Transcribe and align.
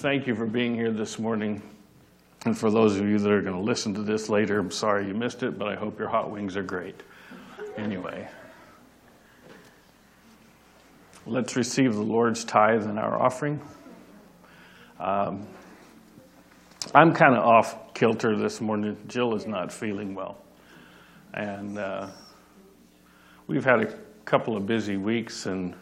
Thank 0.00 0.26
you 0.26 0.34
for 0.34 0.46
being 0.46 0.74
here 0.74 0.90
this 0.90 1.18
morning. 1.18 1.60
And 2.46 2.56
for 2.56 2.70
those 2.70 2.96
of 2.96 3.06
you 3.06 3.18
that 3.18 3.30
are 3.30 3.42
going 3.42 3.54
to 3.54 3.60
listen 3.60 3.92
to 3.92 4.02
this 4.02 4.30
later, 4.30 4.58
I'm 4.58 4.70
sorry 4.70 5.06
you 5.06 5.12
missed 5.12 5.42
it, 5.42 5.58
but 5.58 5.68
I 5.68 5.74
hope 5.74 5.98
your 5.98 6.08
hot 6.08 6.30
wings 6.30 6.56
are 6.56 6.62
great. 6.62 7.02
Anyway, 7.76 8.26
let's 11.26 11.54
receive 11.54 11.92
the 11.92 12.00
Lord's 12.00 12.44
tithe 12.46 12.84
and 12.84 12.98
our 12.98 13.20
offering. 13.20 13.60
Um, 14.98 15.46
I'm 16.94 17.12
kind 17.12 17.36
of 17.36 17.44
off 17.44 17.92
kilter 17.92 18.38
this 18.38 18.62
morning. 18.62 18.96
Jill 19.06 19.34
is 19.34 19.46
not 19.46 19.70
feeling 19.70 20.14
well. 20.14 20.38
And 21.34 21.78
uh, 21.78 22.06
we've 23.48 23.66
had 23.66 23.82
a 23.82 23.98
couple 24.24 24.56
of 24.56 24.64
busy 24.64 24.96
weeks, 24.96 25.44
and 25.44 25.74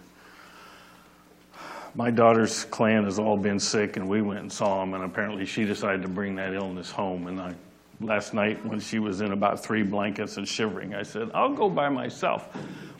my 1.94 2.10
daughter's 2.10 2.64
clan 2.64 3.04
has 3.04 3.18
all 3.18 3.36
been 3.36 3.58
sick, 3.58 3.96
and 3.96 4.08
we 4.08 4.22
went 4.22 4.40
and 4.40 4.52
saw 4.52 4.80
them, 4.80 4.94
and 4.94 5.04
apparently 5.04 5.44
she 5.44 5.64
decided 5.64 6.02
to 6.02 6.08
bring 6.08 6.34
that 6.36 6.54
illness 6.54 6.90
home. 6.90 7.26
And 7.26 7.40
I, 7.40 7.54
last 8.00 8.34
night, 8.34 8.64
when 8.64 8.80
she 8.80 8.98
was 8.98 9.20
in 9.20 9.32
about 9.32 9.62
three 9.62 9.82
blankets 9.82 10.36
and 10.36 10.46
shivering, 10.46 10.94
I 10.94 11.02
said, 11.02 11.30
I'll 11.34 11.54
go 11.54 11.68
by 11.68 11.88
myself, 11.88 12.48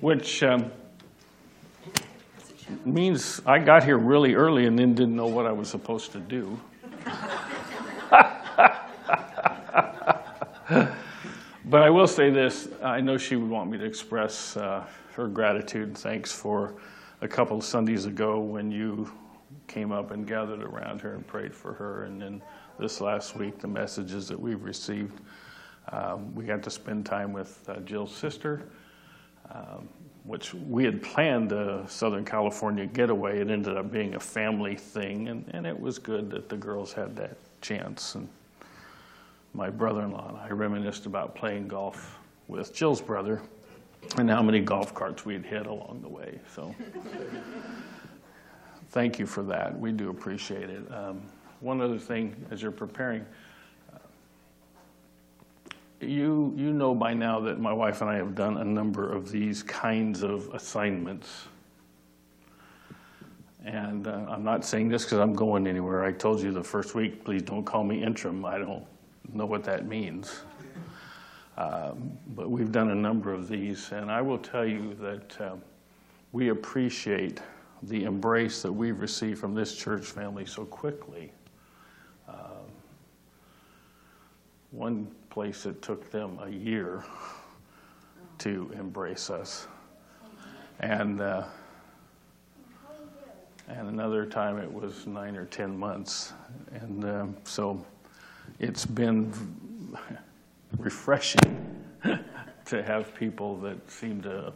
which 0.01 0.43
um, 0.43 0.71
means 2.85 3.41
I 3.47 3.59
got 3.59 3.85
here 3.85 3.99
really 3.99 4.35
early 4.35 4.67
and 4.67 4.79
then 4.79 4.95
didn't 4.95 5.17
know 5.17 5.27
what 5.27 5.47
I 5.47 5.53
was 5.53 5.69
supposed 5.69 6.13
to 6.13 6.21
do. 6.21 6.59
but 11.65 11.83
I 11.83 11.91
will 11.91 12.07
say 12.07 12.31
this 12.31 12.69
I 12.83 13.01
know 13.01 13.17
she 13.17 13.37
would 13.37 13.49
want 13.49 13.71
me 13.71 13.79
to 13.79 13.85
express 13.85 14.57
uh, 14.57 14.85
her 15.15 15.29
gratitude 15.29 15.89
and 15.89 15.99
thanks 15.99 16.33
for 16.33 16.75
a 17.21 17.29
couple 17.29 17.61
Sundays 17.61 18.07
ago 18.07 18.39
when 18.41 18.71
you 18.71 19.11
came 19.67 19.93
up 19.93 20.11
and 20.11 20.27
gathered 20.27 20.63
around 20.63 21.01
her 21.01 21.15
and 21.15 21.27
prayed 21.27 21.55
for 21.55 21.73
her. 21.73 22.05
And 22.05 22.21
then 22.21 22.43
this 22.79 23.01
last 23.01 23.37
week, 23.37 23.59
the 23.59 23.69
messages 23.69 24.29
that 24.29 24.39
we've 24.39 24.63
received. 24.63 25.21
Um, 25.91 26.35
we 26.35 26.45
got 26.45 26.63
to 26.63 26.71
spend 26.71 27.07
time 27.07 27.33
with 27.33 27.67
uh, 27.69 27.81
Jill's 27.81 28.15
sister, 28.15 28.63
um, 29.51 29.89
which 30.25 30.53
we 30.53 30.85
had 30.85 31.03
planned 31.03 31.53
a 31.53 31.85
Southern 31.89 32.25
California 32.25 32.87
getaway. 32.87 33.41
It 33.41 33.51
ended 33.51 33.77
up 33.77 33.91
being 33.91 34.15
a 34.15 34.21
family 34.21 34.77
thing, 34.77 35.29
and, 35.29 35.45
and 35.53 35.67
it 35.67 35.79
was 35.79 35.99
good 35.99 36.31
that 36.31 36.49
the 36.49 36.57
girls 36.57 36.93
had 36.93 37.17
that 37.17 37.37
chance. 37.63 38.15
And 38.15 38.29
my 39.55 39.71
brother 39.71 40.03
in 40.03 40.13
law 40.13 40.29
and 40.29 40.39
I 40.39 40.51
reminisced 40.51 41.07
about 41.07 41.35
playing 41.35 41.69
golf 41.69 42.19
with 42.49 42.75
Jill's 42.75 43.01
brother 43.01 43.41
and 44.17 44.31
how 44.31 44.43
many 44.43 44.61
golf 44.61 44.95
carts 44.95 45.25
we 45.25 45.35
had 45.35 45.45
hit 45.45 45.67
along 45.67 46.01
the 46.03 46.09
way. 46.09 46.41
So 46.55 46.75
thank 48.91 49.19
you 49.19 49.27
for 49.27 49.43
that. 49.45 49.79
We 49.79 49.93
do 49.93 50.11
appreciate 50.11 50.71
it. 50.71 50.93
Um, 50.93 51.23
one 51.61 51.81
other 51.81 51.99
thing, 51.99 52.35
as 52.51 52.63
you're 52.63 52.71
preparing, 52.71 53.27
uh, 53.93 53.99
you 56.01 56.53
you 56.57 56.73
know 56.73 56.95
by 56.95 57.15
now 57.15 57.41
that 57.41 57.59
my 57.59 57.73
wife 57.73 58.01
and 58.01 58.11
I 58.11 58.17
have 58.17 58.35
done 58.35 58.59
a 58.59 58.65
number 58.65 59.13
of 59.13 59.31
these 59.31 59.63
kinds 59.63 60.23
of 60.23 60.49
assignments. 60.55 61.47
And 63.65 64.07
uh, 64.07 64.25
I'm 64.29 64.45
not 64.45 64.65
saying 64.65 64.89
this 64.89 65.05
because 65.05 65.19
I'm 65.19 65.35
going 65.35 65.67
anywhere. 65.67 66.05
I 66.05 66.13
told 66.13 66.41
you 66.41 66.53
the 66.53 66.63
first 66.63 66.95
week, 66.95 67.25
please 67.25 67.43
don't 67.43 67.65
call 67.65 67.85
me 67.85 68.03
interim. 68.03 68.45
I 68.45 68.59
don't 68.59 68.87
know 69.33 69.47
what 69.47 69.65
that 69.65 69.87
means. 69.87 70.43
Um, 71.59 72.17
but 72.37 72.49
we've 72.49 72.71
done 72.71 72.91
a 72.91 72.95
number 72.95 73.35
of 73.35 73.49
these, 73.49 73.91
and 73.91 74.13
I 74.13 74.23
will 74.23 74.39
tell 74.39 74.65
you 74.65 74.95
that 75.01 75.41
uh, 75.41 75.57
we 76.31 76.51
appreciate 76.51 77.41
the 77.83 78.05
embrace 78.05 78.63
that 78.63 78.73
we've 78.73 79.01
received 79.01 79.41
from 79.41 79.55
this 79.55 79.75
church 79.75 80.07
family 80.07 80.47
so 80.47 80.65
quickly. 80.65 81.33
Uh, 82.29 82.61
one 84.71 85.09
place 85.31 85.67
it 85.67 85.83
took 85.83 86.09
them 86.13 86.39
a 86.45 86.49
year 86.49 87.05
to 88.39 88.71
embrace 88.79 89.29
us, 89.29 89.67
and 90.79 91.21
uh, 91.21 91.43
and 93.67 93.89
another 93.89 94.25
time 94.25 94.59
it 94.59 94.73
was 94.73 95.09
nine 95.09 95.35
or 95.35 95.47
ten 95.47 95.77
months, 95.77 96.35
and 96.71 97.05
um, 97.05 97.37
so 97.43 97.85
it's 98.61 98.87
been 98.87 99.33
refreshing 100.79 101.85
to 102.65 102.83
have 102.83 103.15
people 103.15 103.57
that 103.59 103.91
seem 103.91 104.23
to 104.23 104.53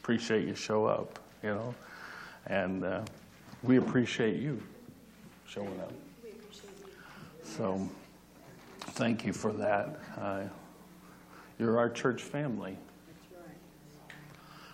appreciate 0.00 0.46
you 0.46 0.54
show 0.54 0.86
up, 0.86 1.18
you 1.42 1.50
know, 1.50 1.74
and 2.46 2.84
uh, 2.84 3.02
we 3.62 3.78
appreciate 3.78 4.40
you 4.40 4.62
showing 5.46 5.80
up. 5.80 5.92
So, 7.44 7.88
thank 8.80 9.24
you 9.26 9.32
for 9.32 9.52
that. 9.52 10.00
Uh, 10.18 10.42
you're 11.58 11.78
our 11.78 11.90
church 11.90 12.22
family. 12.22 12.76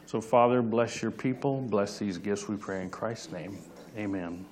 So, 0.06 0.20
Father, 0.22 0.62
bless 0.62 1.03
your 1.03 1.10
people. 1.10 1.60
Bless 1.60 1.98
these 1.98 2.16
gifts, 2.16 2.48
we 2.48 2.56
pray 2.56 2.82
in 2.82 2.88
Christ's 2.88 3.30
name. 3.30 3.59
Amen. 3.97 4.47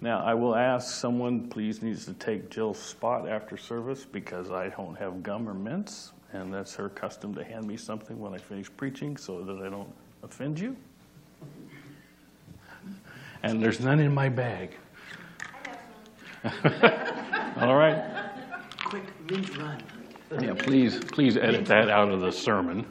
Now, 0.00 0.22
I 0.24 0.34
will 0.34 0.54
ask 0.54 0.94
someone, 0.94 1.48
please, 1.48 1.82
needs 1.82 2.04
to 2.06 2.14
take 2.14 2.50
Jill's 2.50 2.78
spot 2.78 3.28
after 3.28 3.56
service 3.56 4.04
because 4.04 4.50
I 4.50 4.68
don't 4.68 4.96
have 4.96 5.22
gum 5.22 5.48
or 5.48 5.54
mints, 5.54 6.12
and 6.32 6.52
that's 6.52 6.74
her 6.74 6.88
custom 6.88 7.34
to 7.34 7.44
hand 7.44 7.66
me 7.66 7.76
something 7.76 8.18
when 8.18 8.34
I 8.34 8.38
finish 8.38 8.68
preaching 8.76 9.16
so 9.16 9.42
that 9.42 9.64
I 9.64 9.70
don't 9.70 9.92
offend 10.22 10.58
you. 10.58 10.76
And 13.42 13.62
there's 13.62 13.80
none 13.80 14.00
in 14.00 14.12
my 14.12 14.28
bag. 14.28 14.76
All 17.56 17.76
right. 17.76 18.04
Quick, 18.84 19.04
mint 19.30 19.56
run. 19.56 19.82
Yeah, 20.40 20.54
please, 20.54 20.98
please 20.98 21.36
edit 21.36 21.66
that 21.66 21.88
out 21.88 22.10
of 22.10 22.20
the 22.20 22.32
sermon. 22.32 22.86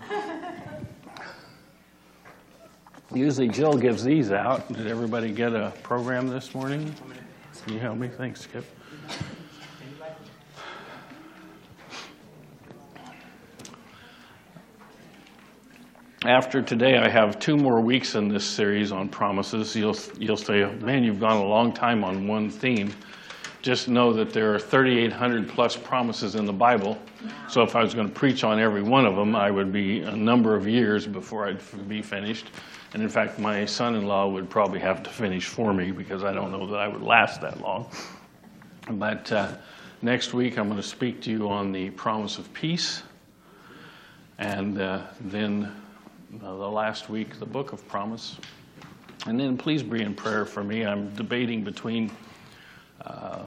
Usually 3.14 3.48
Jill 3.48 3.78
gives 3.78 4.04
these 4.04 4.32
out. 4.32 4.68
Did 4.74 4.88
everybody 4.88 5.32
get 5.32 5.54
a 5.54 5.72
program 5.84 6.28
this 6.28 6.56
morning? 6.56 6.96
Can 7.64 7.74
you 7.74 7.80
help 7.80 7.98
me? 8.00 8.08
Thanks, 8.08 8.42
Skip. 8.42 8.66
After 16.26 16.64
today, 16.64 16.98
I 16.98 17.08
have 17.08 17.38
two 17.38 17.56
more 17.56 17.82
weeks 17.82 18.16
in 18.16 18.30
this 18.30 18.46
series 18.46 18.92
on 18.92 19.10
promises. 19.10 19.76
You'll, 19.76 19.98
you'll 20.18 20.36
say, 20.36 20.66
man, 20.78 21.04
you've 21.04 21.20
gone 21.20 21.38
a 21.38 21.46
long 21.46 21.72
time 21.72 22.04
on 22.04 22.28
one 22.28 22.50
theme. 22.50 22.92
Just 23.62 23.90
know 23.90 24.12
that 24.14 24.34
there 24.34 24.56
are 24.56 24.60
3,800 24.60 25.48
plus 25.48 25.76
promises 25.76 26.34
in 26.36 26.46
the 26.46 26.54
Bible. 26.54 26.98
So 27.48 27.62
if 27.62 27.76
I 27.76 27.84
was 27.84 27.94
going 27.94 28.08
to 28.08 28.14
preach 28.14 28.44
on 28.44 28.60
every 28.60 28.82
one 28.82 29.06
of 29.06 29.16
them, 29.16 29.36
I 29.36 29.52
would 29.52 29.72
be 29.72 30.02
a 30.02 30.16
number 30.16 30.56
of 30.56 30.68
years 30.68 31.06
before 31.06 31.48
I'd 31.48 31.88
be 31.88 32.02
finished. 32.02 32.48
And 32.94 33.02
in 33.02 33.10
fact, 33.10 33.40
my 33.40 33.66
son 33.66 33.96
in 33.96 34.06
law 34.06 34.28
would 34.28 34.50
probably 34.50 34.80
have 34.80 35.02
to 35.04 35.10
finish 35.10 35.48
for 35.48 35.74
me 35.74 35.92
because 35.92 36.24
I 36.24 36.32
don't 36.32 36.52
know 36.52 36.68
that 36.68 36.78
I 36.78 36.88
would 36.88 37.02
last 37.02 37.42
that 37.42 37.60
long. 37.60 37.90
But 38.88 39.32
uh, 39.32 39.56
next 40.04 40.34
week, 40.34 40.60
I'm 40.60 40.70
going 40.70 40.82
to 40.82 40.88
speak 40.88 41.22
to 41.24 41.32
you 41.32 41.50
on 41.50 41.72
the 41.72 41.90
promise 41.90 42.38
of 42.38 42.54
peace. 42.54 43.02
And 44.38 44.80
uh, 44.80 45.02
then 45.22 45.72
uh, 46.44 46.56
the 46.56 46.70
last 46.70 47.10
week, 47.10 47.40
the 47.40 47.46
book 47.48 47.74
of 47.74 47.88
promise. 47.88 48.38
And 49.26 49.40
then 49.40 49.58
please 49.58 49.82
be 49.82 50.02
in 50.02 50.14
prayer 50.14 50.46
for 50.46 50.64
me. 50.64 50.86
I'm 50.86 51.14
debating 51.16 51.64
between 51.64 52.12
uh, 53.02 53.44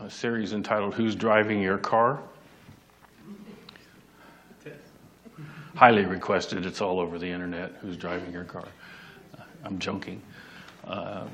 a 0.00 0.10
series 0.10 0.52
entitled 0.52 0.92
Who's 0.92 1.14
Driving 1.14 1.62
Your 1.62 1.78
Car? 1.78 2.22
Highly 5.74 6.04
requested. 6.04 6.66
It's 6.66 6.80
all 6.80 7.00
over 7.00 7.18
the 7.18 7.28
internet. 7.28 7.72
Who's 7.80 7.96
driving 7.96 8.32
your 8.32 8.44
car? 8.44 8.64
Uh, 9.38 9.42
I'm 9.64 9.78
joking. 9.78 10.20
Uh, 10.84 11.26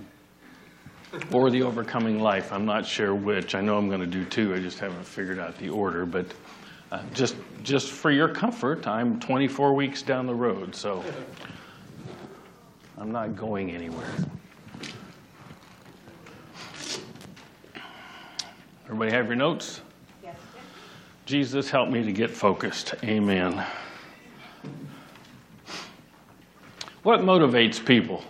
or 1.33 1.51
The 1.51 1.63
Overcoming 1.63 2.21
Life. 2.21 2.53
I'm 2.53 2.67
not 2.67 2.87
sure 2.87 3.15
which. 3.15 3.55
I 3.55 3.61
know 3.61 3.77
I'm 3.79 3.89
going 3.89 4.01
to 4.01 4.07
do 4.07 4.25
two. 4.25 4.55
I 4.55 4.59
just 4.59 4.79
haven't 4.79 5.05
figured 5.05 5.39
out 5.39 5.57
the 5.59 5.71
order. 5.71 6.07
But 6.07 6.27
uh, 6.93 7.03
just 7.15 7.37
just 7.63 7.91
for 7.91 8.11
your 8.11 8.29
comfort, 8.29 8.87
I'm 8.87 9.19
24 9.19 9.75
weeks 9.75 10.03
down 10.03 10.27
the 10.27 10.35
road, 10.35 10.75
so 10.75 11.05
I'm 12.97 13.11
not 13.11 13.37
going 13.37 13.73
anywhere. 13.73 14.15
Everybody 18.85 19.11
have 19.13 19.27
your 19.27 19.37
notes? 19.37 19.83
Yes. 20.23 20.37
Jesus, 21.27 21.69
help 21.69 21.91
me 21.91 22.03
to 22.05 22.13
get 22.13 22.31
focused. 22.31 22.95
Amen. 23.05 23.67
What 27.09 27.21
motivates 27.21 27.83
people? 27.83 28.23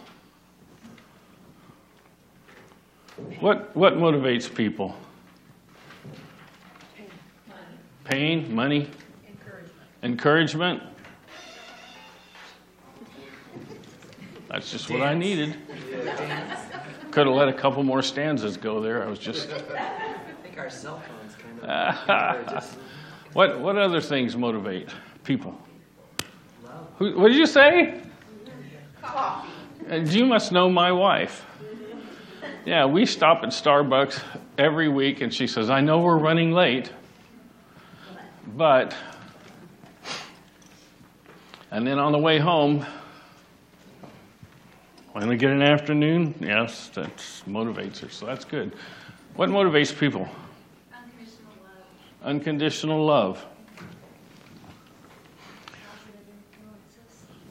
What, 3.41 3.75
what 3.75 3.95
motivates 3.95 4.55
people? 4.55 4.95
Pain, 8.05 8.55
money, 8.55 8.89
encouragement. 9.29 9.73
encouragement. 10.05 10.83
That's 14.47 14.71
just 14.71 14.89
what 14.91 15.03
I 15.03 15.13
needed. 15.13 15.57
Could 17.11 17.27
have 17.27 17.35
let 17.35 17.49
a 17.49 17.53
couple 17.53 17.83
more 17.83 18.01
stanzas 18.01 18.57
go 18.57 18.81
there. 18.81 19.03
I 19.03 19.09
was 19.09 19.19
just. 19.19 19.51
I 19.77 20.21
think 20.45 20.57
our 20.57 20.71
cell 20.71 21.03
phones 21.09 21.35
kind 21.35 22.49
of. 22.49 22.79
What, 23.33 23.59
what 23.59 23.77
other 23.77 24.01
things 24.01 24.37
motivate 24.37 24.89
people? 25.25 25.59
Who, 26.99 27.19
what 27.19 27.27
did 27.27 27.37
you 27.39 27.47
say? 27.47 28.03
Coffee. 29.13 29.49
You 30.17 30.27
must 30.27 30.53
know 30.53 30.69
my 30.69 30.93
wife. 30.93 31.45
Yeah, 32.65 32.85
we 32.85 33.07
stop 33.07 33.43
at 33.45 33.49
Starbucks 33.49 34.21
every 34.59 34.89
week, 34.89 35.23
and 35.23 35.33
she 35.33 35.47
says, 35.47 35.71
I 35.71 35.81
know 35.81 36.01
we're 36.01 36.19
running 36.19 36.53
late, 36.53 36.93
but. 38.57 38.95
And 41.71 41.87
then 41.87 41.99
on 41.99 42.13
the 42.13 42.19
way 42.19 42.39
home, 42.39 42.85
when 45.13 45.29
we 45.29 45.37
get 45.37 45.51
an 45.51 45.63
afternoon, 45.63 46.35
yes, 46.41 46.89
that 46.95 47.17
motivates 47.47 47.99
her, 48.01 48.09
so 48.09 48.27
that's 48.27 48.45
good. 48.45 48.75
What 49.37 49.49
motivates 49.49 49.97
people? 49.97 50.29
Unconditional 50.93 51.53
love, 51.63 52.25
Unconditional 52.25 53.07
love. 53.07 53.47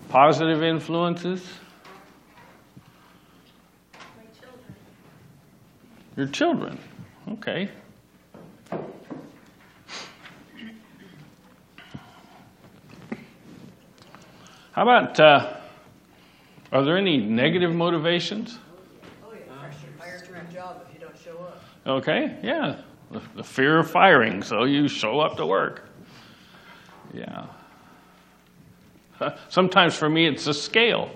Positive 0.10 0.64
influences, 0.64 1.48
Your 6.18 6.26
children. 6.26 6.80
Okay. 7.34 7.70
How 14.72 14.82
about, 14.84 15.20
uh, 15.20 15.58
are 16.72 16.84
there 16.84 16.98
any 16.98 17.18
negative 17.18 17.72
motivations? 17.72 18.58
Oh, 19.24 19.32
yeah, 19.32 20.52
job 20.52 20.84
if 20.88 20.94
you 20.94 21.00
don't 21.00 21.18
show 21.24 21.38
up. 21.38 21.64
Okay, 21.86 22.36
yeah. 22.42 22.78
The, 23.12 23.22
the 23.36 23.44
fear 23.44 23.78
of 23.78 23.90
firing, 23.90 24.42
so 24.42 24.64
you 24.64 24.88
show 24.88 25.20
up 25.20 25.38
to 25.38 25.46
work. 25.46 25.88
Yeah. 27.14 27.46
Sometimes 29.50 29.96
for 29.96 30.10
me, 30.10 30.28
it's 30.28 30.48
a 30.48 30.54
scale. 30.54 31.10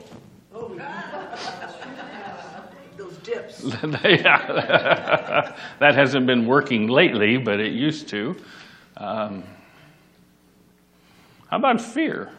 Oh 0.54 0.70
those 2.98 3.18
dips. 3.18 3.64
Yeah. 4.04 5.56
that 5.80 5.96
hasn't 5.96 6.26
been 6.26 6.46
working 6.46 6.88
lately, 6.88 7.38
but 7.38 7.60
it 7.60 7.74
used 7.74 8.08
to. 8.10 8.36
Um, 8.98 9.44
how 11.50 11.58
about 11.58 11.82
fear? 11.82 12.32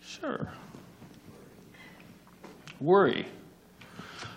Sure. 0.00 0.48
Worry. 2.80 3.26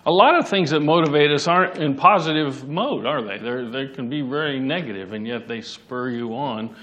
A 0.08 0.12
lot 0.12 0.38
of 0.38 0.48
things 0.48 0.70
that 0.70 0.82
motivate 0.82 1.32
us 1.32 1.48
aren't 1.48 1.78
in 1.78 1.96
positive 1.96 2.68
mode, 2.68 3.06
are 3.06 3.24
they? 3.24 3.40
They're, 3.40 3.70
they 3.70 3.88
can 3.88 4.08
be 4.08 4.22
very 4.22 4.60
negative, 4.60 5.14
and 5.14 5.26
yet 5.28 5.48
they 5.48 5.62
spur 5.62 6.10
you 6.10 6.36
on. 6.36 6.76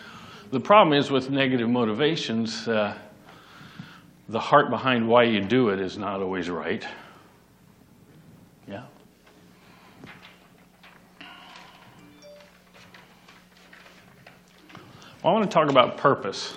The 0.52 0.60
problem 0.60 0.92
is 0.92 1.10
with 1.10 1.30
negative 1.30 1.70
motivations, 1.70 2.68
uh, 2.68 2.94
the 4.28 4.38
heart 4.38 4.68
behind 4.68 5.08
why 5.08 5.22
you 5.22 5.40
do 5.40 5.70
it 5.70 5.80
is 5.80 5.96
not 5.96 6.20
always 6.20 6.50
right. 6.50 6.86
Yeah. 8.68 8.82
I 15.24 15.32
want 15.32 15.42
to 15.42 15.50
talk 15.50 15.70
about 15.70 15.96
purpose. 15.96 16.52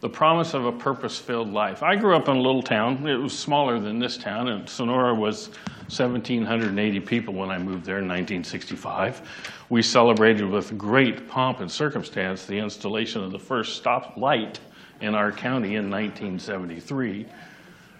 The 0.00 0.08
promise 0.08 0.54
of 0.54 0.64
a 0.64 0.72
purpose 0.72 1.18
filled 1.18 1.52
life. 1.52 1.82
I 1.82 1.96
grew 1.96 2.16
up 2.16 2.28
in 2.28 2.36
a 2.38 2.40
little 2.40 2.62
town. 2.62 3.06
It 3.06 3.16
was 3.16 3.38
smaller 3.38 3.78
than 3.78 3.98
this 3.98 4.16
town, 4.16 4.48
and 4.48 4.66
Sonora 4.66 5.14
was 5.14 5.50
1,780 5.88 7.00
people 7.00 7.32
when 7.32 7.50
I 7.50 7.58
moved 7.58 7.84
there 7.84 7.98
in 7.98 8.08
1965. 8.08 9.22
We 9.68 9.82
celebrated 9.82 10.44
with 10.44 10.76
great 10.76 11.28
pomp 11.28 11.60
and 11.60 11.70
circumstance 11.70 12.44
the 12.44 12.58
installation 12.58 13.22
of 13.22 13.30
the 13.30 13.38
first 13.38 13.76
stop 13.76 14.16
light 14.16 14.58
in 15.00 15.14
our 15.14 15.30
county 15.30 15.76
in 15.76 15.88
1973 15.88 17.26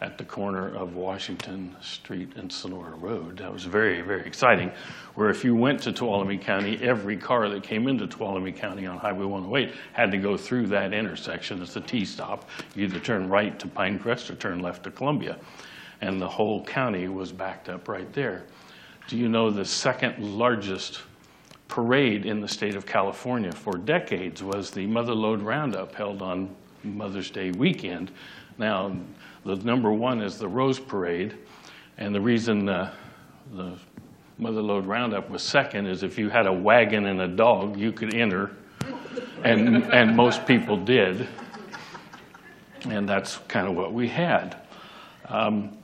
at 0.00 0.19
the 0.19 0.25
corner 0.25 0.75
of 0.75 0.97
Washington 0.97 1.75
Street 1.81 2.33
and 2.37 2.53
Sonora 2.53 2.97
Road. 2.97 3.38
That 3.38 3.53
was 3.53 3.65
very, 3.65 4.03
very 4.03 4.27
exciting. 4.27 4.71
Where 5.15 5.31
if 5.31 5.44
you 5.44 5.55
went 5.55 5.81
to 5.83 5.93
Tuolumne 5.93 6.41
County, 6.41 6.79
every 6.83 7.17
car 7.17 7.49
that 7.49 7.62
came 7.62 7.88
into 7.88 8.06
Tuolumne 8.06 8.55
County 8.55 8.87
on 8.87 8.99
Highway 8.99 9.25
108 9.25 9.75
had 9.93 10.11
to 10.11 10.19
go 10.19 10.37
through 10.37 10.67
that 10.69 10.93
intersection. 10.93 11.62
It's 11.62 11.77
a 11.77 11.81
T 11.81 12.05
stop. 12.05 12.49
You 12.75 12.85
either 12.85 13.00
turn 13.00 13.29
right 13.29 13.59
to 13.59 13.69
Pinecrest 13.69 14.29
or 14.29 14.35
turn 14.35 14.59
left 14.61 14.83
to 14.85 14.91
Columbia. 14.91 15.38
And 16.00 16.20
the 16.20 16.28
whole 16.28 16.64
county 16.64 17.08
was 17.08 17.32
backed 17.32 17.69
up 17.69 17.88
right 17.88 18.12
there. 18.12 18.44
Do 19.08 19.16
you 19.16 19.28
know 19.28 19.50
the 19.50 19.64
second 19.64 20.38
largest 20.38 21.00
parade 21.69 22.26
in 22.26 22.40
the 22.40 22.48
state 22.48 22.75
of 22.75 22.87
California 22.87 23.52
for 23.52 23.76
decades 23.76 24.43
was 24.43 24.70
the 24.70 24.87
Mother 24.87 25.14
Lode 25.14 25.43
Roundup 25.43 25.94
held 25.94 26.22
on 26.22 26.54
Mother's 26.84 27.31
Day 27.31 27.50
weekend. 27.50 28.10
Now, 28.58 28.96
the 29.44 29.56
number 29.56 29.93
one 29.93 30.20
is 30.20 30.38
the 30.38 30.48
Rose 30.48 30.78
Parade, 30.78 31.37
and 31.99 32.14
the 32.14 32.20
reason 32.20 32.69
uh, 32.69 32.92
the 33.54 33.72
Mother 34.38 34.62
Lode 34.62 34.87
Roundup 34.87 35.31
was 35.31 35.42
second 35.42 35.87
is 35.87 36.02
if 36.02 36.19
you 36.19 36.28
had 36.28 36.46
a 36.46 36.52
wagon 36.52 37.06
and 37.06 37.20
a 37.20 37.28
dog, 37.28 37.76
you 37.76 37.92
could 37.92 38.14
enter, 38.14 38.52
and, 39.44 39.84
and 39.92 40.16
most 40.16 40.46
people 40.46 40.76
did. 40.76 41.26
And 42.84 43.08
that's 43.08 43.38
kind 43.49 43.66
of 43.66 43.75
what 43.75 43.92
we 43.92 44.08
had. 44.08 44.56
Um, 45.28 45.76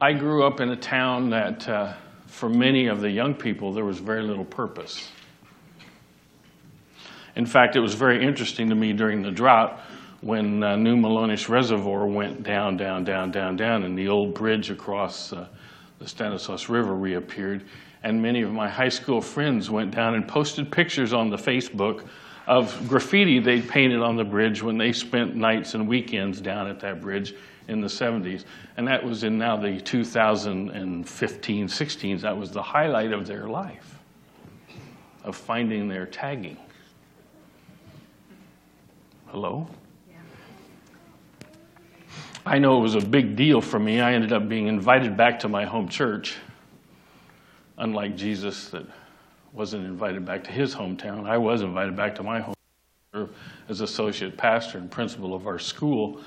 I 0.00 0.12
grew 0.12 0.44
up 0.44 0.60
in 0.60 0.70
a 0.70 0.76
town 0.76 1.30
that, 1.30 1.68
uh, 1.68 1.94
for 2.26 2.48
many 2.48 2.88
of 2.88 3.00
the 3.00 3.10
young 3.10 3.32
people, 3.32 3.72
there 3.72 3.84
was 3.84 4.00
very 4.00 4.22
little 4.22 4.44
purpose. 4.44 5.08
In 7.36 7.46
fact, 7.46 7.76
it 7.76 7.80
was 7.80 7.94
very 7.94 8.24
interesting 8.24 8.68
to 8.70 8.74
me 8.74 8.92
during 8.92 9.22
the 9.22 9.30
drought 9.30 9.80
when 10.20 10.62
uh, 10.64 10.74
New 10.74 10.96
Melones 10.96 11.48
Reservoir 11.48 12.06
went 12.06 12.42
down, 12.42 12.76
down, 12.76 13.04
down, 13.04 13.30
down, 13.30 13.56
down, 13.56 13.84
and 13.84 13.96
the 13.96 14.08
old 14.08 14.34
bridge 14.34 14.70
across 14.70 15.32
uh, 15.32 15.46
the 16.00 16.08
Stanislaus 16.08 16.68
River 16.68 16.94
reappeared. 16.94 17.64
And 18.02 18.20
many 18.20 18.42
of 18.42 18.50
my 18.50 18.68
high 18.68 18.88
school 18.88 19.20
friends 19.20 19.70
went 19.70 19.94
down 19.94 20.14
and 20.14 20.26
posted 20.26 20.72
pictures 20.72 21.12
on 21.12 21.30
the 21.30 21.36
Facebook 21.36 22.06
of 22.46 22.88
graffiti 22.88 23.38
they'd 23.38 23.68
painted 23.68 24.00
on 24.00 24.16
the 24.16 24.24
bridge 24.24 24.62
when 24.62 24.76
they 24.76 24.92
spent 24.92 25.34
nights 25.36 25.74
and 25.74 25.86
weekends 25.86 26.40
down 26.40 26.66
at 26.66 26.80
that 26.80 27.00
bridge 27.00 27.34
in 27.68 27.80
the 27.80 27.88
70s. 27.88 28.44
And 28.76 28.86
that 28.88 29.04
was 29.04 29.24
in 29.24 29.38
now 29.38 29.56
the 29.56 29.80
2015 29.80 31.68
16s. 31.68 32.20
That 32.20 32.36
was 32.36 32.50
the 32.50 32.62
highlight 32.62 33.12
of 33.12 33.26
their 33.26 33.48
life, 33.48 33.98
of 35.22 35.36
finding 35.36 35.88
their 35.88 36.06
tagging. 36.06 36.56
Hello? 39.26 39.68
I 42.46 42.58
know 42.58 42.78
it 42.78 42.82
was 42.82 42.94
a 42.94 43.00
big 43.00 43.36
deal 43.36 43.60
for 43.62 43.78
me. 43.78 44.00
I 44.00 44.12
ended 44.12 44.32
up 44.32 44.48
being 44.48 44.66
invited 44.66 45.16
back 45.16 45.40
to 45.40 45.48
my 45.48 45.64
home 45.64 45.88
church. 45.88 46.36
Unlike 47.78 48.16
Jesus, 48.16 48.68
that 48.68 48.84
wasn't 49.52 49.86
invited 49.86 50.26
back 50.26 50.44
to 50.44 50.52
his 50.52 50.74
hometown, 50.74 51.26
I 51.26 51.38
was 51.38 51.62
invited 51.62 51.96
back 51.96 52.14
to 52.16 52.22
my 52.22 52.40
home 52.40 52.54
as 53.68 53.80
associate 53.80 54.36
pastor 54.36 54.78
and 54.78 54.90
principal 54.90 55.34
of 55.34 55.46
our 55.46 55.58
school. 55.58 56.20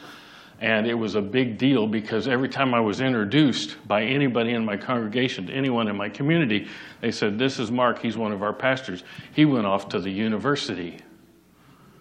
And 0.60 0.88
it 0.88 0.96
was 0.96 1.16
a 1.16 1.22
big 1.22 1.58
deal 1.58 1.86
because 1.86 2.28
every 2.28 2.50
time 2.50 2.74
I 2.74 2.80
was 2.80 3.00
introduced 3.00 3.76
by 3.88 4.04
anybody 4.04 4.52
in 4.52 4.66
my 4.66 4.76
congregation 4.76 5.48
to 5.48 5.54
anyone 5.54 5.88
in 5.88 5.96
my 5.96 6.10
community, 6.10 6.68
they 7.00 7.12
said, 7.12 7.38
This 7.38 7.60
is 7.60 7.70
Mark, 7.70 8.02
he's 8.02 8.18
one 8.18 8.32
of 8.32 8.42
our 8.42 8.54
pastors. 8.54 9.04
He 9.34 9.46
went 9.46 9.68
off 9.68 9.88
to 9.90 10.00
the 10.00 10.10
university. 10.10 11.00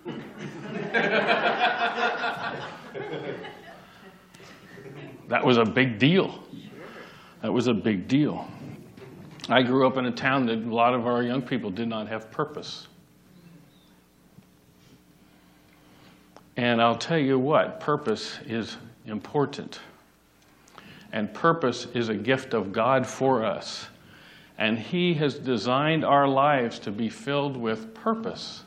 That 5.28 5.44
was 5.44 5.56
a 5.56 5.64
big 5.64 5.98
deal. 5.98 6.42
That 7.42 7.52
was 7.52 7.66
a 7.66 7.74
big 7.74 8.08
deal. 8.08 8.48
I 9.48 9.62
grew 9.62 9.86
up 9.86 9.96
in 9.96 10.06
a 10.06 10.12
town 10.12 10.46
that 10.46 10.58
a 10.58 10.74
lot 10.74 10.94
of 10.94 11.06
our 11.06 11.22
young 11.22 11.42
people 11.42 11.70
did 11.70 11.88
not 11.88 12.08
have 12.08 12.30
purpose. 12.30 12.88
And 16.56 16.80
I'll 16.80 16.96
tell 16.96 17.18
you 17.18 17.38
what, 17.38 17.80
purpose 17.80 18.38
is 18.46 18.76
important. 19.06 19.80
And 21.12 21.32
purpose 21.32 21.86
is 21.94 22.08
a 22.08 22.14
gift 22.14 22.54
of 22.54 22.72
God 22.72 23.06
for 23.06 23.44
us. 23.44 23.86
And 24.58 24.78
He 24.78 25.14
has 25.14 25.34
designed 25.34 26.04
our 26.04 26.26
lives 26.26 26.78
to 26.80 26.90
be 26.90 27.08
filled 27.08 27.56
with 27.56 27.94
purpose. 27.94 28.62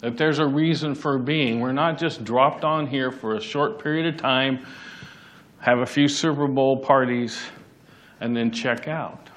That 0.00 0.16
there's 0.16 0.38
a 0.38 0.46
reason 0.46 0.94
for 0.94 1.18
being. 1.18 1.60
We're 1.60 1.72
not 1.72 1.98
just 1.98 2.24
dropped 2.24 2.64
on 2.64 2.86
here 2.86 3.10
for 3.10 3.34
a 3.34 3.40
short 3.40 3.82
period 3.82 4.06
of 4.06 4.16
time 4.20 4.64
have 5.60 5.80
a 5.80 5.86
few 5.86 6.08
Super 6.08 6.46
Bowl 6.46 6.76
parties, 6.76 7.38
and 8.20 8.36
then 8.36 8.50
check 8.50 8.88
out. 8.88 9.28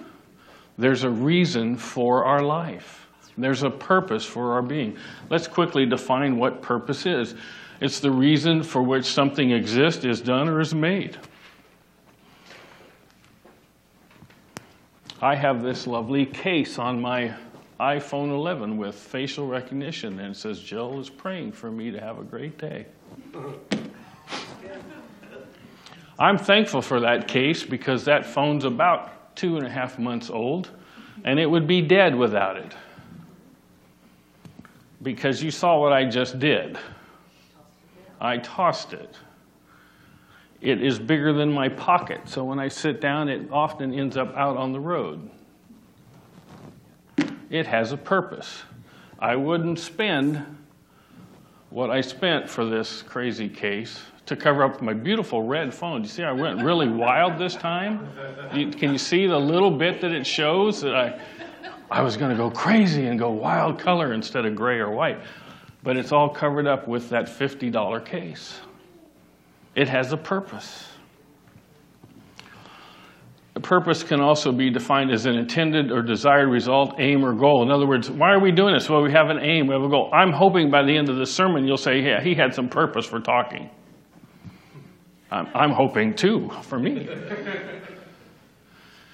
There's 0.77 1.03
a 1.03 1.09
reason 1.09 1.77
for 1.77 2.25
our 2.25 2.41
life. 2.41 3.07
There's 3.37 3.63
a 3.63 3.69
purpose 3.69 4.25
for 4.25 4.53
our 4.53 4.61
being. 4.61 4.97
Let's 5.29 5.47
quickly 5.47 5.85
define 5.85 6.37
what 6.37 6.61
purpose 6.61 7.05
is. 7.05 7.35
It's 7.81 7.99
the 7.99 8.11
reason 8.11 8.61
for 8.61 8.83
which 8.83 9.05
something 9.05 9.51
exists, 9.51 10.05
is 10.05 10.21
done, 10.21 10.47
or 10.47 10.61
is 10.61 10.73
made. 10.75 11.17
I 15.19 15.33
have 15.33 15.63
this 15.63 15.87
lovely 15.87 16.27
case 16.27 16.77
on 16.77 17.01
my 17.01 17.33
iPhone 17.79 18.29
11 18.29 18.77
with 18.77 18.93
facial 18.93 19.47
recognition, 19.47 20.19
and 20.19 20.35
it 20.35 20.37
says, 20.37 20.59
Jill 20.59 20.99
is 20.99 21.09
praying 21.09 21.53
for 21.53 21.71
me 21.71 21.89
to 21.89 21.99
have 21.99 22.19
a 22.19 22.23
great 22.23 22.59
day. 22.59 22.85
I'm 26.19 26.37
thankful 26.37 26.83
for 26.83 26.99
that 26.99 27.27
case 27.27 27.63
because 27.63 28.05
that 28.05 28.27
phone's 28.27 28.63
about 28.63 29.35
two 29.35 29.57
and 29.57 29.65
a 29.65 29.69
half 29.69 29.97
months 29.97 30.29
old, 30.29 30.69
and 31.23 31.39
it 31.39 31.47
would 31.47 31.65
be 31.65 31.81
dead 31.81 32.15
without 32.15 32.57
it. 32.57 32.75
Because 35.01 35.41
you 35.41 35.49
saw 35.49 35.79
what 35.79 35.93
I 35.93 36.05
just 36.05 36.37
did. 36.37 36.77
I 38.21 38.37
tossed 38.37 38.93
it. 38.93 39.17
It 40.61 40.81
is 40.81 40.99
bigger 40.99 41.33
than 41.33 41.51
my 41.51 41.69
pocket, 41.69 42.21
so 42.25 42.43
when 42.43 42.59
I 42.59 42.67
sit 42.67 43.01
down, 43.01 43.27
it 43.29 43.51
often 43.51 43.91
ends 43.93 44.15
up 44.15 44.35
out 44.37 44.57
on 44.57 44.71
the 44.71 44.79
road. 44.79 45.27
It 47.49 47.65
has 47.65 47.91
a 47.91 47.97
purpose. 47.97 48.61
I 49.17 49.35
wouldn't 49.35 49.79
spend 49.79 50.45
what 51.71 51.89
I 51.89 52.01
spent 52.01 52.47
for 52.47 52.63
this 52.63 53.01
crazy 53.01 53.49
case 53.49 53.99
to 54.27 54.35
cover 54.35 54.63
up 54.63 54.81
my 54.81 54.93
beautiful 54.93 55.41
red 55.41 55.73
phone. 55.73 56.03
You 56.03 56.09
see, 56.09 56.23
I 56.23 56.31
went 56.31 56.61
really 56.61 56.87
wild 57.05 57.39
this 57.39 57.55
time. 57.55 58.07
You, 58.53 58.69
can 58.69 58.91
you 58.91 58.99
see 58.99 59.25
the 59.25 59.39
little 59.39 59.71
bit 59.71 59.99
that 60.01 60.11
it 60.11 60.27
shows 60.27 60.79
that 60.81 60.95
I, 60.95 61.19
I 61.89 62.03
was 62.03 62.17
going 62.17 62.29
to 62.29 62.37
go 62.37 62.51
crazy 62.51 63.07
and 63.07 63.17
go 63.17 63.31
wild 63.31 63.79
color 63.79 64.13
instead 64.13 64.45
of 64.45 64.55
gray 64.55 64.77
or 64.77 64.91
white? 64.91 65.19
But 65.83 65.97
it's 65.97 66.11
all 66.11 66.29
covered 66.29 66.67
up 66.67 66.87
with 66.87 67.09
that 67.09 67.25
$50 67.25 68.05
case. 68.05 68.59
It 69.75 69.89
has 69.89 70.13
a 70.13 70.17
purpose. 70.17 70.87
A 73.55 73.59
purpose 73.59 74.03
can 74.03 74.21
also 74.21 74.51
be 74.51 74.69
defined 74.69 75.11
as 75.11 75.25
an 75.25 75.35
intended 75.35 75.91
or 75.91 76.01
desired 76.01 76.49
result, 76.49 76.95
aim, 76.99 77.25
or 77.25 77.33
goal. 77.33 77.63
In 77.63 77.71
other 77.71 77.87
words, 77.87 78.09
why 78.09 78.31
are 78.31 78.39
we 78.39 78.51
doing 78.51 78.73
this? 78.73 78.89
Well, 78.89 79.01
we 79.01 79.11
have 79.11 79.29
an 79.29 79.39
aim, 79.39 79.67
we 79.67 79.73
have 79.73 79.83
a 79.83 79.89
goal. 79.89 80.09
I'm 80.13 80.31
hoping 80.31 80.71
by 80.71 80.83
the 80.83 80.95
end 80.95 81.09
of 81.09 81.17
the 81.17 81.25
sermon 81.25 81.65
you'll 81.65 81.77
say, 81.77 81.99
yeah, 81.99 82.21
he 82.21 82.33
had 82.33 82.53
some 82.53 82.69
purpose 82.69 83.05
for 83.05 83.19
talking. 83.19 83.69
I'm, 85.29 85.47
I'm 85.53 85.71
hoping 85.71 86.13
too, 86.13 86.49
for 86.61 86.79
me. 86.79 87.09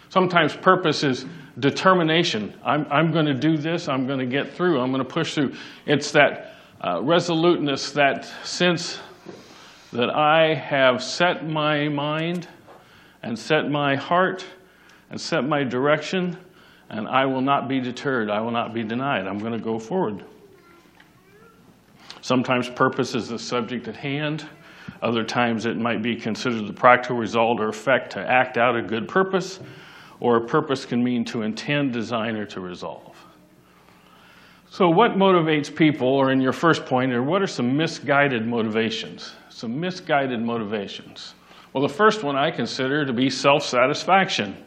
Sometimes 0.10 0.56
purpose 0.56 1.04
is 1.04 1.26
determination. 1.60 2.54
I'm, 2.64 2.86
I'm 2.92 3.12
going 3.12 3.26
to 3.26 3.34
do 3.34 3.58
this, 3.58 3.88
I'm 3.88 4.06
going 4.06 4.20
to 4.20 4.26
get 4.26 4.54
through, 4.54 4.80
I'm 4.80 4.92
going 4.92 5.04
to 5.04 5.10
push 5.10 5.34
through. 5.34 5.54
It's 5.86 6.12
that 6.12 6.57
uh, 6.82 7.02
resoluteness, 7.02 7.92
that 7.92 8.26
sense 8.44 9.00
that 9.94 10.10
I 10.10 10.54
have 10.54 11.02
set 11.02 11.48
my 11.48 11.88
mind 11.90 12.48
and 13.24 13.38
set 13.38 13.70
my 13.70 13.96
heart 13.96 14.46
and 15.10 15.20
set 15.20 15.46
my 15.46 15.64
direction, 15.64 16.38
and 16.90 17.08
I 17.08 17.26
will 17.26 17.42
not 17.42 17.68
be 17.68 17.80
deterred. 17.80 18.30
I 18.30 18.42
will 18.42 18.52
not 18.52 18.74
be 18.74 18.84
denied. 18.84 19.28
I'm 19.28 19.40
going 19.40 19.54
to 19.54 19.60
go 19.60 19.80
forward. 19.80 20.24
Sometimes 22.22 22.70
purpose 22.70 23.16
is 23.16 23.30
the 23.30 23.40
subject 23.40 23.88
at 23.88 23.96
hand. 23.96 24.46
Other 25.02 25.24
times 25.24 25.66
it 25.66 25.78
might 25.78 26.02
be 26.02 26.16
considered 26.16 26.68
the 26.68 26.74
practical 26.74 27.18
result 27.18 27.60
or 27.60 27.70
effect 27.70 28.12
to 28.14 28.20
act 28.20 28.58
out 28.58 28.76
a 28.76 28.82
good 28.82 29.08
purpose, 29.08 29.60
or 30.20 30.38
a 30.38 30.42
purpose 30.42 30.86
can 30.86 31.04
mean 31.04 31.24
to 31.26 31.44
intend, 31.44 31.94
design, 31.94 32.36
or 32.36 32.46
to 32.48 32.60
resolve. 32.60 33.17
So, 34.70 34.90
what 34.90 35.12
motivates 35.12 35.74
people, 35.74 36.10
or 36.10 36.32
in 36.32 36.42
your 36.42 36.52
first 36.52 36.86
point, 36.86 37.14
or 37.14 37.24
what 37.24 37.42
are 37.42 37.48
some 37.48 37.78
misguided 37.78 38.46
motivations? 38.46 39.34
Some 39.50 39.80
misguided 39.80 40.42
motivations. 40.42 41.34
Well, 41.74 41.88
the 41.88 41.94
first 41.94 42.24
one 42.24 42.36
I 42.36 42.52
consider 42.52 43.06
to 43.06 43.14
be 43.14 43.30
self 43.30 43.64
satisfaction. 43.64 44.58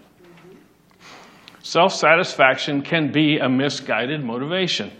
Self 1.63 1.93
satisfaction 1.93 2.83
can 2.83 3.13
be 3.13 3.39
a 3.39 3.49
misguided 3.49 4.25
motivation. 4.25 4.91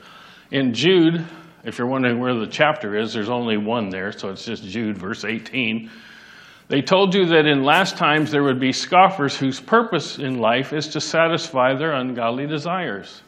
In 0.51 0.75
Jude, 0.75 1.27
if 1.65 1.79
you're 1.79 1.87
wondering 1.87 2.21
where 2.21 2.35
the 2.35 2.47
chapter 2.47 2.97
is, 2.99 3.15
there's 3.15 3.31
only 3.31 3.57
one 3.57 3.89
there, 3.89 4.13
so 4.13 4.29
it's 4.29 4.45
just 4.45 4.65
Jude, 4.65 4.99
verse 4.99 5.25
18. 5.25 5.91
They 6.69 6.83
told 6.83 7.15
you 7.15 7.27
that 7.27 7.47
in 7.47 7.65
last 7.65 7.97
times 7.97 8.31
there 8.31 8.43
would 8.43 8.61
be 8.61 8.73
scoffers 8.73 9.37
whose 9.37 9.61
purpose 9.61 10.19
in 10.19 10.39
life 10.39 10.73
is 10.73 10.89
to 10.89 11.01
satisfy 11.01 11.75
their 11.75 11.93
ungodly 11.93 12.47
desires. 12.47 13.23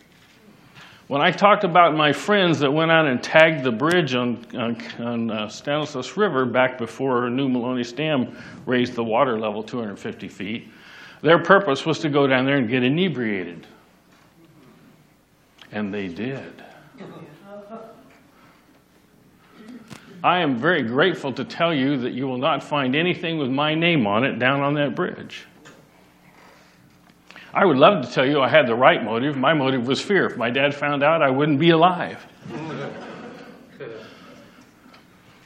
When 1.09 1.21
I 1.21 1.31
talked 1.31 1.65
about 1.65 1.95
my 1.95 2.13
friends 2.13 2.61
that 2.61 2.71
went 2.73 2.91
out 2.91 3.07
and 3.07 3.23
tagged 3.23 3.65
the 3.65 3.73
bridge 3.73 4.15
on, 4.15 4.47
on, 4.55 4.81
on 4.99 5.31
uh, 5.31 5.49
Stanislaus 5.49 6.17
River 6.17 6.47
back 6.47 6.79
before 6.79 7.29
New 7.29 7.49
Melones 7.49 7.95
Dam 7.95 8.37
raised 8.67 8.95
the 8.95 9.05
water 9.05 9.39
level 9.39 9.63
250 9.63 10.29
feet, 10.29 10.69
their 11.21 11.39
purpose 11.39 11.85
was 11.85 11.99
to 12.01 12.09
go 12.09 12.27
down 12.27 12.47
there 12.47 12.57
and 12.57 12.69
get 12.69 12.83
inebriated. 12.83 13.67
And 15.73 15.93
they 15.93 16.09
did. 16.09 16.63
I 20.25 20.39
am 20.39 20.57
very 20.57 20.83
grateful 20.83 21.33
to 21.33 21.45
tell 21.45 21.75
you 21.75 21.97
that 21.99 22.13
you 22.13 22.29
will 22.29 22.39
not 22.39 22.63
find 22.63 22.95
anything 22.95 23.39
with 23.39 23.51
my 23.51 23.75
name 23.75 24.07
on 24.07 24.23
it 24.25 24.39
down 24.39 24.61
on 24.61 24.75
that 24.75 24.95
bridge. 24.95 25.47
I 27.55 27.65
would 27.67 27.77
love 27.77 28.07
to 28.07 28.11
tell 28.11 28.27
you 28.27 28.41
I 28.41 28.49
had 28.49 28.67
the 28.67 28.75
right 28.75 29.03
motive. 29.03 29.37
My 29.37 29.53
motive 29.53 29.87
was 29.87 30.01
fear. 30.01 30.27
If 30.27 30.37
my 30.37 30.51
dad 30.51 30.75
found 30.75 31.03
out, 31.03 31.23
I 31.23 31.31
wouldn't 31.31 31.59
be 31.59 31.71
alive. 31.71 32.25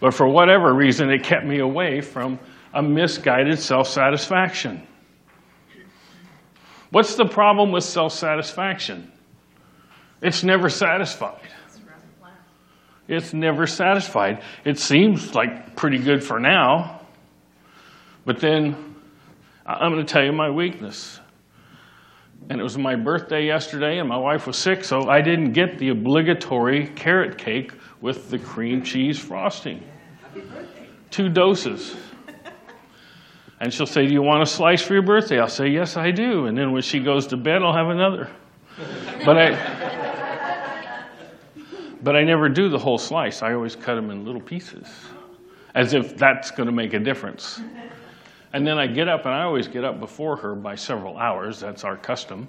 but 0.01 0.15
for 0.15 0.29
whatever 0.29 0.73
reason, 0.73 1.11
it 1.11 1.25
kept 1.25 1.45
me 1.45 1.59
away 1.59 2.01
from 2.01 2.39
a 2.73 2.83
misguided 2.83 3.59
self 3.59 3.89
satisfaction. 3.89 4.87
What's 6.91 7.17
the 7.17 7.27
problem 7.27 7.73
with 7.73 7.83
self 7.83 8.13
satisfaction? 8.13 9.11
It's 10.23 10.45
never 10.45 10.71
satisfied. 10.71 11.41
It's 13.09 13.33
never 13.33 13.67
satisfied. 13.67 14.43
It 14.65 14.79
seems 14.79 15.35
like 15.35 15.77
pretty 15.77 15.99
good 15.99 16.25
for 16.25 16.41
now, 16.41 17.01
but 18.25 18.41
then 18.41 18.97
I'm 19.65 19.93
going 19.93 20.05
to 20.05 20.13
tell 20.13 20.25
you 20.25 20.33
my 20.33 20.51
weakness. 20.51 21.21
And 22.49 22.61
it 22.61 22.65
was 22.65 22.79
my 22.79 22.95
birthday 22.95 23.45
yesterday, 23.45 23.99
and 23.99 24.09
my 24.09 24.17
wife 24.17 24.47
was 24.47 24.57
sick, 24.57 24.85
so 24.85 25.09
I 25.09 25.21
didn't 25.21 25.53
get 25.53 25.79
the 25.79 25.89
obligatory 25.89 26.87
carrot 26.89 27.37
cake 27.39 27.73
with 28.01 28.31
the 28.31 28.39
cream 28.39 28.83
cheese 28.83 29.19
frosting. 29.19 29.83
Two 31.11 31.29
doses. 31.29 31.97
And 33.59 33.73
she'll 33.73 33.87
say, 33.87 34.07
Do 34.07 34.13
you 34.13 34.23
want 34.23 34.43
a 34.43 34.47
slice 34.47 34.83
for 34.83 34.93
your 34.93 35.03
birthday? 35.03 35.41
I'll 35.41 35.49
say, 35.49 35.69
Yes, 35.69 35.97
I 35.97 36.11
do. 36.11 36.47
And 36.47 36.57
then 36.57 36.73
when 36.73 36.83
she 36.83 37.01
goes 37.01 37.27
to 37.29 37.37
bed, 37.37 37.63
I'll 37.63 37.73
have 37.73 37.89
another. 37.89 38.29
But 39.25 39.39
I, 39.39 40.67
but 42.03 42.15
I 42.15 42.23
never 42.23 42.49
do 42.49 42.69
the 42.69 42.79
whole 42.79 42.99
slice. 42.99 43.43
I 43.43 43.55
always 43.55 43.75
cut 43.75 43.95
them 43.95 44.11
in 44.11 44.25
little 44.25 44.41
pieces, 44.41 44.87
as 45.75 45.95
if 45.95 46.17
that's 46.17 46.51
going 46.51 46.67
to 46.67 46.73
make 46.73 46.93
a 46.93 46.99
difference. 46.99 47.61
And 48.57 48.67
then 48.67 48.79
I 48.79 48.87
get 48.87 49.07
up, 49.07 49.27
and 49.27 49.35
I 49.35 49.43
always 49.43 49.69
get 49.69 49.85
up 49.85 50.01
before 50.01 50.35
her 50.37 50.55
by 50.55 50.77
several 50.77 51.19
hours. 51.19 51.61
That's 51.61 51.85
our 51.85 51.95
custom. 51.95 52.49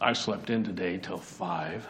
I 0.00 0.14
slept 0.14 0.48
in 0.48 0.64
today 0.64 0.96
till 0.96 1.18
five. 1.18 1.86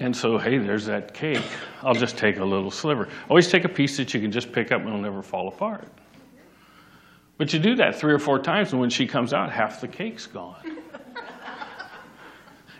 And 0.00 0.16
so, 0.16 0.38
hey, 0.38 0.58
there's 0.58 0.86
that 0.86 1.14
cake. 1.14 1.44
I'll 1.82 1.94
just 1.94 2.18
take 2.18 2.38
a 2.38 2.44
little 2.44 2.72
sliver. 2.72 3.08
Always 3.28 3.46
take 3.46 3.64
a 3.64 3.68
piece 3.68 3.96
that 3.96 4.12
you 4.12 4.20
can 4.20 4.32
just 4.32 4.50
pick 4.50 4.72
up 4.72 4.80
and 4.80 4.88
it'll 4.88 5.00
never 5.00 5.22
fall 5.22 5.46
apart. 5.46 5.86
But 7.38 7.52
you 7.52 7.60
do 7.60 7.76
that 7.76 7.94
three 7.94 8.12
or 8.12 8.18
four 8.18 8.40
times, 8.40 8.72
and 8.72 8.80
when 8.80 8.90
she 8.90 9.06
comes 9.06 9.32
out, 9.32 9.52
half 9.52 9.80
the 9.80 9.86
cake's 9.86 10.26
gone. 10.26 10.78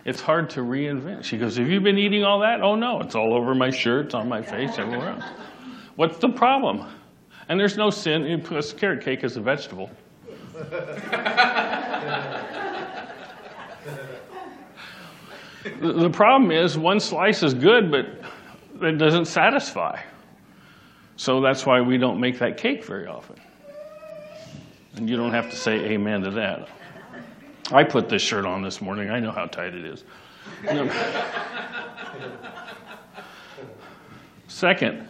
It's 0.04 0.20
hard 0.20 0.50
to 0.50 0.60
reinvent. 0.62 1.22
She 1.22 1.38
goes, 1.38 1.56
Have 1.56 1.68
you 1.68 1.80
been 1.80 1.98
eating 1.98 2.24
all 2.24 2.40
that? 2.40 2.62
Oh, 2.62 2.74
no, 2.74 3.00
it's 3.00 3.14
all 3.14 3.32
over 3.32 3.54
my 3.54 3.70
shirt, 3.70 4.06
it's 4.06 4.14
on 4.14 4.28
my 4.28 4.42
face, 4.42 4.76
everywhere 4.76 5.10
else. 5.10 5.24
What's 5.96 6.18
the 6.18 6.28
problem? 6.28 6.86
And 7.48 7.58
there's 7.58 7.76
no 7.76 7.90
sin, 7.90 8.40
because 8.40 8.72
carrot 8.72 9.02
cake 9.02 9.24
is 9.24 9.36
a 9.36 9.40
vegetable. 9.40 9.90
the 15.80 16.10
problem 16.12 16.50
is 16.50 16.78
one 16.78 17.00
slice 17.00 17.42
is 17.42 17.54
good, 17.54 17.90
but 17.90 18.06
it 18.86 18.98
doesn't 18.98 19.26
satisfy. 19.26 20.00
So 21.16 21.40
that's 21.40 21.66
why 21.66 21.80
we 21.80 21.98
don't 21.98 22.20
make 22.20 22.38
that 22.38 22.56
cake 22.56 22.84
very 22.84 23.06
often. 23.06 23.36
And 24.96 25.08
you 25.08 25.16
don't 25.16 25.32
have 25.32 25.50
to 25.50 25.56
say 25.56 25.74
amen 25.90 26.22
to 26.22 26.30
that. 26.32 26.68
I 27.72 27.84
put 27.84 28.08
this 28.08 28.22
shirt 28.22 28.44
on 28.44 28.62
this 28.62 28.80
morning. 28.80 29.10
I 29.10 29.20
know 29.20 29.30
how 29.30 29.46
tight 29.46 29.74
it 29.74 29.84
is. 29.84 30.04
Second, 34.48 35.06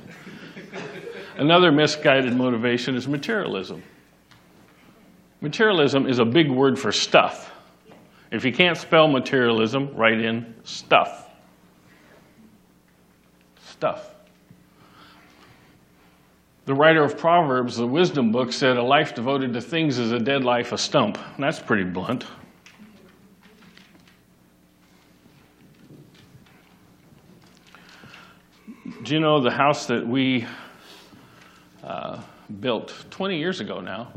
another 1.36 1.72
misguided 1.72 2.34
motivation 2.34 2.94
is 2.94 3.08
materialism. 3.08 3.82
Materialism 5.40 6.06
is 6.06 6.18
a 6.18 6.24
big 6.24 6.50
word 6.50 6.78
for 6.78 6.92
stuff. 6.92 7.52
If 8.30 8.44
you 8.44 8.52
can't 8.52 8.76
spell 8.76 9.08
materialism, 9.08 9.94
write 9.94 10.20
in 10.20 10.54
stuff. 10.64 11.28
Stuff. 13.60 14.14
The 16.66 16.74
writer 16.74 17.02
of 17.02 17.18
Proverbs, 17.18 17.76
the 17.76 17.86
wisdom 17.86 18.30
book, 18.30 18.52
said, 18.52 18.76
A 18.76 18.82
life 18.82 19.14
devoted 19.14 19.54
to 19.54 19.60
things 19.60 19.98
is 19.98 20.12
a 20.12 20.20
dead 20.20 20.44
life, 20.44 20.72
a 20.72 20.78
stump. 20.78 21.18
And 21.34 21.42
that's 21.42 21.58
pretty 21.58 21.84
blunt. 21.84 22.26
Do 29.02 29.14
you 29.14 29.20
know 29.20 29.40
the 29.40 29.50
house 29.50 29.86
that 29.86 30.06
we 30.06 30.46
uh, 31.82 32.20
built 32.60 32.94
20 33.10 33.38
years 33.38 33.60
ago 33.60 33.80
now? 33.80 34.12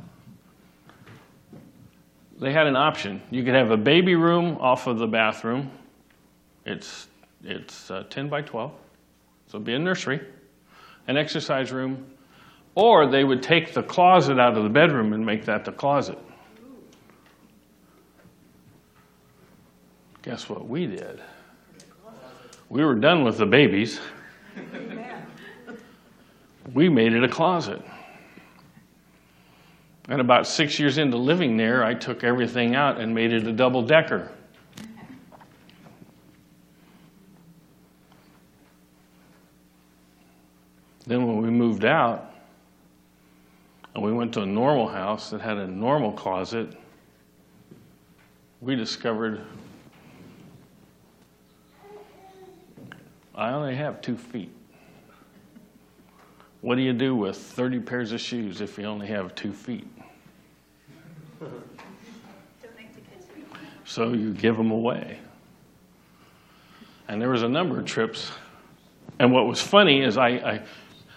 They 2.39 2.51
had 2.51 2.67
an 2.67 2.75
option. 2.75 3.21
You 3.31 3.43
could 3.43 3.53
have 3.53 3.71
a 3.71 3.77
baby 3.77 4.15
room 4.15 4.57
off 4.59 4.87
of 4.87 4.97
the 4.97 5.07
bathroom. 5.07 5.71
It's, 6.65 7.07
it's 7.43 7.91
uh, 7.91 8.03
10 8.09 8.29
by 8.29 8.41
12, 8.41 8.71
so 9.47 9.57
it'd 9.57 9.65
be 9.65 9.73
a 9.73 9.79
nursery, 9.79 10.21
an 11.07 11.17
exercise 11.17 11.71
room, 11.71 12.05
or 12.75 13.07
they 13.07 13.23
would 13.23 13.43
take 13.43 13.73
the 13.73 13.83
closet 13.83 14.39
out 14.39 14.57
of 14.57 14.63
the 14.63 14.69
bedroom 14.69 15.13
and 15.13 15.25
make 15.25 15.45
that 15.45 15.63
the 15.65 15.71
closet. 15.71 16.17
Guess 20.23 20.49
what 20.49 20.67
we 20.67 20.87
did? 20.87 21.21
We 22.69 22.83
were 22.83 22.95
done 22.95 23.23
with 23.23 23.37
the 23.37 23.45
babies. 23.45 23.99
We 26.71 26.87
made 26.87 27.13
it 27.13 27.23
a 27.23 27.27
closet. 27.27 27.81
And 30.09 30.21
about 30.21 30.47
six 30.47 30.79
years 30.79 30.97
into 30.97 31.17
living 31.17 31.57
there, 31.57 31.83
I 31.83 31.93
took 31.93 32.23
everything 32.23 32.75
out 32.75 32.99
and 32.99 33.13
made 33.13 33.33
it 33.33 33.47
a 33.47 33.51
double 33.51 33.81
decker. 33.81 34.31
Then, 41.05 41.27
when 41.27 41.41
we 41.41 41.49
moved 41.49 41.83
out 41.83 42.33
and 43.93 44.03
we 44.03 44.13
went 44.13 44.33
to 44.33 44.41
a 44.41 44.45
normal 44.45 44.87
house 44.87 45.29
that 45.31 45.41
had 45.41 45.57
a 45.57 45.67
normal 45.67 46.13
closet, 46.13 46.77
we 48.61 48.75
discovered 48.75 49.41
I 53.35 53.51
only 53.51 53.75
have 53.75 54.01
two 54.01 54.15
feet. 54.15 54.51
What 56.63 56.75
do 56.75 56.81
you 56.81 56.93
do 56.93 57.13
with 57.13 57.35
30 57.35 57.81
pairs 57.81 58.13
of 58.13 58.21
shoes 58.21 58.61
if 58.61 58.77
you 58.77 58.85
only 58.85 59.07
have 59.07 59.35
two 59.35 59.51
feet? 59.51 59.85
So 63.83 64.13
you 64.13 64.31
give 64.31 64.55
them 64.55 64.71
away. 64.71 65.19
And 67.09 67.21
there 67.21 67.29
was 67.29 67.43
a 67.43 67.49
number 67.49 67.81
of 67.81 67.85
trips. 67.85 68.31
And 69.19 69.33
what 69.33 69.45
was 69.45 69.61
funny 69.61 70.05
is 70.05 70.17
I, 70.17 70.29
I, 70.29 70.63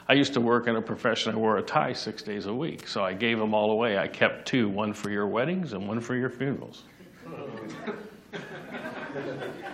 I 0.08 0.14
used 0.14 0.34
to 0.34 0.40
work 0.40 0.66
in 0.66 0.74
a 0.74 0.82
profession, 0.82 1.32
I 1.32 1.36
wore 1.36 1.58
a 1.58 1.62
tie 1.62 1.92
six 1.92 2.24
days 2.24 2.46
a 2.46 2.52
week. 2.52 2.88
So 2.88 3.04
I 3.04 3.12
gave 3.12 3.38
them 3.38 3.54
all 3.54 3.70
away. 3.70 3.98
I 3.98 4.08
kept 4.08 4.48
two 4.48 4.68
one 4.68 4.92
for 4.92 5.10
your 5.10 5.28
weddings 5.28 5.74
and 5.74 5.86
one 5.86 6.00
for 6.00 6.16
your 6.16 6.28
funerals. 6.28 6.82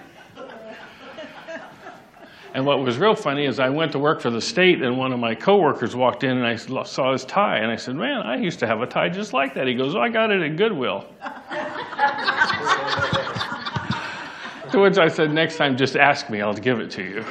And 2.54 2.66
what 2.66 2.80
was 2.80 2.98
real 2.98 3.14
funny 3.14 3.46
is 3.46 3.58
I 3.58 3.70
went 3.70 3.92
to 3.92 3.98
work 3.98 4.20
for 4.20 4.28
the 4.28 4.40
state, 4.40 4.82
and 4.82 4.98
one 4.98 5.12
of 5.12 5.18
my 5.18 5.34
coworkers 5.34 5.96
walked 5.96 6.22
in, 6.22 6.36
and 6.36 6.46
I 6.46 6.56
saw 6.56 7.12
his 7.12 7.24
tie, 7.24 7.58
and 7.58 7.70
I 7.70 7.76
said, 7.76 7.96
"Man, 7.96 8.20
I 8.20 8.36
used 8.36 8.58
to 8.58 8.66
have 8.66 8.82
a 8.82 8.86
tie 8.86 9.08
just 9.08 9.32
like 9.32 9.54
that." 9.54 9.66
He 9.66 9.74
goes, 9.74 9.94
"Oh, 9.94 10.00
I 10.00 10.10
got 10.10 10.30
it 10.30 10.42
at 10.42 10.56
Goodwill." 10.56 11.06
to 14.70 14.80
which 14.80 14.98
I 14.98 15.08
said, 15.08 15.32
"Next 15.32 15.56
time, 15.56 15.78
just 15.78 15.96
ask 15.96 16.28
me; 16.28 16.42
I'll 16.42 16.52
give 16.52 16.78
it 16.78 16.90
to 16.92 17.02
you." 17.02 17.24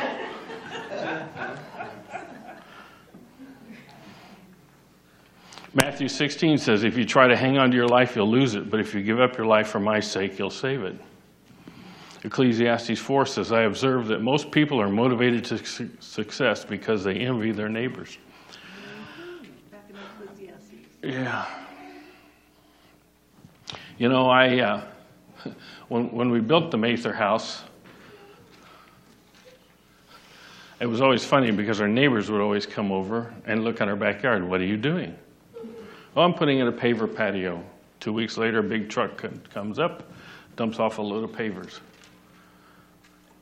Matthew 5.73 6.09
16 6.09 6.57
says, 6.57 6.83
"If 6.83 6.97
you 6.97 7.05
try 7.05 7.27
to 7.27 7.37
hang 7.37 7.59
on 7.59 7.69
to 7.69 7.77
your 7.77 7.87
life, 7.87 8.15
you'll 8.15 8.29
lose 8.29 8.55
it; 8.55 8.72
but 8.72 8.79
if 8.79 8.96
you 8.96 9.03
give 9.03 9.22
up 9.22 9.37
your 9.37 9.46
life 9.46 9.67
for 9.67 9.79
my 9.79 10.00
sake, 10.00 10.39
you'll 10.39 10.50
save 10.50 10.83
it." 10.83 10.96
Ecclesiastes 12.24 13.00
4 13.00 13.25
says, 13.25 13.51
I 13.51 13.64
observe 13.64 14.07
that 14.07 14.22
most 14.22 14.51
people 14.51 14.79
are 14.79 14.90
motivated 14.90 15.44
to 15.46 15.66
su- 15.66 15.90
success 16.00 16.64
because 16.64 17.03
they 17.03 17.16
envy 17.16 17.51
their 17.51 17.70
neighbors. 17.70 18.18
Yeah. 21.01 21.48
You 23.98 24.10
know, 24.10 24.29
I, 24.29 24.60
uh, 24.60 24.84
when, 25.88 26.12
when 26.12 26.29
we 26.29 26.40
built 26.40 26.70
the 26.70 26.77
Mather 26.77 27.14
house, 27.14 27.64
it 30.79 30.86
was 30.86 31.01
always 31.01 31.24
funny 31.24 31.51
because 31.51 31.81
our 31.81 31.88
neighbors 31.88 32.29
would 32.29 32.42
always 32.42 32.68
come 32.68 32.92
over 32.92 33.34
and 33.46 33.64
look 33.64 33.81
at 33.81 33.88
our 33.88 33.96
backyard. 33.96 34.48
What 34.48 34.62
are 34.62 34.66
you 34.66 34.77
doing? 34.77 35.16
Oh, 36.16 36.22
I'm 36.24 36.34
putting 36.34 36.60
in 36.60 36.68
a 36.68 36.72
paver 36.72 37.14
patio. 37.14 37.64
Two 38.00 38.14
weeks 38.14 38.38
later, 38.38 38.60
a 38.60 38.64
big 38.64 38.90
truck 38.90 39.24
comes 39.51 39.79
up, 39.79 40.12
dumps 40.55 40.79
off 40.79 40.98
a 40.98 41.01
load 41.01 41.24
of 41.24 41.31
pavers. 41.31 41.79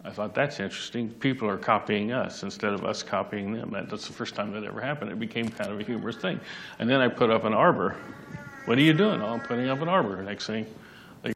I 0.06 0.12
thought 0.12 0.34
that's 0.34 0.62
interesting. 0.62 1.10
People 1.10 1.50
are 1.50 1.58
copying 1.58 2.14
us 2.14 2.44
instead 2.44 2.72
of 2.74 2.86
us 2.86 3.04
copying 3.04 3.52
them. 3.54 3.72
That- 3.72 3.90
That's 3.90 4.08
the 4.08 4.14
first 4.14 4.34
time 4.34 4.54
that 4.54 4.64
ever 4.64 4.80
happened. 4.80 5.12
It 5.12 5.20
became 5.20 5.50
kind 5.50 5.72
of 5.72 5.80
a 5.80 5.84
humorous 5.84 6.16
thing. 6.16 6.40
And 6.80 6.90
then 6.90 7.02
I 7.02 7.10
put 7.10 7.30
up 7.30 7.44
an 7.44 7.54
arbor. 7.54 7.98
What 8.66 8.78
are 8.78 8.82
you 8.82 8.94
doing? 8.94 9.22
Oh, 9.22 9.34
I'm 9.34 9.42
putting 9.42 9.68
up 9.68 9.82
an 9.82 9.90
arbor. 9.90 10.22
Next 10.22 10.46
thing, 10.48 10.66
they 11.24 11.34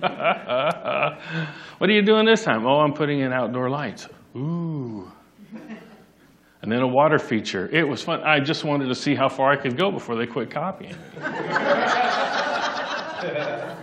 what 0.00 1.88
are 1.88 1.92
you 1.92 2.02
doing 2.02 2.26
this 2.26 2.42
time? 2.42 2.66
Oh, 2.66 2.80
I'm 2.80 2.92
putting 2.94 3.20
in 3.20 3.32
outdoor 3.32 3.70
lights. 3.70 4.08
Ooh. 4.36 5.10
And 6.62 6.70
then 6.70 6.82
a 6.82 6.86
water 6.88 7.18
feature. 7.18 7.68
It 7.72 7.88
was 7.88 8.02
fun. 8.02 8.22
I 8.22 8.38
just 8.40 8.64
wanted 8.64 8.88
to 8.88 8.94
see 8.94 9.14
how 9.14 9.28
far 9.28 9.50
I 9.50 9.56
could 9.56 9.76
go 9.76 9.90
before 9.90 10.16
they 10.16 10.26
quit 10.26 10.50
copying. 10.50 10.96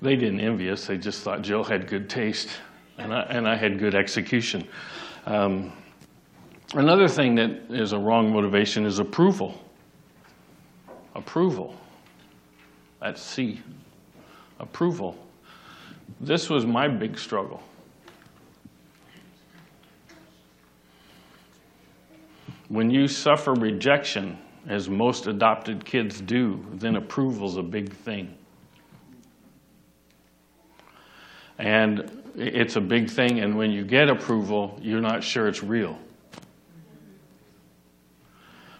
They 0.00 0.16
didn't 0.16 0.40
envy 0.40 0.70
us. 0.70 0.86
They 0.86 0.96
just 0.96 1.22
thought 1.22 1.42
Jill 1.42 1.64
had 1.64 1.88
good 1.88 2.08
taste 2.08 2.48
and 2.98 3.14
I, 3.14 3.22
and 3.22 3.48
I 3.48 3.56
had 3.56 3.78
good 3.78 3.94
execution. 3.94 4.66
Um, 5.26 5.72
another 6.74 7.08
thing 7.08 7.34
that 7.36 7.50
is 7.70 7.92
a 7.92 7.98
wrong 7.98 8.32
motivation 8.32 8.84
is 8.84 8.98
approval. 8.98 9.64
Approval. 11.14 11.74
That's 13.00 13.20
C. 13.20 13.60
Approval. 14.60 15.16
This 16.20 16.50
was 16.50 16.66
my 16.66 16.88
big 16.88 17.18
struggle. 17.18 17.62
When 22.68 22.90
you 22.90 23.08
suffer 23.08 23.54
rejection, 23.54 24.36
as 24.66 24.88
most 24.90 25.26
adopted 25.26 25.84
kids 25.84 26.20
do, 26.20 26.64
then 26.74 26.96
approval's 26.96 27.56
a 27.56 27.62
big 27.62 27.92
thing. 27.92 28.37
And 31.58 32.10
it's 32.36 32.76
a 32.76 32.80
big 32.80 33.10
thing, 33.10 33.40
and 33.40 33.56
when 33.56 33.70
you 33.70 33.84
get 33.84 34.08
approval, 34.08 34.78
you're 34.80 35.00
not 35.00 35.24
sure 35.24 35.48
it's 35.48 35.62
real. 35.62 35.98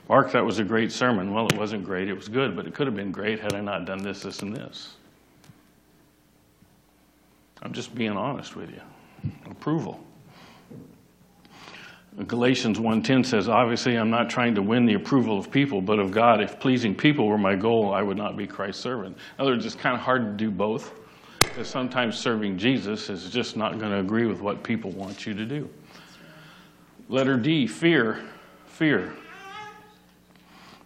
Mark, 0.08 0.32
that 0.32 0.44
was 0.44 0.58
a 0.58 0.64
great 0.64 0.90
sermon. 0.90 1.34
Well, 1.34 1.48
it 1.48 1.58
wasn't 1.58 1.84
great, 1.84 2.08
it 2.08 2.14
was 2.14 2.28
good, 2.28 2.56
but 2.56 2.66
it 2.66 2.74
could 2.74 2.86
have 2.86 2.96
been 2.96 3.12
great 3.12 3.40
had 3.40 3.54
I 3.54 3.60
not 3.60 3.84
done 3.84 4.02
this, 4.02 4.22
this, 4.22 4.40
and 4.42 4.56
this. 4.56 4.94
I'm 7.62 7.72
just 7.72 7.94
being 7.94 8.12
honest 8.12 8.54
with 8.54 8.70
you. 8.70 8.80
Approval. 9.50 10.00
Galatians 12.26 12.78
1:10 12.78 13.24
says, 13.24 13.48
"Obviously, 13.48 13.96
I'm 13.96 14.10
not 14.10 14.30
trying 14.30 14.54
to 14.54 14.62
win 14.62 14.86
the 14.86 14.94
approval 14.94 15.38
of 15.38 15.50
people, 15.50 15.80
but 15.80 15.98
of 15.98 16.10
God. 16.10 16.40
If 16.40 16.58
pleasing 16.58 16.94
people 16.94 17.28
were 17.28 17.38
my 17.38 17.54
goal, 17.54 17.92
I 17.92 18.02
would 18.02 18.16
not 18.16 18.36
be 18.36 18.46
Christ's 18.46 18.82
servant." 18.82 19.16
In 19.16 19.42
other 19.42 19.52
words, 19.52 19.66
it's 19.66 19.74
kind 19.74 19.94
of 19.94 20.00
hard 20.00 20.22
to 20.22 20.32
do 20.32 20.50
both 20.50 20.94
because 21.58 21.72
sometimes 21.72 22.16
serving 22.16 22.56
Jesus 22.56 23.10
is 23.10 23.30
just 23.30 23.56
not 23.56 23.80
going 23.80 23.90
to 23.90 23.98
agree 23.98 24.26
with 24.26 24.40
what 24.40 24.62
people 24.62 24.92
want 24.92 25.26
you 25.26 25.34
to 25.34 25.44
do. 25.44 25.68
Letter 27.08 27.36
D, 27.36 27.66
fear. 27.66 28.20
Fear. 28.66 29.12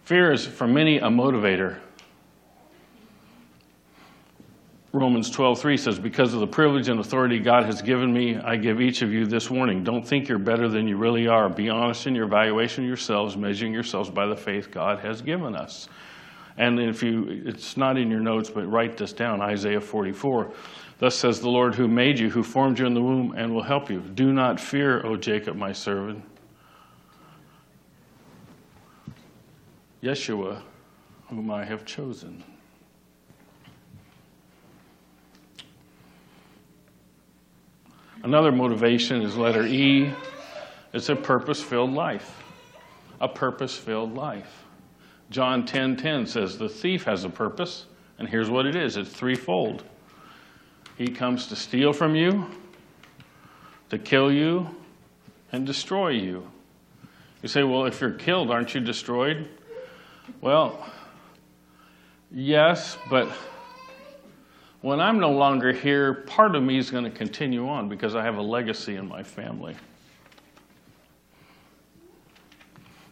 Fear 0.05 0.31
is 0.31 0.47
for 0.47 0.65
many 0.65 0.97
a 0.97 1.09
motivator. 1.09 1.77
Romans 4.93 5.29
12:3 5.29 5.77
says, 5.77 5.99
"Because 5.99 6.33
of 6.33 6.39
the 6.39 6.47
privilege 6.47 6.89
and 6.89 6.99
authority 6.99 7.37
God 7.37 7.65
has 7.65 7.83
given 7.83 8.11
me, 8.11 8.37
I 8.37 8.55
give 8.55 8.81
each 8.81 9.03
of 9.03 9.13
you 9.13 9.27
this 9.27 9.51
warning: 9.51 9.83
Don't 9.83 10.03
think 10.07 10.27
you're 10.27 10.39
better 10.39 10.67
than 10.67 10.87
you 10.87 10.97
really 10.97 11.27
are. 11.27 11.49
Be 11.49 11.69
honest 11.69 12.07
in 12.07 12.15
your 12.15 12.25
evaluation 12.25 12.85
of 12.85 12.87
yourselves, 12.87 13.37
measuring 13.37 13.73
yourselves 13.73 14.09
by 14.09 14.25
the 14.25 14.35
faith 14.35 14.71
God 14.71 14.97
has 15.01 15.21
given 15.21 15.55
us." 15.55 15.87
And 16.57 16.79
if 16.79 17.01
you, 17.01 17.43
it's 17.45 17.77
not 17.77 17.97
in 17.97 18.11
your 18.11 18.19
notes, 18.19 18.49
but 18.49 18.69
write 18.69 18.97
this 18.97 19.13
down 19.13 19.41
Isaiah 19.41 19.81
44. 19.81 20.51
Thus 20.99 21.15
says 21.15 21.39
the 21.39 21.49
Lord 21.49 21.75
who 21.75 21.87
made 21.87 22.19
you, 22.19 22.29
who 22.29 22.43
formed 22.43 22.79
you 22.79 22.85
in 22.85 22.93
the 22.93 23.01
womb, 23.01 23.33
and 23.35 23.53
will 23.53 23.63
help 23.63 23.89
you. 23.89 23.99
Do 23.99 24.31
not 24.31 24.59
fear, 24.59 25.05
O 25.05 25.15
Jacob, 25.15 25.55
my 25.55 25.71
servant. 25.71 26.23
Jeshurun, 30.03 30.61
whom 31.29 31.49
I 31.49 31.63
have 31.65 31.85
chosen. 31.85 32.43
Another 38.21 38.51
motivation 38.51 39.21
is 39.21 39.35
letter 39.35 39.65
E. 39.65 40.13
It's 40.93 41.09
a 41.09 41.15
purpose-filled 41.15 41.91
life. 41.91 42.41
A 43.19 43.27
purpose-filled 43.27 44.13
life. 44.13 44.62
John 45.33 45.65
10:10 45.65 46.27
says 46.27 46.59
the 46.59 46.69
thief 46.69 47.05
has 47.05 47.23
a 47.23 47.29
purpose, 47.29 47.87
and 48.19 48.29
here's 48.29 48.51
what 48.51 48.67
it 48.67 48.75
is. 48.75 48.97
It's 48.97 49.09
threefold. 49.09 49.83
He 50.95 51.07
comes 51.07 51.47
to 51.47 51.55
steal 51.55 51.91
from 51.91 52.15
you, 52.15 52.45
to 53.89 53.97
kill 53.97 54.31
you, 54.31 54.67
and 55.51 55.65
destroy 55.65 56.09
you. 56.09 56.47
You 57.41 57.49
say, 57.49 57.63
"Well, 57.63 57.87
if 57.87 57.99
you're 57.99 58.11
killed, 58.11 58.51
aren't 58.51 58.75
you 58.75 58.81
destroyed?" 58.81 59.49
Well, 60.39 60.87
yes, 62.29 62.99
but 63.09 63.27
when 64.81 64.99
I'm 64.99 65.19
no 65.19 65.31
longer 65.31 65.71
here, 65.71 66.13
part 66.13 66.55
of 66.55 66.61
me 66.61 66.77
is 66.77 66.91
going 66.91 67.05
to 67.05 67.09
continue 67.09 67.67
on 67.67 67.89
because 67.89 68.13
I 68.13 68.21
have 68.21 68.37
a 68.37 68.41
legacy 68.43 68.97
in 68.97 69.07
my 69.07 69.23
family. 69.23 69.75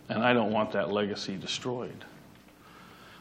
And 0.07 0.23
I 0.23 0.33
don't 0.33 0.51
want 0.51 0.73
that 0.73 0.91
legacy 0.91 1.35
destroyed. 1.35 2.05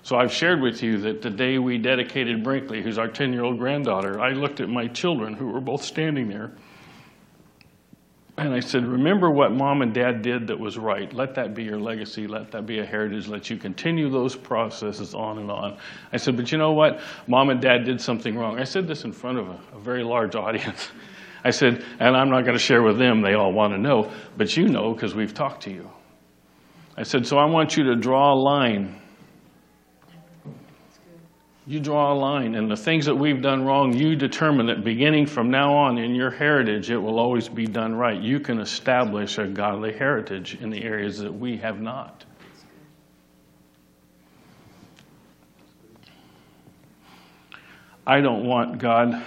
So 0.02 0.16
I've 0.16 0.32
shared 0.32 0.60
with 0.60 0.82
you 0.82 0.98
that 0.98 1.22
the 1.22 1.30
day 1.30 1.58
we 1.58 1.78
dedicated 1.78 2.42
Brinkley, 2.42 2.82
who's 2.82 2.98
our 2.98 3.08
10 3.08 3.32
year 3.32 3.44
old 3.44 3.58
granddaughter, 3.58 4.20
I 4.20 4.32
looked 4.32 4.60
at 4.60 4.68
my 4.68 4.86
children 4.88 5.34
who 5.34 5.48
were 5.48 5.60
both 5.60 5.82
standing 5.82 6.28
there. 6.28 6.52
And 8.38 8.54
I 8.54 8.60
said, 8.60 8.86
Remember 8.86 9.30
what 9.30 9.52
mom 9.52 9.82
and 9.82 9.92
dad 9.92 10.22
did 10.22 10.46
that 10.46 10.58
was 10.58 10.78
right. 10.78 11.12
Let 11.12 11.34
that 11.34 11.54
be 11.54 11.64
your 11.64 11.78
legacy. 11.78 12.26
Let 12.26 12.50
that 12.52 12.64
be 12.64 12.78
a 12.78 12.86
heritage. 12.86 13.28
Let 13.28 13.50
you 13.50 13.58
continue 13.58 14.08
those 14.08 14.34
processes 14.34 15.12
on 15.12 15.38
and 15.38 15.50
on. 15.50 15.76
I 16.10 16.16
said, 16.16 16.36
But 16.36 16.50
you 16.50 16.56
know 16.56 16.72
what? 16.72 17.00
Mom 17.26 17.50
and 17.50 17.60
dad 17.60 17.84
did 17.84 18.00
something 18.00 18.38
wrong. 18.38 18.58
I 18.58 18.64
said 18.64 18.88
this 18.88 19.04
in 19.04 19.12
front 19.12 19.38
of 19.38 19.48
a, 19.48 19.60
a 19.74 19.78
very 19.78 20.02
large 20.02 20.34
audience. 20.36 20.88
I 21.44 21.50
said, 21.50 21.84
And 21.98 22.16
I'm 22.16 22.30
not 22.30 22.44
going 22.46 22.56
to 22.56 22.62
share 22.62 22.82
with 22.82 22.98
them. 22.98 23.20
They 23.20 23.34
all 23.34 23.52
want 23.52 23.74
to 23.74 23.78
know. 23.78 24.10
But 24.38 24.56
you 24.56 24.68
know 24.68 24.94
because 24.94 25.14
we've 25.14 25.34
talked 25.34 25.64
to 25.64 25.70
you. 25.70 25.90
I 26.96 27.02
said, 27.02 27.26
So 27.26 27.36
I 27.36 27.44
want 27.44 27.76
you 27.76 27.84
to 27.84 27.96
draw 27.96 28.32
a 28.32 28.38
line 28.40 28.99
you 31.70 31.78
draw 31.78 32.12
a 32.12 32.14
line, 32.14 32.56
and 32.56 32.68
the 32.68 32.76
things 32.76 33.06
that 33.06 33.14
we've 33.14 33.40
done 33.40 33.64
wrong, 33.64 33.92
you 33.92 34.16
determine 34.16 34.66
that 34.66 34.82
beginning 34.82 35.24
from 35.24 35.52
now 35.52 35.72
on 35.72 35.98
in 35.98 36.16
your 36.16 36.28
heritage, 36.28 36.90
it 36.90 36.96
will 36.96 37.20
always 37.20 37.48
be 37.48 37.64
done 37.64 37.94
right. 37.94 38.20
You 38.20 38.40
can 38.40 38.58
establish 38.58 39.38
a 39.38 39.46
godly 39.46 39.92
heritage 39.92 40.58
in 40.60 40.70
the 40.70 40.82
areas 40.82 41.20
that 41.20 41.32
we 41.32 41.56
have 41.58 41.80
not. 41.80 42.24
I 48.04 48.20
don't 48.20 48.44
want 48.46 48.78
God 48.78 49.24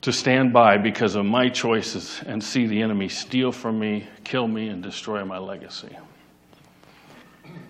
to 0.00 0.12
stand 0.12 0.52
by 0.52 0.78
because 0.78 1.14
of 1.14 1.26
my 1.26 1.48
choices 1.48 2.22
and 2.26 2.42
see 2.42 2.66
the 2.66 2.82
enemy 2.82 3.08
steal 3.08 3.52
from 3.52 3.78
me, 3.78 4.08
kill 4.24 4.48
me, 4.48 4.66
and 4.66 4.82
destroy 4.82 5.24
my 5.24 5.38
legacy. 5.38 5.96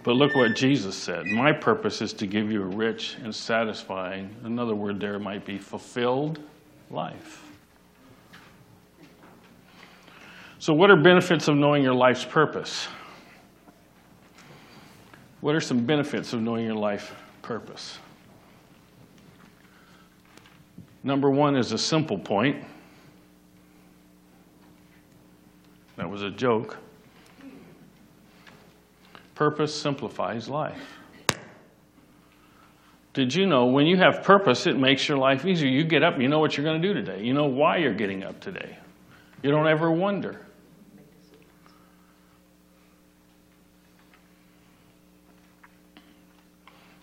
But 0.03 0.13
look 0.13 0.35
what 0.35 0.57
Jesus 0.57 0.97
said. 0.97 1.27
My 1.27 1.53
purpose 1.53 2.01
is 2.01 2.13
to 2.15 2.27
give 2.27 2.51
you 2.51 2.63
a 2.63 2.67
rich 2.67 3.17
and 3.23 3.35
satisfying, 3.35 4.35
another 4.45 4.75
word 4.75 4.99
there 4.99 5.19
might 5.19 5.45
be 5.45 5.59
fulfilled 5.59 6.41
life. 6.91 7.45
So, 10.59 10.73
what 10.73 10.91
are 10.91 10.97
benefits 10.97 11.49
of 11.49 11.57
knowing 11.57 11.83
your 11.83 11.95
life's 11.95 12.25
purpose? 12.25 12.89
What 15.41 15.55
are 15.55 15.61
some 15.61 15.87
benefits 15.87 16.33
of 16.33 16.43
knowing 16.43 16.65
your 16.65 16.75
life 16.75 17.15
purpose? 17.41 17.99
Number 21.03 21.31
one 21.31 21.57
is 21.57 21.73
a 21.73 21.79
simple 21.79 22.19
point. 22.19 22.63
That 25.97 26.09
was 26.09 26.23
a 26.23 26.31
joke. 26.31 26.77
Purpose 29.41 29.75
simplifies 29.75 30.51
life. 30.51 30.99
Did 33.15 33.35
you 33.35 33.47
know 33.47 33.65
when 33.65 33.87
you 33.87 33.97
have 33.97 34.23
purpose, 34.23 34.67
it 34.67 34.77
makes 34.77 35.09
your 35.09 35.17
life 35.17 35.47
easier? 35.47 35.67
You 35.67 35.83
get 35.83 36.03
up, 36.03 36.21
you 36.21 36.29
know 36.29 36.41
what 36.41 36.59
you're 36.59 36.65
going 36.65 36.83
to 36.83 36.87
do 36.87 36.93
today. 36.93 37.25
You 37.25 37.33
know 37.33 37.47
why 37.47 37.79
you're 37.79 37.95
getting 37.95 38.23
up 38.23 38.39
today. 38.41 38.77
You 39.43 39.51
don't 39.51 39.67
ever 39.67 39.91
wonder. 39.91 40.45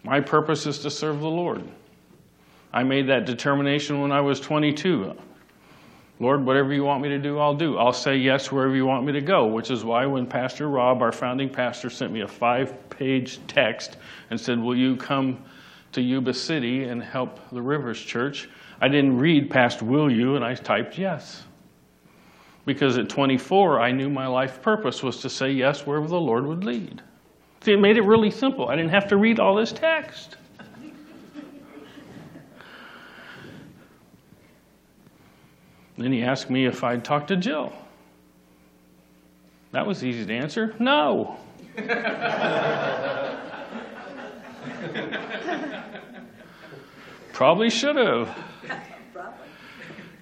My 0.03 0.19
purpose 0.19 0.67
is 0.67 0.77
to 0.83 0.91
serve 0.91 1.21
the 1.21 1.27
Lord. 1.27 1.63
I 2.71 2.83
made 2.83 3.07
that 3.07 3.25
determination 3.25 3.99
when 3.99 4.11
I 4.11 4.21
was 4.21 4.39
22. 4.39 5.17
Lord, 6.19 6.45
whatever 6.45 6.73
you 6.73 6.83
want 6.83 7.03
me 7.03 7.09
to 7.09 7.19
do, 7.19 7.37
I'll 7.37 7.53
do. 7.53 7.77
I'll 7.77 7.93
say 7.93 8.17
yes 8.17 8.51
wherever 8.51 8.75
you 8.75 8.87
want 8.87 9.05
me 9.05 9.13
to 9.13 9.21
go, 9.21 9.45
which 9.45 9.69
is 9.69 9.83
why 9.83 10.05
when 10.07 10.25
Pastor 10.25 10.67
Rob, 10.67 11.01
our 11.03 11.11
founding 11.11 11.49
pastor, 11.49 11.91
sent 11.91 12.11
me 12.11 12.21
a 12.21 12.27
five 12.27 12.89
page 12.89 13.39
text 13.47 13.97
and 14.31 14.39
said, 14.39 14.59
Will 14.59 14.75
you 14.75 14.95
come 14.95 15.43
to 15.91 16.01
Yuba 16.01 16.33
City 16.33 16.85
and 16.85 17.03
help 17.03 17.39
the 17.51 17.61
Rivers 17.61 18.01
Church? 18.01 18.49
I 18.81 18.87
didn't 18.87 19.17
read 19.17 19.49
past 19.49 19.83
will 19.83 20.11
you, 20.11 20.35
and 20.35 20.43
I 20.43 20.55
typed 20.55 20.97
yes. 20.97 21.43
Because 22.65 22.97
at 22.97 23.09
24, 23.09 23.79
I 23.79 23.91
knew 23.91 24.09
my 24.09 24.27
life 24.27 24.61
purpose 24.61 25.03
was 25.03 25.21
to 25.21 25.29
say 25.29 25.51
yes 25.51 25.85
wherever 25.85 26.07
the 26.07 26.19
Lord 26.19 26.45
would 26.45 26.63
lead. 26.63 27.01
See, 27.61 27.73
it 27.73 27.79
made 27.79 27.97
it 27.97 28.03
really 28.03 28.31
simple. 28.31 28.69
I 28.69 28.75
didn't 28.75 28.91
have 28.91 29.07
to 29.09 29.17
read 29.17 29.39
all 29.39 29.55
this 29.55 29.71
text. 29.71 30.36
Then 35.97 36.11
he 36.11 36.23
asked 36.23 36.49
me 36.49 36.65
if 36.65 36.83
I'd 36.83 37.03
talk 37.03 37.27
to 37.27 37.35
Jill. 37.35 37.73
That 39.71 39.85
was 39.85 40.03
easy 40.03 40.25
to 40.25 40.33
answer. 40.33 40.75
No. 40.79 41.37
Probably 47.33 47.69
should 47.69 47.95
have. 47.95 48.35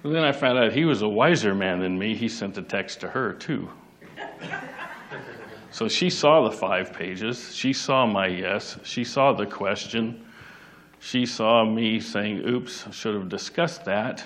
Then 0.02 0.22
I 0.22 0.32
found 0.32 0.58
out 0.58 0.72
he 0.72 0.84
was 0.84 1.02
a 1.02 1.08
wiser 1.08 1.54
man 1.54 1.80
than 1.80 1.98
me. 1.98 2.14
He 2.14 2.28
sent 2.28 2.58
a 2.58 2.62
text 2.62 3.00
to 3.00 3.08
her, 3.08 3.32
too. 3.32 3.70
So 5.72 5.88
she 5.88 6.08
saw 6.08 6.48
the 6.48 6.56
five 6.56 6.94
pages. 6.94 7.54
She 7.54 7.74
saw 7.74 8.06
my 8.06 8.28
yes. 8.28 8.78
She 8.82 9.04
saw 9.04 9.34
the 9.34 9.44
question. 9.44 10.24
She 11.00 11.26
saw 11.26 11.66
me 11.66 12.00
saying, 12.00 12.48
oops, 12.48 12.86
should 12.96 13.14
have 13.14 13.28
discussed 13.28 13.84
that. 13.84 14.24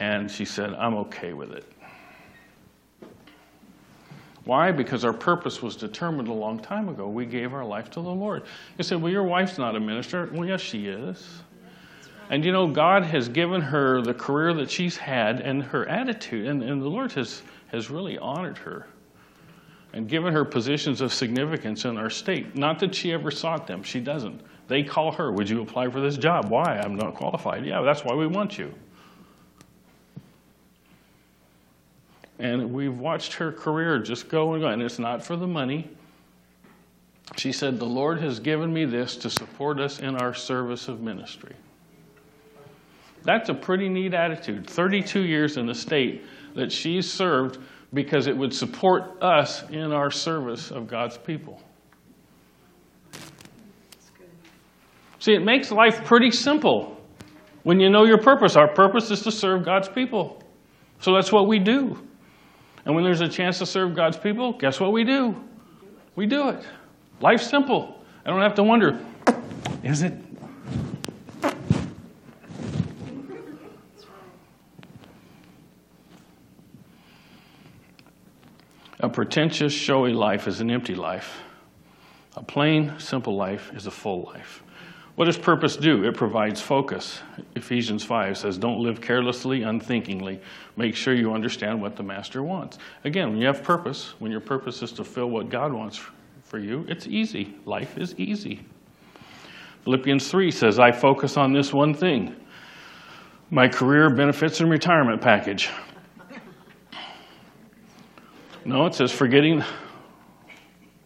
And 0.00 0.30
she 0.30 0.44
said, 0.44 0.74
I'm 0.74 0.94
okay 0.94 1.32
with 1.32 1.52
it. 1.52 1.64
Why? 4.44 4.72
Because 4.72 5.04
our 5.04 5.12
purpose 5.12 5.62
was 5.62 5.74
determined 5.74 6.28
a 6.28 6.32
long 6.32 6.58
time 6.58 6.88
ago. 6.88 7.08
We 7.08 7.24
gave 7.24 7.54
our 7.54 7.64
life 7.64 7.90
to 7.92 8.00
the 8.02 8.10
Lord. 8.10 8.42
You 8.76 8.84
said, 8.84 9.00
Well, 9.00 9.10
your 9.10 9.22
wife's 9.22 9.56
not 9.56 9.74
a 9.74 9.80
minister. 9.80 10.28
Well, 10.32 10.46
yes, 10.46 10.60
she 10.60 10.86
is. 10.86 11.26
And 12.30 12.44
you 12.44 12.52
know, 12.52 12.66
God 12.66 13.04
has 13.04 13.28
given 13.28 13.60
her 13.60 14.02
the 14.02 14.14
career 14.14 14.52
that 14.54 14.70
she's 14.70 14.96
had 14.96 15.40
and 15.40 15.62
her 15.62 15.86
attitude, 15.88 16.46
and, 16.46 16.62
and 16.62 16.80
the 16.80 16.88
Lord 16.88 17.12
has, 17.12 17.42
has 17.68 17.90
really 17.90 18.18
honored 18.18 18.58
her 18.58 18.86
and 19.92 20.08
given 20.08 20.32
her 20.32 20.44
positions 20.44 21.00
of 21.00 21.12
significance 21.12 21.84
in 21.84 21.96
our 21.96 22.10
state. 22.10 22.56
Not 22.56 22.78
that 22.80 22.94
she 22.94 23.12
ever 23.12 23.30
sought 23.30 23.66
them, 23.66 23.82
she 23.82 24.00
doesn't. 24.00 24.40
They 24.66 24.82
call 24.82 25.12
her, 25.12 25.32
Would 25.32 25.48
you 25.48 25.62
apply 25.62 25.88
for 25.88 26.00
this 26.00 26.18
job? 26.18 26.50
Why? 26.50 26.78
I'm 26.78 26.96
not 26.96 27.14
qualified. 27.14 27.64
Yeah, 27.64 27.80
that's 27.80 28.04
why 28.04 28.14
we 28.14 28.26
want 28.26 28.58
you. 28.58 28.74
And 32.38 32.72
we've 32.72 32.98
watched 32.98 33.34
her 33.34 33.52
career 33.52 33.98
just 34.00 34.28
go 34.28 34.54
and 34.54 34.62
go, 34.62 34.68
and 34.68 34.82
it's 34.82 34.98
not 34.98 35.24
for 35.24 35.36
the 35.36 35.46
money. 35.46 35.88
She 37.36 37.52
said, 37.52 37.78
The 37.78 37.86
Lord 37.86 38.20
has 38.20 38.40
given 38.40 38.72
me 38.72 38.84
this 38.84 39.16
to 39.18 39.30
support 39.30 39.80
us 39.80 40.00
in 40.00 40.16
our 40.16 40.34
service 40.34 40.88
of 40.88 41.00
ministry. 41.00 41.54
That's 43.22 43.48
a 43.48 43.54
pretty 43.54 43.88
neat 43.88 44.14
attitude. 44.14 44.68
32 44.68 45.24
years 45.24 45.56
in 45.56 45.66
the 45.66 45.74
state 45.74 46.24
that 46.54 46.70
she's 46.70 47.10
served 47.10 47.58
because 47.94 48.26
it 48.26 48.36
would 48.36 48.52
support 48.52 49.22
us 49.22 49.68
in 49.70 49.92
our 49.92 50.10
service 50.10 50.70
of 50.70 50.86
God's 50.86 51.16
people. 51.16 51.60
See, 55.20 55.32
it 55.32 55.42
makes 55.42 55.70
life 55.70 56.04
pretty 56.04 56.30
simple 56.30 57.00
when 57.62 57.80
you 57.80 57.88
know 57.88 58.04
your 58.04 58.18
purpose. 58.18 58.56
Our 58.56 58.68
purpose 58.68 59.10
is 59.10 59.22
to 59.22 59.32
serve 59.32 59.64
God's 59.64 59.88
people. 59.88 60.42
So 61.00 61.14
that's 61.14 61.32
what 61.32 61.46
we 61.46 61.58
do. 61.58 62.06
And 62.84 62.94
when 62.94 63.04
there's 63.04 63.20
a 63.20 63.28
chance 63.28 63.58
to 63.58 63.66
serve 63.66 63.94
God's 63.94 64.16
people, 64.16 64.52
guess 64.52 64.78
what 64.78 64.92
we 64.92 65.04
do? 65.04 65.42
We 66.16 66.26
do 66.26 66.50
it. 66.50 66.64
Life's 67.20 67.48
simple. 67.48 68.00
I 68.24 68.30
don't 68.30 68.40
have 68.40 68.54
to 68.56 68.62
wonder, 68.62 68.98
is 69.82 70.02
it? 70.02 70.14
A 79.00 79.08
pretentious, 79.08 79.72
showy 79.72 80.14
life 80.14 80.48
is 80.48 80.60
an 80.60 80.70
empty 80.70 80.94
life. 80.94 81.38
A 82.36 82.42
plain, 82.42 82.94
simple 82.98 83.36
life 83.36 83.70
is 83.74 83.86
a 83.86 83.90
full 83.90 84.22
life. 84.22 84.62
What 85.16 85.26
does 85.26 85.38
purpose 85.38 85.76
do? 85.76 86.04
It 86.04 86.16
provides 86.16 86.60
focus. 86.60 87.20
Ephesians 87.54 88.02
5 88.02 88.36
says, 88.36 88.58
Don't 88.58 88.80
live 88.80 89.00
carelessly, 89.00 89.62
unthinkingly. 89.62 90.40
Make 90.76 90.96
sure 90.96 91.14
you 91.14 91.32
understand 91.32 91.80
what 91.80 91.94
the 91.94 92.02
Master 92.02 92.42
wants. 92.42 92.78
Again, 93.04 93.30
when 93.30 93.38
you 93.38 93.46
have 93.46 93.62
purpose, 93.62 94.14
when 94.18 94.32
your 94.32 94.40
purpose 94.40 94.82
is 94.82 94.90
to 94.92 95.04
fill 95.04 95.30
what 95.30 95.48
God 95.48 95.72
wants 95.72 96.00
for 96.42 96.58
you, 96.58 96.84
it's 96.88 97.06
easy. 97.06 97.54
Life 97.64 97.96
is 97.96 98.14
easy. 98.18 98.66
Philippians 99.84 100.28
3 100.28 100.50
says, 100.50 100.80
I 100.80 100.90
focus 100.90 101.36
on 101.36 101.52
this 101.52 101.72
one 101.72 101.94
thing 101.94 102.34
my 103.50 103.68
career, 103.68 104.10
benefits, 104.10 104.60
and 104.60 104.70
retirement 104.70 105.20
package. 105.20 105.70
No, 108.64 108.86
it 108.86 108.94
says, 108.94 109.12
forgetting. 109.12 109.62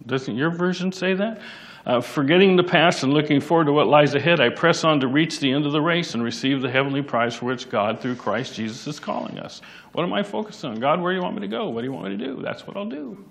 Doesn't 0.06 0.36
your 0.36 0.50
version 0.50 0.92
say 0.92 1.12
that? 1.14 1.42
Uh, 1.88 2.02
forgetting 2.02 2.54
the 2.54 2.62
past 2.62 3.02
and 3.02 3.14
looking 3.14 3.40
forward 3.40 3.64
to 3.64 3.72
what 3.72 3.86
lies 3.86 4.14
ahead, 4.14 4.40
I 4.40 4.50
press 4.50 4.84
on 4.84 5.00
to 5.00 5.08
reach 5.08 5.40
the 5.40 5.50
end 5.50 5.64
of 5.64 5.72
the 5.72 5.80
race 5.80 6.12
and 6.12 6.22
receive 6.22 6.60
the 6.60 6.70
heavenly 6.70 7.00
prize 7.00 7.34
for 7.34 7.46
which 7.46 7.70
God, 7.70 7.98
through 7.98 8.16
Christ 8.16 8.54
Jesus, 8.54 8.86
is 8.86 9.00
calling 9.00 9.38
us. 9.38 9.62
What 9.92 10.02
am 10.02 10.12
I 10.12 10.22
focused 10.22 10.62
on? 10.66 10.78
God, 10.80 11.00
where 11.00 11.14
do 11.14 11.16
you 11.16 11.22
want 11.22 11.36
me 11.36 11.40
to 11.40 11.48
go? 11.48 11.70
What 11.70 11.80
do 11.80 11.86
you 11.86 11.92
want 11.94 12.10
me 12.10 12.18
to 12.18 12.22
do? 12.22 12.42
That's 12.42 12.66
what 12.66 12.76
I'll 12.76 12.90
do. 12.90 13.24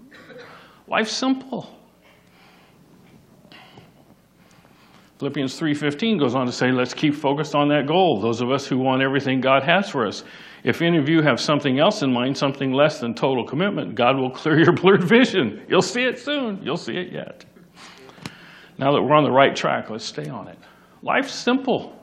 Life's 0.87 1.11
simple. 1.11 1.69
Philippians 5.19 5.59
3:15 5.59 6.17
goes 6.17 6.33
on 6.33 6.47
to 6.47 6.51
say, 6.51 6.71
"Let's 6.71 6.95
keep 6.95 7.13
focused 7.13 7.53
on 7.53 7.67
that 7.67 7.85
goal. 7.85 8.19
Those 8.21 8.41
of 8.41 8.49
us 8.49 8.65
who 8.65 8.79
want 8.79 9.03
everything 9.03 9.39
God 9.39 9.61
has 9.63 9.87
for 9.87 10.07
us. 10.07 10.23
If 10.63 10.81
any 10.81 10.97
of 10.97 11.07
you 11.07 11.21
have 11.21 11.39
something 11.39 11.77
else 11.77 12.01
in 12.01 12.11
mind, 12.11 12.35
something 12.35 12.71
less 12.71 12.99
than 12.99 13.13
total 13.13 13.43
commitment, 13.43 13.93
God 13.93 14.17
will 14.17 14.31
clear 14.31 14.59
your 14.59 14.73
blurred 14.81 15.03
vision. 15.03 15.61
You'll 15.67 15.83
see 15.83 16.05
it 16.05 16.17
soon. 16.17 16.59
You'll 16.63 16.75
see 16.75 16.97
it 16.97 17.11
yet." 17.11 17.45
Now 18.77 18.91
that 18.91 19.01
we're 19.01 19.15
on 19.15 19.23
the 19.23 19.31
right 19.31 19.55
track, 19.55 19.89
let's 19.89 20.05
stay 20.05 20.29
on 20.29 20.47
it. 20.47 20.57
Life's 21.01 21.33
simple 21.33 21.97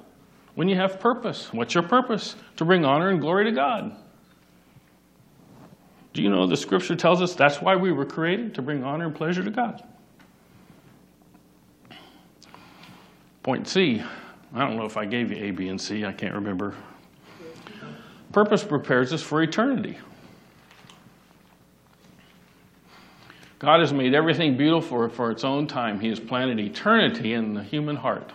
when 0.55 0.69
you 0.69 0.77
have 0.77 1.01
purpose. 1.01 1.53
What's 1.53 1.75
your 1.75 1.83
purpose? 1.85 2.37
To 2.57 2.65
bring 2.65 2.85
honor 2.85 3.11
and 3.11 3.21
glory 3.21 3.45
to 3.45 3.53
God. 3.53 3.97
Do 6.13 6.23
you 6.23 6.31
know 6.31 6.47
the 6.47 6.57
scripture 6.57 6.95
tells 6.95 7.21
us 7.21 7.35
that's 7.35 7.61
why 7.61 7.75
we 7.75 7.93
were 7.93 8.07
created? 8.07 8.55
To 8.55 8.63
bring 8.63 8.85
honor 8.85 9.07
and 9.07 9.15
pleasure 9.15 9.43
to 9.43 9.51
God. 9.51 9.83
Point 13.43 13.69
C. 13.69 14.03
I 14.55 14.61
don't 14.61 14.77
know 14.77 14.87
if 14.87 14.97
I 14.97 15.05
gave 15.05 15.31
you 15.31 15.45
A, 15.45 15.51
B, 15.51 15.69
and 15.69 15.81
C. 15.81 16.05
I 16.05 16.13
can't 16.13 16.35
remember. 16.35 16.75
Purpose 18.33 18.65
prepares 18.65 19.13
us 19.13 19.23
for 19.23 19.43
eternity. 19.43 19.99
God 23.59 23.81
has 23.81 23.93
made 23.93 24.15
everything 24.15 24.57
beautiful 24.57 25.09
for 25.09 25.31
its 25.31 25.45
own 25.45 25.67
time. 25.67 26.01
He 26.01 26.09
has 26.09 26.21
planted 26.21 26.59
eternity 26.59 27.33
in 27.33 27.55
the 27.55 27.63
human 27.63 27.97
heart. 27.97 28.33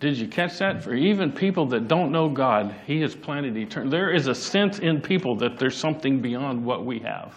Did 0.00 0.16
you 0.16 0.28
catch 0.28 0.58
that? 0.58 0.82
For 0.82 0.94
even 0.94 1.32
people 1.32 1.66
that 1.66 1.88
don't 1.88 2.12
know 2.12 2.28
God, 2.28 2.74
He 2.86 3.00
has 3.00 3.16
planted 3.16 3.56
eternity. 3.56 3.90
There 3.90 4.14
is 4.14 4.28
a 4.28 4.34
sense 4.34 4.78
in 4.78 5.00
people 5.00 5.36
that 5.38 5.58
there's 5.58 5.76
something 5.76 6.20
beyond 6.20 6.64
what 6.64 6.86
we 6.86 7.00
have. 7.00 7.34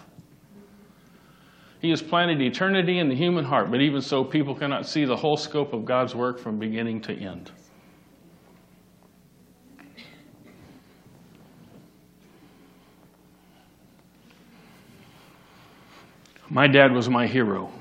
He 1.82 1.90
has 1.90 2.04
planted 2.04 2.40
eternity 2.40 3.00
in 3.00 3.10
the 3.10 3.16
human 3.16 3.44
heart, 3.44 3.72
but 3.72 3.82
even 3.82 4.02
so, 4.02 4.24
people 4.24 4.54
cannot 4.54 4.86
see 4.86 5.06
the 5.06 5.16
whole 5.16 5.36
scope 5.36 5.74
of 5.74 5.86
God's 5.86 6.14
work 6.14 6.38
from 6.38 6.60
beginning 6.60 7.02
to 7.02 7.14
end. 7.14 7.52
My 16.52 16.68
dad 16.68 16.92
was 16.92 17.10
my 17.10 17.28
hero. 17.28 17.72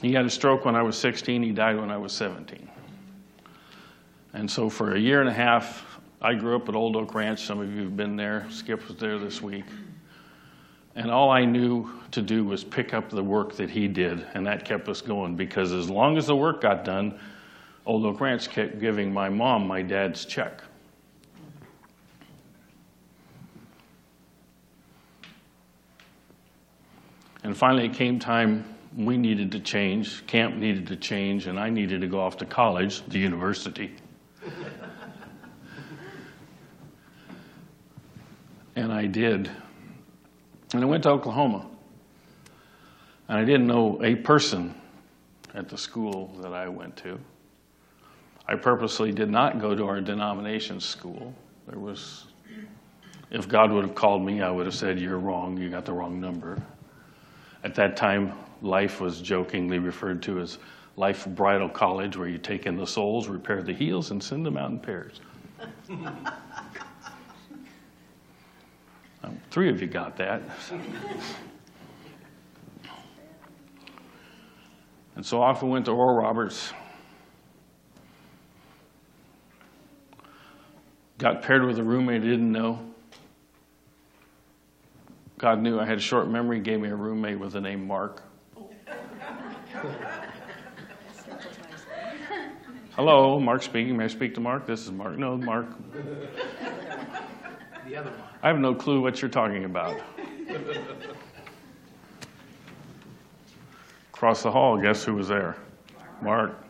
He 0.00 0.12
had 0.12 0.24
a 0.24 0.30
stroke 0.30 0.64
when 0.64 0.76
I 0.76 0.82
was 0.82 0.96
16, 0.96 1.42
he 1.42 1.50
died 1.50 1.76
when 1.76 1.90
I 1.90 1.96
was 1.96 2.12
17. 2.12 2.70
And 4.32 4.48
so 4.48 4.70
for 4.70 4.94
a 4.94 4.98
year 4.98 5.18
and 5.18 5.28
a 5.28 5.32
half, 5.32 5.98
I 6.22 6.34
grew 6.34 6.54
up 6.54 6.68
at 6.68 6.76
Old 6.76 6.94
Oak 6.94 7.16
Ranch. 7.16 7.44
Some 7.44 7.58
of 7.58 7.74
you 7.74 7.82
have 7.82 7.96
been 7.96 8.14
there. 8.14 8.46
Skip 8.48 8.86
was 8.86 8.96
there 8.96 9.18
this 9.18 9.42
week. 9.42 9.64
And 10.94 11.10
all 11.10 11.32
I 11.32 11.44
knew 11.44 11.90
to 12.12 12.22
do 12.22 12.44
was 12.44 12.62
pick 12.62 12.94
up 12.94 13.10
the 13.10 13.24
work 13.24 13.56
that 13.56 13.70
he 13.70 13.88
did, 13.88 14.24
and 14.34 14.46
that 14.46 14.64
kept 14.64 14.88
us 14.88 15.00
going 15.00 15.34
because 15.34 15.72
as 15.72 15.90
long 15.90 16.16
as 16.16 16.28
the 16.28 16.36
work 16.36 16.60
got 16.60 16.84
done, 16.84 17.18
Old 17.86 18.06
Oak 18.06 18.20
Ranch 18.20 18.50
kept 18.50 18.78
giving 18.78 19.12
my 19.12 19.28
mom 19.28 19.66
my 19.66 19.82
dad's 19.82 20.24
check. 20.24 20.62
And 27.42 27.56
finally, 27.56 27.86
it 27.86 27.94
came 27.94 28.18
time 28.18 28.64
we 28.96 29.16
needed 29.16 29.52
to 29.52 29.60
change, 29.60 30.26
camp 30.26 30.56
needed 30.56 30.88
to 30.88 30.96
change, 30.96 31.46
and 31.46 31.58
I 31.58 31.70
needed 31.70 32.00
to 32.00 32.06
go 32.06 32.20
off 32.20 32.38
to 32.38 32.44
college, 32.44 33.02
the 33.06 33.18
university. 33.18 33.94
and 38.76 38.92
I 38.92 39.06
did. 39.06 39.50
And 40.74 40.82
I 40.82 40.86
went 40.86 41.04
to 41.04 41.10
Oklahoma. 41.10 41.66
And 43.28 43.38
I 43.38 43.44
didn't 43.44 43.68
know 43.68 44.02
a 44.02 44.16
person 44.16 44.74
at 45.54 45.68
the 45.68 45.78
school 45.78 46.34
that 46.42 46.52
I 46.52 46.68
went 46.68 46.96
to. 46.98 47.18
I 48.46 48.56
purposely 48.56 49.12
did 49.12 49.30
not 49.30 49.60
go 49.60 49.74
to 49.76 49.86
our 49.86 50.00
denomination 50.00 50.80
school. 50.80 51.32
There 51.68 51.78
was, 51.78 52.26
if 53.30 53.48
God 53.48 53.70
would 53.70 53.84
have 53.84 53.94
called 53.94 54.24
me, 54.24 54.42
I 54.42 54.50
would 54.50 54.66
have 54.66 54.74
said, 54.74 54.98
You're 54.98 55.20
wrong, 55.20 55.56
you 55.56 55.70
got 55.70 55.84
the 55.84 55.92
wrong 55.92 56.20
number. 56.20 56.60
At 57.62 57.74
that 57.74 57.96
time, 57.96 58.32
life 58.62 59.00
was 59.00 59.20
jokingly 59.20 59.78
referred 59.78 60.22
to 60.22 60.40
as 60.40 60.58
Life 60.96 61.26
Bridal 61.26 61.68
College, 61.68 62.16
where 62.16 62.28
you 62.28 62.38
take 62.38 62.66
in 62.66 62.76
the 62.76 62.86
soles, 62.86 63.28
repair 63.28 63.62
the 63.62 63.72
heels, 63.72 64.10
and 64.10 64.22
send 64.22 64.44
them 64.46 64.56
out 64.56 64.70
in 64.70 64.78
pairs. 64.78 65.20
um, 69.22 69.38
three 69.50 69.68
of 69.68 69.80
you 69.80 69.86
got 69.86 70.16
that. 70.16 70.42
and 75.16 75.24
so 75.24 75.42
off 75.42 75.62
we 75.62 75.68
went 75.68 75.84
to 75.84 75.92
Oral 75.92 76.16
Roberts. 76.16 76.72
Got 81.18 81.42
paired 81.42 81.64
with 81.64 81.78
a 81.78 81.84
roommate 81.84 82.22
I 82.22 82.24
didn't 82.24 82.50
know. 82.50 82.89
God 85.40 85.62
knew 85.62 85.80
I 85.80 85.86
had 85.86 85.96
a 85.96 86.02
short 86.02 86.28
memory, 86.28 86.60
gave 86.60 86.80
me 86.80 86.90
a 86.90 86.94
roommate 86.94 87.40
with 87.40 87.54
the 87.54 87.62
name 87.62 87.86
Mark. 87.86 88.22
Hello, 92.94 93.40
Mark 93.40 93.62
speaking. 93.62 93.96
May 93.96 94.04
I 94.04 94.08
speak 94.08 94.34
to 94.34 94.40
Mark? 94.42 94.66
This 94.66 94.82
is 94.82 94.92
Mark. 94.92 95.16
No, 95.16 95.38
Mark. 95.38 95.68
The 97.88 97.96
other 97.96 98.10
one. 98.10 98.20
I 98.42 98.48
have 98.48 98.58
no 98.58 98.74
clue 98.74 99.00
what 99.00 99.22
you're 99.22 99.30
talking 99.30 99.64
about. 99.64 99.98
Across 104.12 104.42
the 104.42 104.50
hall, 104.50 104.76
guess 104.76 105.02
who 105.04 105.14
was 105.14 105.28
there? 105.28 105.56
Mark. 106.20 106.62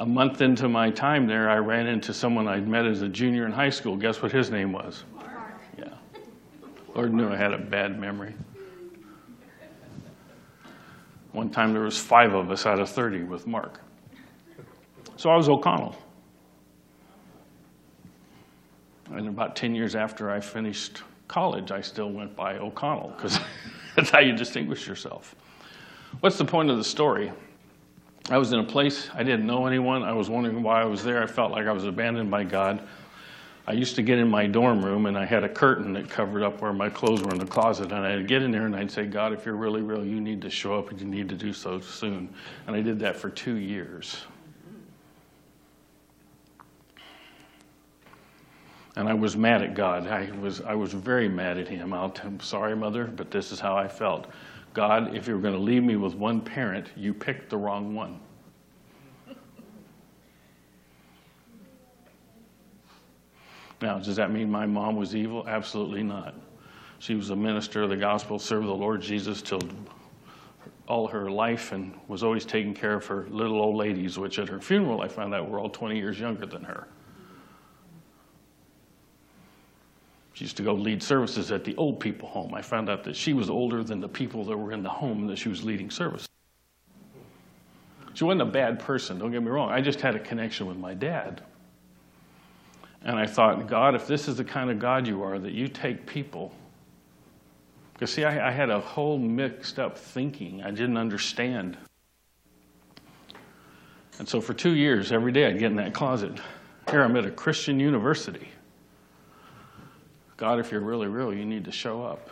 A 0.00 0.06
month 0.06 0.40
into 0.40 0.66
my 0.66 0.90
time 0.90 1.26
there, 1.26 1.50
I 1.50 1.58
ran 1.58 1.86
into 1.86 2.14
someone 2.14 2.48
I'd 2.48 2.66
met 2.66 2.86
as 2.86 3.02
a 3.02 3.08
junior 3.08 3.44
in 3.44 3.52
high 3.52 3.68
school. 3.68 3.96
Guess 3.96 4.22
what 4.22 4.32
his 4.32 4.50
name 4.50 4.72
was? 4.72 5.04
Mark. 5.14 5.28
Yeah. 5.76 5.92
Lord 6.94 7.12
knew 7.12 7.28
I 7.28 7.36
had 7.36 7.52
a 7.52 7.58
bad 7.58 8.00
memory. 8.00 8.34
One 11.32 11.50
time 11.50 11.74
there 11.74 11.82
was 11.82 11.98
five 11.98 12.32
of 12.32 12.50
us 12.50 12.64
out 12.64 12.80
of 12.80 12.88
30 12.88 13.24
with 13.24 13.46
Mark. 13.46 13.78
So 15.16 15.28
I 15.28 15.36
was 15.36 15.50
O'Connell. 15.50 15.94
And 19.10 19.28
about 19.28 19.54
10 19.54 19.74
years 19.74 19.94
after 19.94 20.30
I 20.30 20.40
finished 20.40 21.02
college, 21.28 21.72
I 21.72 21.82
still 21.82 22.10
went 22.10 22.34
by 22.34 22.56
O'Connell 22.56 23.12
because 23.16 23.38
that's 23.96 24.08
how 24.08 24.20
you 24.20 24.34
distinguish 24.34 24.88
yourself. 24.88 25.36
What's 26.20 26.38
the 26.38 26.44
point 26.46 26.70
of 26.70 26.78
the 26.78 26.84
story? 26.84 27.30
I 28.28 28.38
was 28.38 28.52
in 28.52 28.60
a 28.60 28.64
place 28.64 29.08
I 29.14 29.22
didn't 29.22 29.46
know 29.46 29.66
anyone. 29.66 30.02
I 30.02 30.12
was 30.12 30.28
wondering 30.28 30.62
why 30.62 30.82
I 30.82 30.84
was 30.84 31.02
there. 31.02 31.22
I 31.22 31.26
felt 31.26 31.50
like 31.50 31.66
I 31.66 31.72
was 31.72 31.84
abandoned 31.84 32.30
by 32.30 32.44
God. 32.44 32.86
I 33.66 33.72
used 33.72 33.94
to 33.96 34.02
get 34.02 34.18
in 34.18 34.28
my 34.28 34.46
dorm 34.46 34.84
room 34.84 35.06
and 35.06 35.16
I 35.16 35.24
had 35.24 35.44
a 35.44 35.48
curtain 35.48 35.92
that 35.92 36.08
covered 36.08 36.42
up 36.42 36.60
where 36.60 36.72
my 36.72 36.88
clothes 36.88 37.22
were 37.22 37.30
in 37.30 37.38
the 37.38 37.46
closet. 37.46 37.92
And 37.92 38.04
I'd 38.04 38.26
get 38.26 38.42
in 38.42 38.50
there 38.50 38.66
and 38.66 38.74
I'd 38.74 38.90
say, 38.90 39.06
God, 39.06 39.32
if 39.32 39.46
you're 39.46 39.54
really 39.54 39.82
real, 39.82 40.04
you 40.04 40.20
need 40.20 40.42
to 40.42 40.50
show 40.50 40.78
up 40.78 40.90
and 40.90 41.00
you 41.00 41.06
need 41.06 41.28
to 41.28 41.36
do 41.36 41.52
so 41.52 41.80
soon. 41.80 42.28
And 42.66 42.74
I 42.74 42.80
did 42.80 42.98
that 43.00 43.16
for 43.16 43.30
two 43.30 43.54
years. 43.54 44.22
And 48.96 49.08
I 49.08 49.14
was 49.14 49.36
mad 49.36 49.62
at 49.62 49.74
God. 49.74 50.08
I 50.08 50.30
was, 50.40 50.60
I 50.62 50.74
was 50.74 50.92
very 50.92 51.28
mad 51.28 51.56
at 51.56 51.68
Him. 51.68 51.92
I'll, 51.92 52.14
I'm 52.24 52.40
sorry, 52.40 52.74
Mother, 52.74 53.04
but 53.04 53.30
this 53.30 53.52
is 53.52 53.60
how 53.60 53.76
I 53.76 53.86
felt. 53.86 54.26
God, 54.72 55.16
if 55.16 55.26
you're 55.26 55.40
going 55.40 55.54
to 55.54 55.60
leave 55.60 55.82
me 55.82 55.96
with 55.96 56.14
one 56.14 56.40
parent, 56.40 56.90
you 56.96 57.12
picked 57.12 57.50
the 57.50 57.56
wrong 57.56 57.94
one. 57.94 58.20
Now, 63.82 63.98
does 63.98 64.16
that 64.16 64.30
mean 64.30 64.50
my 64.50 64.66
mom 64.66 64.96
was 64.96 65.16
evil? 65.16 65.48
Absolutely 65.48 66.02
not. 66.02 66.34
She 66.98 67.14
was 67.14 67.30
a 67.30 67.36
minister 67.36 67.82
of 67.82 67.88
the 67.88 67.96
gospel, 67.96 68.38
served 68.38 68.66
the 68.66 68.72
Lord 68.72 69.00
Jesus 69.00 69.40
till 69.40 69.60
all 70.86 71.08
her 71.08 71.30
life 71.30 71.72
and 71.72 71.98
was 72.06 72.22
always 72.22 72.44
taking 72.44 72.74
care 72.74 72.94
of 72.94 73.06
her 73.06 73.26
little 73.30 73.60
old 73.60 73.76
ladies, 73.76 74.18
which 74.18 74.38
at 74.38 74.48
her 74.48 74.60
funeral 74.60 75.00
I 75.00 75.08
found 75.08 75.34
out 75.34 75.48
were 75.48 75.58
all 75.58 75.70
20 75.70 75.96
years 75.96 76.20
younger 76.20 76.44
than 76.44 76.62
her. 76.64 76.88
She 80.40 80.44
used 80.44 80.56
to 80.56 80.62
go 80.62 80.72
lead 80.72 81.02
services 81.02 81.52
at 81.52 81.64
the 81.64 81.76
old 81.76 82.00
people 82.00 82.26
home. 82.26 82.54
I 82.54 82.62
found 82.62 82.88
out 82.88 83.04
that 83.04 83.14
she 83.14 83.34
was 83.34 83.50
older 83.50 83.84
than 83.84 84.00
the 84.00 84.08
people 84.08 84.42
that 84.46 84.56
were 84.56 84.72
in 84.72 84.82
the 84.82 84.88
home 84.88 85.26
that 85.26 85.36
she 85.36 85.50
was 85.50 85.62
leading 85.62 85.90
service. 85.90 86.26
She 88.14 88.24
wasn't 88.24 88.40
a 88.40 88.46
bad 88.46 88.78
person, 88.78 89.18
don't 89.18 89.32
get 89.32 89.42
me 89.42 89.50
wrong. 89.50 89.68
I 89.68 89.82
just 89.82 90.00
had 90.00 90.14
a 90.14 90.18
connection 90.18 90.66
with 90.66 90.78
my 90.78 90.94
dad. 90.94 91.42
And 93.02 93.18
I 93.18 93.26
thought, 93.26 93.66
God, 93.66 93.94
if 93.94 94.06
this 94.06 94.28
is 94.28 94.38
the 94.38 94.44
kind 94.44 94.70
of 94.70 94.78
God 94.78 95.06
you 95.06 95.22
are, 95.22 95.38
that 95.38 95.52
you 95.52 95.68
take 95.68 96.06
people. 96.06 96.54
Because, 97.92 98.10
see, 98.10 98.24
I, 98.24 98.48
I 98.48 98.50
had 98.50 98.70
a 98.70 98.80
whole 98.80 99.18
mixed 99.18 99.78
up 99.78 99.98
thinking. 99.98 100.62
I 100.62 100.70
didn't 100.70 100.96
understand. 100.96 101.76
And 104.18 104.26
so 104.26 104.40
for 104.40 104.54
two 104.54 104.74
years, 104.74 105.12
every 105.12 105.32
day 105.32 105.44
I'd 105.44 105.58
get 105.58 105.70
in 105.70 105.76
that 105.76 105.92
closet. 105.92 106.32
Here 106.90 107.02
I'm 107.02 107.14
at 107.16 107.26
a 107.26 107.30
Christian 107.30 107.78
university. 107.78 108.48
God, 110.40 110.58
if 110.58 110.72
you're 110.72 110.80
really 110.80 111.06
real, 111.06 111.34
you 111.34 111.44
need 111.44 111.66
to 111.66 111.70
show 111.70 112.02
up. 112.02 112.30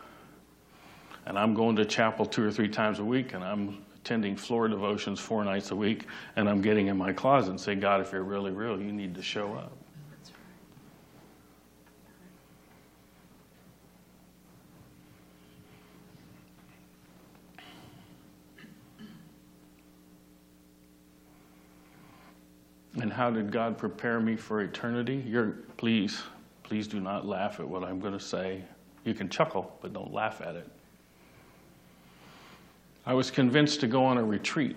And 1.26 1.38
I'm 1.38 1.52
going 1.52 1.76
to 1.76 1.84
chapel 1.84 2.24
two 2.24 2.42
or 2.42 2.50
three 2.50 2.70
times 2.70 3.00
a 3.00 3.04
week, 3.04 3.34
and 3.34 3.44
I'm 3.44 3.84
attending 3.96 4.34
floor 4.34 4.66
devotions 4.66 5.20
four 5.20 5.44
nights 5.44 5.72
a 5.72 5.76
week, 5.76 6.06
and 6.34 6.48
I'm 6.48 6.62
getting 6.62 6.86
in 6.86 6.96
my 6.96 7.12
closet 7.12 7.50
and 7.50 7.60
say, 7.60 7.74
God, 7.74 8.00
if 8.00 8.10
you're 8.10 8.22
really 8.22 8.50
real, 8.50 8.80
you 8.80 8.92
need 8.92 9.14
to 9.14 9.22
show 9.22 9.52
up. 9.52 9.76
And 23.02 23.12
how 23.12 23.30
did 23.30 23.52
God 23.52 23.76
prepare 23.76 24.18
me 24.18 24.34
for 24.34 24.62
eternity? 24.62 25.22
You're, 25.26 25.58
please, 25.76 26.22
please 26.68 26.86
do 26.86 27.00
not 27.00 27.26
laugh 27.26 27.60
at 27.60 27.66
what 27.66 27.82
I'm 27.82 27.98
going 27.98 28.12
to 28.12 28.20
say. 28.20 28.62
You 29.04 29.14
can 29.14 29.30
chuckle, 29.30 29.74
but 29.80 29.94
don't 29.94 30.12
laugh 30.12 30.42
at 30.42 30.54
it. 30.54 30.68
I 33.06 33.14
was 33.14 33.30
convinced 33.30 33.80
to 33.80 33.86
go 33.86 34.04
on 34.04 34.18
a 34.18 34.24
retreat 34.24 34.76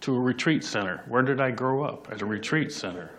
to 0.00 0.16
a 0.16 0.20
retreat 0.20 0.64
center. 0.64 1.04
Where 1.06 1.22
did 1.22 1.40
I 1.40 1.52
grow 1.52 1.84
up? 1.84 2.10
At 2.10 2.22
a 2.22 2.26
retreat 2.26 2.72
center. 2.72 3.12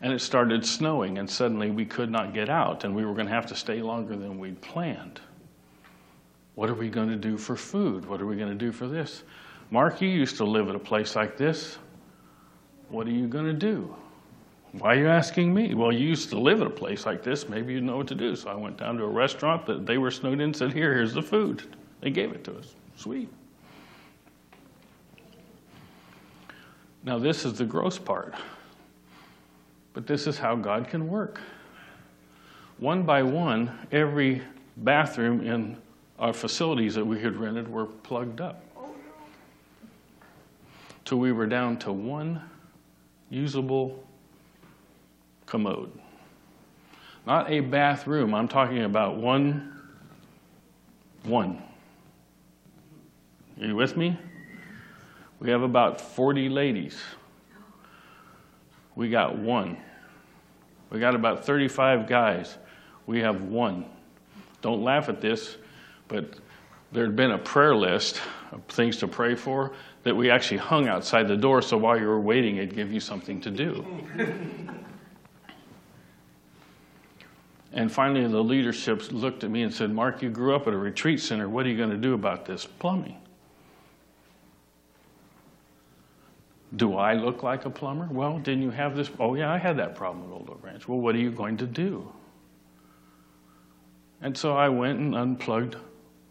And 0.00 0.12
it 0.12 0.20
started 0.20 0.66
snowing, 0.66 1.18
and 1.18 1.30
suddenly 1.30 1.70
we 1.70 1.84
could 1.84 2.10
not 2.10 2.34
get 2.34 2.48
out, 2.48 2.82
and 2.82 2.96
we 2.96 3.04
were 3.04 3.14
going 3.14 3.28
to 3.28 3.32
have 3.32 3.46
to 3.46 3.54
stay 3.54 3.80
longer 3.80 4.16
than 4.16 4.40
we'd 4.40 4.60
planned. 4.60 5.20
What 6.56 6.68
are 6.68 6.74
we 6.74 6.90
going 6.90 7.10
to 7.10 7.16
do 7.16 7.38
for 7.38 7.54
food? 7.54 8.04
What 8.06 8.20
are 8.20 8.26
we 8.26 8.34
going 8.34 8.50
to 8.50 8.56
do 8.56 8.72
for 8.72 8.88
this? 8.88 9.22
Mark, 9.70 10.02
you 10.02 10.08
used 10.08 10.36
to 10.38 10.44
live 10.44 10.68
at 10.68 10.74
a 10.74 10.80
place 10.80 11.14
like 11.14 11.36
this. 11.36 11.78
What 12.88 13.06
are 13.06 13.12
you 13.12 13.28
going 13.28 13.46
to 13.46 13.52
do? 13.52 13.94
Why 14.72 14.94
are 14.94 14.98
you 14.98 15.08
asking 15.08 15.52
me? 15.52 15.74
Well, 15.74 15.92
you 15.92 16.08
used 16.08 16.30
to 16.30 16.38
live 16.38 16.62
at 16.62 16.66
a 16.66 16.70
place 16.70 17.04
like 17.04 17.22
this. 17.22 17.48
Maybe 17.48 17.74
you 17.74 17.82
know 17.82 17.98
what 17.98 18.08
to 18.08 18.14
do. 18.14 18.34
So 18.34 18.48
I 18.48 18.54
went 18.54 18.78
down 18.78 18.96
to 18.96 19.04
a 19.04 19.08
restaurant 19.08 19.66
that 19.66 19.84
they 19.84 19.98
were 19.98 20.10
snowed 20.10 20.34
in 20.34 20.40
and 20.40 20.56
said, 20.56 20.72
Here, 20.72 20.94
here's 20.94 21.12
the 21.12 21.22
food. 21.22 21.76
They 22.00 22.10
gave 22.10 22.32
it 22.32 22.42
to 22.44 22.56
us. 22.56 22.74
Sweet. 22.96 23.28
Now, 27.04 27.18
this 27.18 27.44
is 27.44 27.58
the 27.58 27.64
gross 27.64 27.98
part. 27.98 28.34
But 29.92 30.06
this 30.06 30.26
is 30.26 30.38
how 30.38 30.56
God 30.56 30.88
can 30.88 31.06
work. 31.06 31.40
One 32.78 33.02
by 33.02 33.22
one, 33.22 33.70
every 33.92 34.40
bathroom 34.78 35.42
in 35.42 35.76
our 36.18 36.32
facilities 36.32 36.94
that 36.94 37.04
we 37.04 37.20
had 37.20 37.36
rented 37.36 37.68
were 37.68 37.86
plugged 37.86 38.40
up. 38.40 38.64
Till 41.04 41.18
we 41.18 41.32
were 41.32 41.46
down 41.46 41.76
to 41.80 41.92
one 41.92 42.40
usable 43.28 44.02
commode. 45.52 45.92
Not 47.26 47.50
a 47.50 47.60
bathroom, 47.60 48.34
I'm 48.34 48.48
talking 48.48 48.84
about 48.84 49.18
one. 49.18 49.82
One. 51.24 51.62
Are 53.60 53.66
you 53.66 53.76
with 53.76 53.94
me? 53.94 54.18
We 55.40 55.50
have 55.50 55.60
about 55.60 56.00
40 56.00 56.48
ladies. 56.48 56.98
We 58.96 59.10
got 59.10 59.36
one. 59.36 59.76
We 60.88 61.00
got 61.00 61.14
about 61.14 61.44
35 61.44 62.06
guys. 62.06 62.56
We 63.06 63.20
have 63.20 63.42
one. 63.42 63.84
Don't 64.62 64.82
laugh 64.82 65.10
at 65.10 65.20
this, 65.20 65.58
but 66.08 66.38
there 66.92 67.04
had 67.04 67.14
been 67.14 67.32
a 67.32 67.38
prayer 67.38 67.76
list 67.76 68.22
of 68.52 68.64
things 68.68 68.96
to 68.98 69.06
pray 69.06 69.34
for 69.34 69.72
that 70.04 70.16
we 70.16 70.30
actually 70.30 70.58
hung 70.58 70.88
outside 70.88 71.28
the 71.28 71.36
door 71.36 71.60
so 71.60 71.76
while 71.76 72.00
you 72.00 72.06
were 72.06 72.20
waiting, 72.20 72.56
it'd 72.56 72.74
give 72.74 72.90
you 72.90 73.00
something 73.00 73.38
to 73.42 73.50
do. 73.50 73.84
and 77.72 77.90
finally, 77.90 78.26
the 78.26 78.42
leadership 78.42 79.10
looked 79.12 79.44
at 79.44 79.50
me 79.50 79.62
and 79.62 79.72
said, 79.72 79.90
Mark, 79.90 80.20
you 80.20 80.28
grew 80.28 80.54
up 80.54 80.66
at 80.66 80.74
a 80.74 80.76
retreat 80.76 81.20
center. 81.20 81.48
What 81.48 81.64
are 81.64 81.70
you 81.70 81.76
going 81.76 81.90
to 81.90 81.96
do 81.96 82.12
about 82.12 82.44
this 82.44 82.66
plumbing? 82.66 83.16
Do 86.76 86.96
I 86.96 87.14
look 87.14 87.42
like 87.42 87.64
a 87.64 87.70
plumber? 87.70 88.08
Well, 88.10 88.38
didn't 88.38 88.62
you 88.62 88.70
have 88.70 88.96
this? 88.96 89.10
Oh, 89.18 89.34
yeah, 89.34 89.50
I 89.50 89.58
had 89.58 89.78
that 89.78 89.94
problem 89.94 90.26
at 90.26 90.32
Old 90.32 90.50
Oak 90.50 90.62
Ranch. 90.62 90.86
Well, 90.86 90.98
what 90.98 91.14
are 91.14 91.18
you 91.18 91.30
going 91.30 91.56
to 91.58 91.66
do? 91.66 92.10
And 94.20 94.36
so 94.36 94.56
I 94.56 94.68
went 94.68 94.98
and 94.98 95.14
unplugged 95.14 95.76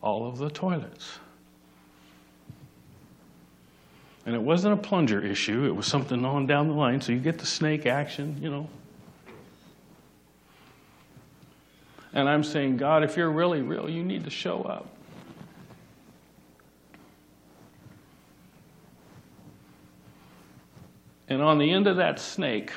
all 0.01 0.27
of 0.27 0.38
the 0.38 0.49
toilets. 0.49 1.19
And 4.25 4.36
it 4.36 4.41
wasn't 4.41 4.75
a 4.75 4.77
plunger 4.77 5.23
issue, 5.23 5.65
it 5.65 5.75
was 5.75 5.88
something 5.88 6.23
on 6.23 6.45
down 6.45 6.67
the 6.67 6.75
line, 6.75 7.01
so 7.01 7.12
you 7.12 7.19
get 7.19 7.39
the 7.39 7.45
snake 7.45 7.88
action, 7.88 8.38
you 8.39 8.51
know. 8.51 8.69
And 12.13 12.28
I'm 12.28 12.43
saying, 12.43 12.78
God, 12.78 13.04
if 13.04 13.15
you're 13.15 13.32
really 13.32 13.62
real, 13.62 13.89
you 13.89 14.04
need 14.04 14.24
to 14.26 14.30
show 14.30 14.63
up. 14.63 14.88
And 21.30 21.41
on 21.41 21.58
the 21.58 21.71
end 21.71 21.88
of 21.88 21.95
that 21.95 22.19
snake, 22.19 22.74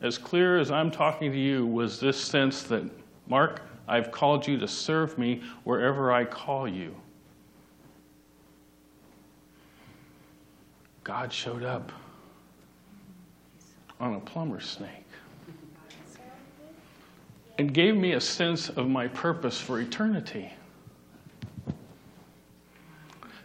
as 0.00 0.18
clear 0.18 0.58
as 0.58 0.70
I'm 0.70 0.90
talking 0.90 1.32
to 1.32 1.38
you, 1.38 1.66
was 1.66 1.98
this 1.98 2.20
sense 2.20 2.62
that, 2.64 2.84
Mark, 3.26 3.62
I've 3.88 4.12
called 4.12 4.46
you 4.46 4.56
to 4.58 4.68
serve 4.68 5.18
me 5.18 5.42
wherever 5.64 6.12
I 6.12 6.24
call 6.24 6.68
you. 6.68 6.94
God 11.02 11.32
showed 11.32 11.64
up 11.64 11.90
on 13.98 14.14
a 14.14 14.20
plumber 14.20 14.60
snake 14.60 15.03
and 17.58 17.72
gave 17.72 17.96
me 17.96 18.12
a 18.12 18.20
sense 18.20 18.68
of 18.68 18.88
my 18.88 19.06
purpose 19.08 19.60
for 19.60 19.80
eternity. 19.80 20.52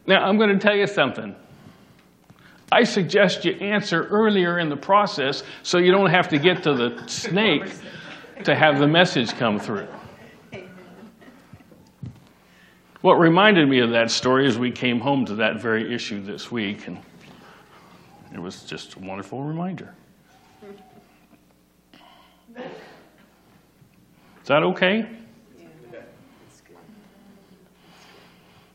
Now, 0.08 0.26
I'm 0.26 0.38
going 0.38 0.50
to 0.50 0.58
tell 0.58 0.76
you 0.76 0.88
something. 0.88 1.36
I 2.72 2.84
suggest 2.84 3.46
you 3.46 3.54
answer 3.54 4.08
earlier 4.08 4.60
in 4.60 4.70
the 4.70 4.78
process 4.78 5.44
so 5.64 5.78
you 5.78 5.92
don't 5.92 6.10
have 6.10 6.28
to 6.30 6.38
get 6.38 6.64
to 6.64 6.74
the 6.74 7.08
snake 7.08 7.72
to 8.44 8.56
have 8.56 8.80
the 8.80 8.88
message 8.88 9.32
come 9.34 9.60
through. 9.60 9.88
What 13.02 13.14
reminded 13.14 13.70
me 13.70 13.80
of 13.80 13.92
that 13.92 14.12
story 14.12 14.46
is 14.46 14.58
we 14.58 14.72
came 14.72 15.00
home 15.00 15.26
to 15.26 15.36
that 15.36 15.62
very 15.62 15.94
issue 15.94 16.22
this 16.22 16.52
week, 16.52 16.88
and 16.88 17.00
it 18.34 18.40
was 18.40 18.64
just 18.64 18.96
a 18.96 19.00
wonderful 19.00 19.42
reminder. 19.42 19.96
That 24.50 24.64
okay? 24.64 25.08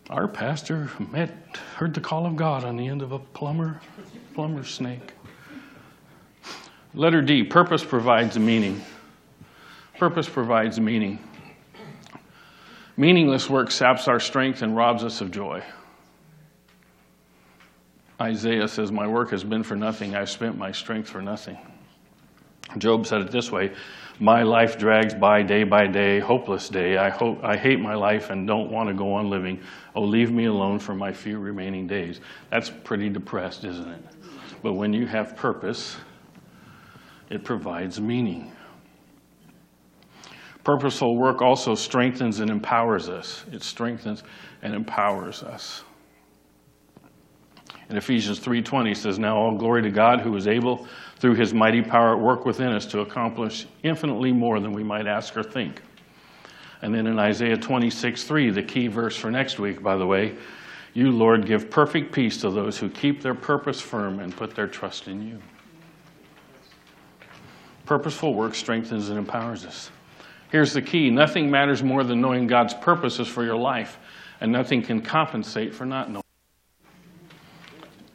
Our 0.08 0.28
pastor 0.28 0.88
met, 1.10 1.32
heard 1.76 1.94
the 1.94 2.00
call 2.00 2.26
of 2.26 2.36
God 2.36 2.62
on 2.62 2.76
the 2.76 2.86
end 2.86 3.02
of 3.02 3.10
a 3.10 3.18
plumber, 3.18 3.80
plumber 4.34 4.62
snake. 4.62 5.12
Letter 6.94 7.22
D, 7.22 7.42
purpose 7.42 7.82
provides 7.82 8.38
meaning. 8.38 8.82
Purpose 9.98 10.28
provides 10.28 10.78
meaning. 10.78 11.18
Meaningless 12.96 13.50
work 13.50 13.72
saps 13.72 14.06
our 14.06 14.20
strength 14.20 14.62
and 14.62 14.76
robs 14.76 15.02
us 15.02 15.20
of 15.20 15.32
joy. 15.32 15.60
Isaiah 18.20 18.68
says, 18.68 18.92
My 18.92 19.08
work 19.08 19.30
has 19.30 19.42
been 19.42 19.64
for 19.64 19.74
nothing. 19.74 20.14
I've 20.14 20.30
spent 20.30 20.56
my 20.56 20.70
strength 20.70 21.08
for 21.08 21.20
nothing. 21.20 21.58
Job 22.78 23.06
said 23.06 23.22
it 23.22 23.32
this 23.32 23.50
way 23.50 23.72
My 24.20 24.44
life 24.44 24.78
drags 24.78 25.12
by 25.12 25.42
day 25.42 25.64
by 25.64 25.88
day, 25.88 26.20
hopeless 26.20 26.68
day. 26.68 26.96
I, 26.96 27.10
hope, 27.10 27.42
I 27.42 27.56
hate 27.56 27.80
my 27.80 27.94
life 27.94 28.30
and 28.30 28.46
don't 28.46 28.70
want 28.70 28.88
to 28.88 28.94
go 28.94 29.12
on 29.12 29.28
living. 29.28 29.60
Oh, 29.96 30.02
leave 30.02 30.30
me 30.30 30.44
alone 30.44 30.78
for 30.78 30.94
my 30.94 31.12
few 31.12 31.38
remaining 31.38 31.88
days. 31.88 32.20
That's 32.50 32.70
pretty 32.70 33.08
depressed, 33.08 33.64
isn't 33.64 33.88
it? 33.88 34.04
But 34.62 34.74
when 34.74 34.92
you 34.92 35.06
have 35.06 35.34
purpose, 35.36 35.96
it 37.28 37.42
provides 37.42 38.00
meaning. 38.00 38.52
Purposeful 40.62 41.16
work 41.16 41.42
also 41.42 41.74
strengthens 41.74 42.38
and 42.38 42.50
empowers 42.50 43.08
us. 43.08 43.44
It 43.52 43.62
strengthens 43.62 44.22
and 44.62 44.74
empowers 44.74 45.42
us. 45.42 45.82
In 47.91 47.97
Ephesians 47.97 48.39
3:20 48.39 48.95
says, 48.95 49.18
"Now 49.18 49.37
all 49.37 49.57
glory 49.57 49.82
to 49.82 49.91
God 49.91 50.20
who 50.20 50.35
is 50.37 50.49
able 50.49 50.87
through 51.16 51.35
his 51.35 51.53
mighty 51.53 51.82
power 51.82 52.16
at 52.16 52.20
work 52.20 52.47
within 52.47 52.72
us 52.72 52.87
to 52.87 53.01
accomplish 53.01 53.66
infinitely 53.82 54.32
more 54.32 54.61
than 54.61 54.72
we 54.72 54.82
might 54.82 55.07
ask 55.07 55.37
or 55.37 55.43
think." 55.43 55.82
And 56.82 56.95
then 56.95 57.07
in 57.07 57.18
Isaiah 57.18 57.57
26:3, 57.57 58.51
the 58.51 58.62
key 58.62 58.89
verse 58.89 59.16
for 59.16 59.30
next 59.30 59.59
week, 59.59 59.82
by 59.82 59.97
the 59.97 60.07
way, 60.07 60.35
you, 60.95 61.11
Lord, 61.11 61.45
give 61.45 61.70
perfect 61.70 62.12
peace 62.12 62.41
to 62.43 62.51
those 62.51 62.78
who 62.78 62.89
keep 62.89 63.20
their 63.20 63.35
purpose 63.35 63.80
firm 63.80 64.20
and 64.20 64.35
put 64.35 64.55
their 64.55 64.68
trust 64.68 65.09
in 65.09 65.26
you. 65.26 65.39
Purposeful 67.85 68.32
work 68.32 68.55
strengthens 68.55 69.11
and 69.11 69.18
empowers 69.18 69.66
us. 69.66 69.91
Here's 70.51 70.72
the 70.72 70.82
key 70.82 71.11
nothing 71.11 71.51
matters 71.51 71.82
more 71.82 72.05
than 72.05 72.20
knowing 72.20 72.47
God's 72.47 72.74
purposes 72.74 73.28
for 73.28 73.45
your 73.45 73.57
life, 73.57 73.99
and 74.41 74.53
nothing 74.53 74.82
can 74.82 75.03
compensate 75.03 75.74
for 75.74 75.85
not 75.85 76.09
knowing. 76.09 76.23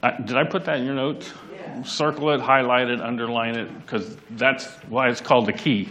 I, 0.02 0.22
did 0.22 0.38
I 0.38 0.44
put 0.46 0.66
that 0.66 0.80
in 0.80 0.86
your 0.86 0.96
notes? 0.96 1.34
Yeah. 1.54 1.84
Circle 1.84 2.32
it, 2.32 2.40
highlight 2.40 2.90
it, 2.90 3.02
underline 3.02 3.56
it, 3.56 3.82
because 3.82 4.16
that's 4.32 4.68
why 4.88 5.10
it's 5.10 5.20
called 5.20 5.46
the 5.46 5.54
key. 5.54 5.90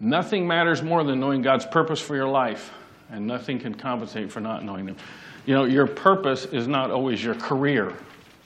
Nothing 0.00 0.46
matters 0.46 0.82
more 0.82 1.04
than 1.04 1.20
knowing 1.20 1.42
God's 1.42 1.66
purpose 1.66 2.00
for 2.00 2.14
your 2.16 2.28
life, 2.28 2.72
and 3.10 3.26
nothing 3.26 3.58
can 3.58 3.74
compensate 3.74 4.30
for 4.30 4.40
not 4.40 4.64
knowing 4.64 4.86
Him. 4.86 4.96
You 5.44 5.54
know, 5.54 5.64
your 5.64 5.86
purpose 5.86 6.46
is 6.46 6.68
not 6.68 6.90
always 6.90 7.22
your 7.22 7.34
career, 7.34 7.92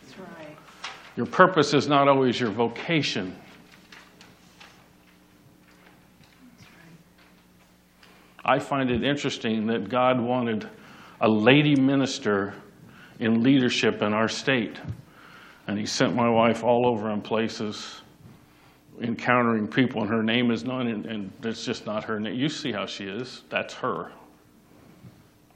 That's 0.02 0.18
right. 0.18 0.56
your 1.16 1.26
purpose 1.26 1.74
is 1.74 1.86
not 1.88 2.08
always 2.08 2.40
your 2.40 2.50
vocation. 2.50 3.36
I 8.44 8.58
find 8.58 8.90
it 8.90 9.04
interesting 9.04 9.66
that 9.68 9.88
God 9.88 10.20
wanted 10.20 10.68
a 11.20 11.28
lady 11.28 11.76
minister 11.76 12.54
in 13.18 13.42
leadership 13.42 14.02
in 14.02 14.12
our 14.12 14.28
state. 14.28 14.76
And 15.66 15.78
He 15.78 15.86
sent 15.86 16.14
my 16.14 16.28
wife 16.28 16.64
all 16.64 16.86
over 16.86 17.10
in 17.10 17.22
places, 17.22 18.02
encountering 19.00 19.68
people, 19.68 20.02
and 20.02 20.10
her 20.10 20.22
name 20.22 20.50
is 20.50 20.64
known, 20.64 20.88
and, 20.88 21.06
and 21.06 21.32
it's 21.42 21.64
just 21.64 21.86
not 21.86 22.04
her 22.04 22.18
name. 22.18 22.34
You 22.34 22.48
see 22.48 22.72
how 22.72 22.86
she 22.86 23.04
is. 23.04 23.42
That's 23.48 23.74
her. 23.74 24.12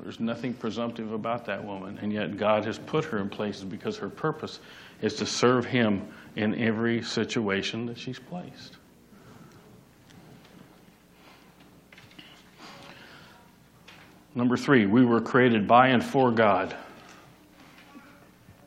There's 0.00 0.20
nothing 0.20 0.54
presumptive 0.54 1.12
about 1.12 1.44
that 1.46 1.64
woman, 1.64 1.98
and 2.00 2.12
yet 2.12 2.36
God 2.36 2.64
has 2.64 2.78
put 2.78 3.04
her 3.06 3.18
in 3.18 3.28
places 3.28 3.64
because 3.64 3.96
her 3.96 4.08
purpose 4.08 4.60
is 5.02 5.14
to 5.14 5.26
serve 5.26 5.64
Him 5.64 6.06
in 6.36 6.54
every 6.54 7.02
situation 7.02 7.86
that 7.86 7.98
she's 7.98 8.18
placed. 8.18 8.76
Number 14.36 14.56
three, 14.56 14.84
we 14.84 15.04
were 15.04 15.20
created 15.20 15.66
by 15.66 15.88
and 15.88 16.04
for 16.04 16.30
God. 16.30 16.76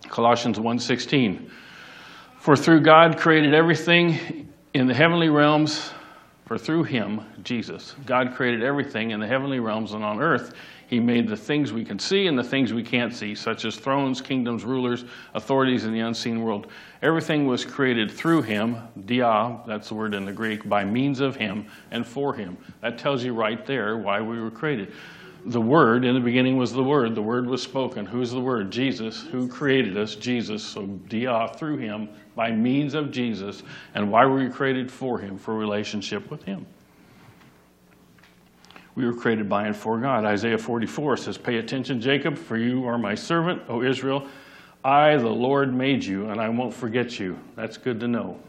Colossians 0.10 0.60
1:16. 0.60 1.50
For 2.38 2.56
through 2.56 2.82
God 2.82 3.18
created 3.18 3.54
everything 3.54 4.48
in 4.74 4.88
the 4.88 4.94
heavenly 4.94 5.30
realms, 5.30 5.92
for 6.46 6.58
through 6.58 6.84
him, 6.84 7.22
Jesus, 7.44 7.96
God 8.06 8.34
created 8.34 8.64
everything 8.64 9.12
in 9.12 9.20
the 9.20 9.28
heavenly 9.28 9.60
realms 9.60 9.94
and 9.94 10.04
on 10.04 10.22
earth. 10.22 10.54
He 10.88 11.00
made 11.00 11.28
the 11.28 11.38
things 11.38 11.72
we 11.72 11.86
can 11.86 12.00
see 12.00 12.26
and 12.26 12.36
the 12.36 12.44
things 12.44 12.74
we 12.74 12.82
can't 12.82 13.14
see, 13.14 13.36
such 13.36 13.66
as 13.66 13.76
thrones, 13.76 14.22
kingdoms, 14.22 14.66
rulers, 14.66 15.06
authorities 15.36 15.86
in 15.86 15.94
the 15.94 16.00
unseen 16.00 16.42
world. 16.42 16.72
Everything 17.04 17.46
was 17.46 17.64
created 17.64 18.10
through 18.10 18.42
him, 18.42 18.78
dia, 19.06 19.60
that's 19.68 19.90
the 19.90 19.94
word 19.94 20.16
in 20.16 20.26
the 20.26 20.32
Greek, 20.32 20.68
by 20.68 20.84
means 20.84 21.20
of 21.20 21.36
him 21.36 21.68
and 21.92 22.08
for 22.08 22.34
him. 22.34 22.58
That 22.82 22.98
tells 22.98 23.24
you 23.24 23.36
right 23.36 23.64
there 23.68 23.98
why 23.98 24.20
we 24.22 24.42
were 24.42 24.50
created 24.50 24.92
the 25.50 25.60
Word, 25.60 26.06
in 26.06 26.14
the 26.14 26.22
beginning 26.22 26.58
was 26.58 26.72
the 26.72 26.84
Word, 26.84 27.16
the 27.16 27.24
Word 27.24 27.48
was 27.48 27.64
spoken. 27.64 28.06
Who's 28.06 28.30
the 28.30 28.40
Word? 28.40 28.70
Jesus, 28.70 29.24
who 29.24 29.48
created 29.48 29.98
us, 29.98 30.14
Jesus. 30.14 30.64
So, 30.64 30.86
dia, 30.86 31.50
through 31.56 31.78
Him, 31.78 32.08
by 32.36 32.52
means 32.52 32.94
of 32.94 33.10
Jesus. 33.10 33.64
And 33.96 34.12
why 34.12 34.26
were 34.26 34.38
we 34.38 34.50
created 34.50 34.92
for 34.92 35.18
Him? 35.18 35.40
For 35.40 35.56
relationship 35.56 36.30
with 36.30 36.44
Him. 36.44 36.68
We 38.94 39.06
were 39.06 39.14
created 39.14 39.50
by 39.50 39.66
and 39.66 39.76
for 39.76 39.98
God. 40.00 40.24
Isaiah 40.24 40.58
44 40.58 41.18
says, 41.18 41.38
Pay 41.38 41.58
attention, 41.58 42.00
Jacob, 42.00 42.38
for 42.38 42.56
you 42.56 42.86
are 42.86 43.00
my 43.00 43.16
servant, 43.16 43.64
O 43.70 43.82
Israel. 43.82 44.28
I, 44.84 45.16
the 45.18 45.30
Lord, 45.30 45.74
made 45.74 46.04
you, 46.04 46.30
and 46.30 46.40
I 46.40 46.48
won't 46.50 46.74
forget 46.74 47.20
you. 47.20 47.40
That's 47.56 47.78
good 47.78 48.00
to 48.02 48.08
know. 48.08 48.40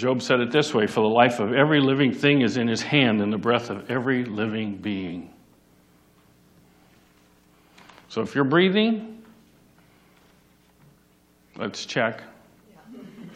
Job 0.00 0.22
said 0.22 0.40
it 0.40 0.50
this 0.50 0.72
way 0.72 0.86
For 0.86 1.02
the 1.02 1.14
life 1.14 1.40
of 1.40 1.52
every 1.52 1.78
living 1.78 2.10
thing 2.10 2.40
is 2.40 2.56
in 2.56 2.66
his 2.66 2.80
hand, 2.80 3.20
and 3.20 3.30
the 3.30 3.38
breath 3.38 3.68
of 3.68 3.90
every 3.90 4.24
living 4.24 4.76
being. 4.76 5.30
So 8.08 8.22
if 8.22 8.34
you're 8.34 8.44
breathing, 8.44 9.22
let's 11.56 11.84
check. 11.84 12.22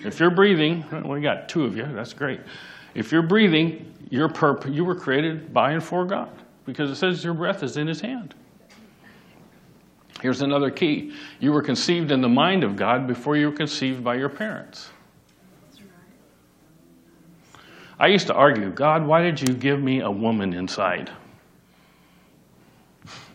If 0.03 0.19
you're 0.19 0.31
breathing, 0.31 0.85
we 1.07 1.21
got 1.21 1.51
two 1.51 1.65
of 1.65 1.77
you, 1.77 1.85
that's 1.93 2.15
great. 2.15 2.41
If 2.95 3.13
you're 3.13 3.23
breathing, 3.23 3.93
your 4.09 4.31
perp- 4.31 4.73
you 4.73 4.87
were 4.87 4.95
created 4.95 5.53
by 5.53 5.73
and 5.73 5.85
for 5.85 6.07
God 6.07 6.31
because 6.65 6.91
it 6.91 6.97
says 6.97 7.23
your 7.23 7.35
breath 7.35 7.63
is 7.63 7.77
in 7.77 7.87
his 7.87 8.01
hand. 8.01 8.35
Here's 10.23 10.41
another 10.41 10.71
key 10.71 11.13
you 11.41 11.53
were 11.53 11.63
conceived 11.63 12.11
in 12.11 12.23
the 12.23 12.29
mind 12.29 12.65
of 12.65 12.75
God 12.75 13.07
before 13.07 13.37
you 13.37 13.51
were 13.51 13.57
conceived 13.57 14.03
by 14.03 14.15
your 14.15 14.31
parents. 14.31 14.89
I 18.05 18.09
used 18.09 18.27
to 18.27 18.35
argue, 18.35 18.71
God, 18.71 19.07
why 19.07 19.23
did 19.23 19.41
you 19.41 19.55
give 19.55 19.83
me 19.83 20.01
a 20.01 20.11
woman 20.11 20.53
inside? 20.53 21.11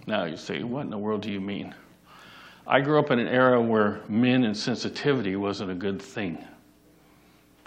Now 0.06 0.26
you 0.26 0.38
say, 0.38 0.62
what 0.62 0.82
in 0.82 0.92
the 0.92 0.98
world 1.00 1.24
do 1.24 1.32
you 1.32 1.42
mean? 1.42 1.74
I 2.68 2.80
grew 2.80 3.00
up 3.00 3.10
in 3.10 3.18
an 3.18 3.28
era 3.28 3.60
where 3.60 4.02
men 4.08 4.44
and 4.44 4.56
sensitivity 4.56 5.36
wasn't 5.36 5.72
a 5.72 5.74
good 5.74 6.00
thing. 6.00 6.46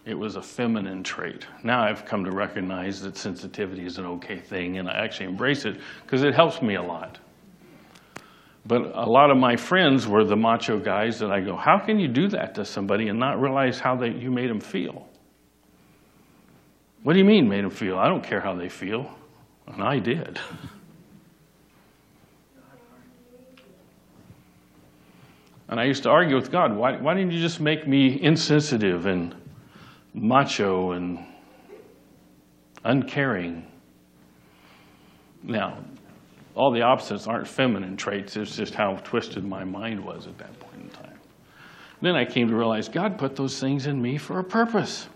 It 0.05 0.15
was 0.15 0.37
a 0.37 0.43
feminine 0.43 1.03
trait. 1.03 1.45
Now 1.65 1.83
I've 1.83 2.05
come 2.05 2.25
to 2.25 2.31
recognize 2.31 3.03
that 3.03 3.17
sensitivity 3.17 3.85
is 3.85 3.99
an 3.99 4.07
okay 4.07 4.39
thing, 4.39 4.79
and 4.79 4.89
I 4.89 4.93
actually 4.93 5.27
embrace 5.27 5.65
it 5.65 5.81
because 6.05 6.23
it 6.23 6.37
helps 6.37 6.63
me 6.63 6.77
a 6.77 6.83
lot. 6.83 7.19
But 8.65 8.93
a 8.95 9.11
lot 9.11 9.33
of 9.33 9.39
my 9.39 9.57
friends 9.57 10.07
were 10.07 10.23
the 10.23 10.37
macho 10.37 10.79
guys 10.79 11.19
that 11.19 11.33
I 11.33 11.41
go, 11.41 11.57
how 11.57 11.81
can 11.81 11.99
you 11.99 12.07
do 12.07 12.29
that 12.29 12.55
to 12.55 12.65
somebody 12.65 13.09
and 13.09 13.19
not 13.19 13.41
realize 13.41 13.81
how 13.81 13.97
they, 13.97 14.11
you 14.11 14.31
made 14.31 14.49
them 14.49 14.61
feel? 14.61 15.09
What 17.03 17.15
do 17.15 17.19
you 17.19 17.25
mean 17.25 17.49
made 17.49 17.65
them 17.65 17.71
feel? 17.71 17.99
I 17.99 18.09
don't 18.09 18.23
care 18.23 18.41
how 18.41 18.55
they 18.55 18.69
feel. 18.69 19.11
And 19.67 19.83
I 19.83 19.99
did. 19.99 20.39
And 25.69 25.81
I 25.81 25.85
used 25.85 26.03
to 26.03 26.11
argue 26.11 26.37
with 26.37 26.53
God, 26.53 26.77
why, 26.77 26.97
why 26.99 27.15
didn't 27.15 27.33
you 27.33 27.41
just 27.41 27.59
make 27.59 27.89
me 27.89 28.21
insensitive 28.21 29.07
and 29.07 29.35
macho 30.13 30.93
and 30.93 31.25
uncaring? 32.85 33.67
Now, 35.43 35.79
all 36.55 36.71
the 36.71 36.83
opposites 36.83 37.27
aren't 37.27 37.49
feminine 37.49 37.97
traits, 37.97 38.37
it's 38.37 38.55
just 38.55 38.75
how 38.75 38.97
twisted 38.97 39.45
my 39.45 39.65
mind 39.65 40.05
was 40.05 40.27
at 40.27 40.37
that 40.37 40.61
point 40.61 40.83
in 40.83 40.91
time. 40.91 41.19
Then 42.03 42.17
I 42.17 42.27
came 42.27 42.49
to 42.49 42.55
realize 42.55 42.89
God 42.89 43.17
put 43.17 43.35
those 43.35 43.59
things 43.59 43.87
in 43.87 44.03
me 44.03 44.19
for 44.19 44.41
a 44.41 44.45
purpose. 44.45 45.09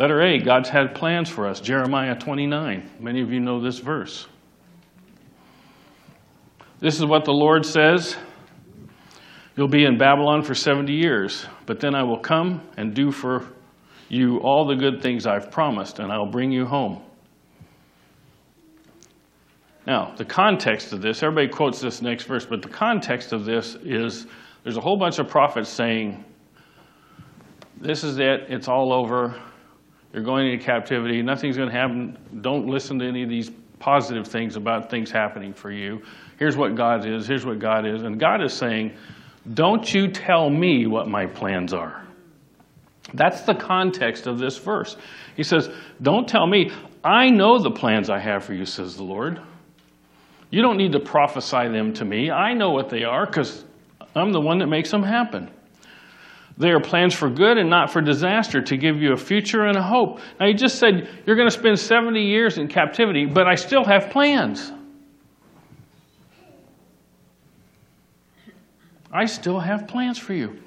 Letter 0.00 0.22
A, 0.22 0.38
God's 0.38 0.70
had 0.70 0.94
plans 0.94 1.28
for 1.28 1.46
us. 1.46 1.60
Jeremiah 1.60 2.18
29. 2.18 2.90
Many 3.00 3.20
of 3.20 3.30
you 3.30 3.38
know 3.38 3.60
this 3.60 3.80
verse. 3.80 4.26
This 6.78 6.96
is 6.96 7.04
what 7.04 7.26
the 7.26 7.34
Lord 7.34 7.66
says 7.66 8.16
You'll 9.56 9.68
be 9.68 9.84
in 9.84 9.98
Babylon 9.98 10.42
for 10.42 10.54
70 10.54 10.90
years, 10.94 11.44
but 11.66 11.80
then 11.80 11.94
I 11.94 12.02
will 12.02 12.18
come 12.18 12.66
and 12.78 12.94
do 12.94 13.12
for 13.12 13.46
you 14.08 14.38
all 14.38 14.66
the 14.66 14.74
good 14.74 15.02
things 15.02 15.26
I've 15.26 15.50
promised, 15.50 15.98
and 15.98 16.10
I'll 16.10 16.24
bring 16.30 16.50
you 16.50 16.64
home. 16.64 17.02
Now, 19.86 20.14
the 20.16 20.24
context 20.24 20.94
of 20.94 21.02
this, 21.02 21.22
everybody 21.22 21.48
quotes 21.48 21.78
this 21.78 22.00
next 22.00 22.24
verse, 22.24 22.46
but 22.46 22.62
the 22.62 22.70
context 22.70 23.34
of 23.34 23.44
this 23.44 23.74
is 23.84 24.26
there's 24.62 24.78
a 24.78 24.80
whole 24.80 24.96
bunch 24.96 25.18
of 25.18 25.28
prophets 25.28 25.68
saying, 25.68 26.24
This 27.78 28.02
is 28.02 28.18
it, 28.18 28.46
it's 28.48 28.66
all 28.66 28.94
over, 28.94 29.38
you're 30.12 30.22
going 30.22 30.50
into 30.50 30.64
captivity, 30.64 31.22
nothing's 31.22 31.56
going 31.56 31.68
to 31.68 31.74
happen. 31.74 32.18
Don't 32.40 32.66
listen 32.66 32.98
to 32.98 33.06
any 33.06 33.22
of 33.22 33.28
these 33.28 33.50
positive 33.78 34.26
things 34.26 34.56
about 34.56 34.90
things 34.90 35.10
happening 35.10 35.54
for 35.54 35.70
you. 35.70 36.02
Here's 36.38 36.56
what 36.56 36.74
God 36.74 37.06
is, 37.06 37.26
here's 37.26 37.46
what 37.46 37.58
God 37.58 37.86
is. 37.86 38.02
And 38.02 38.18
God 38.18 38.42
is 38.42 38.52
saying, 38.52 38.92
Don't 39.54 39.92
you 39.92 40.08
tell 40.08 40.50
me 40.50 40.86
what 40.86 41.08
my 41.08 41.26
plans 41.26 41.72
are. 41.72 42.04
That's 43.14 43.42
the 43.42 43.54
context 43.54 44.26
of 44.26 44.38
this 44.38 44.56
verse. 44.58 44.96
He 45.36 45.42
says, 45.42 45.70
Don't 46.02 46.28
tell 46.28 46.46
me. 46.46 46.72
I 47.02 47.30
know 47.30 47.58
the 47.58 47.70
plans 47.70 48.10
I 48.10 48.18
have 48.18 48.44
for 48.44 48.52
you, 48.52 48.66
says 48.66 48.96
the 48.96 49.02
Lord. 49.02 49.40
You 50.50 50.62
don't 50.62 50.76
need 50.76 50.92
to 50.92 51.00
prophesy 51.00 51.68
them 51.68 51.94
to 51.94 52.04
me. 52.04 52.30
I 52.30 52.54
know 52.54 52.70
what 52.70 52.90
they 52.90 53.04
are 53.04 53.24
because 53.24 53.64
I'm 54.14 54.32
the 54.32 54.40
one 54.40 54.58
that 54.58 54.66
makes 54.66 54.90
them 54.90 55.02
happen. 55.02 55.50
They 56.60 56.72
are 56.72 56.80
plans 56.80 57.14
for 57.14 57.30
good 57.30 57.56
and 57.56 57.70
not 57.70 57.90
for 57.90 58.02
disaster, 58.02 58.60
to 58.60 58.76
give 58.76 59.00
you 59.00 59.14
a 59.14 59.16
future 59.16 59.64
and 59.64 59.78
a 59.78 59.82
hope. 59.82 60.20
Now, 60.38 60.46
he 60.46 60.52
just 60.52 60.78
said, 60.78 61.08
You're 61.24 61.36
going 61.36 61.48
to 61.48 61.58
spend 61.58 61.78
70 61.78 62.20
years 62.22 62.58
in 62.58 62.68
captivity, 62.68 63.24
but 63.24 63.46
I 63.46 63.54
still 63.54 63.82
have 63.82 64.10
plans. 64.10 64.70
I 69.10 69.24
still 69.24 69.58
have 69.58 69.88
plans 69.88 70.18
for 70.18 70.34
you. 70.34 70.58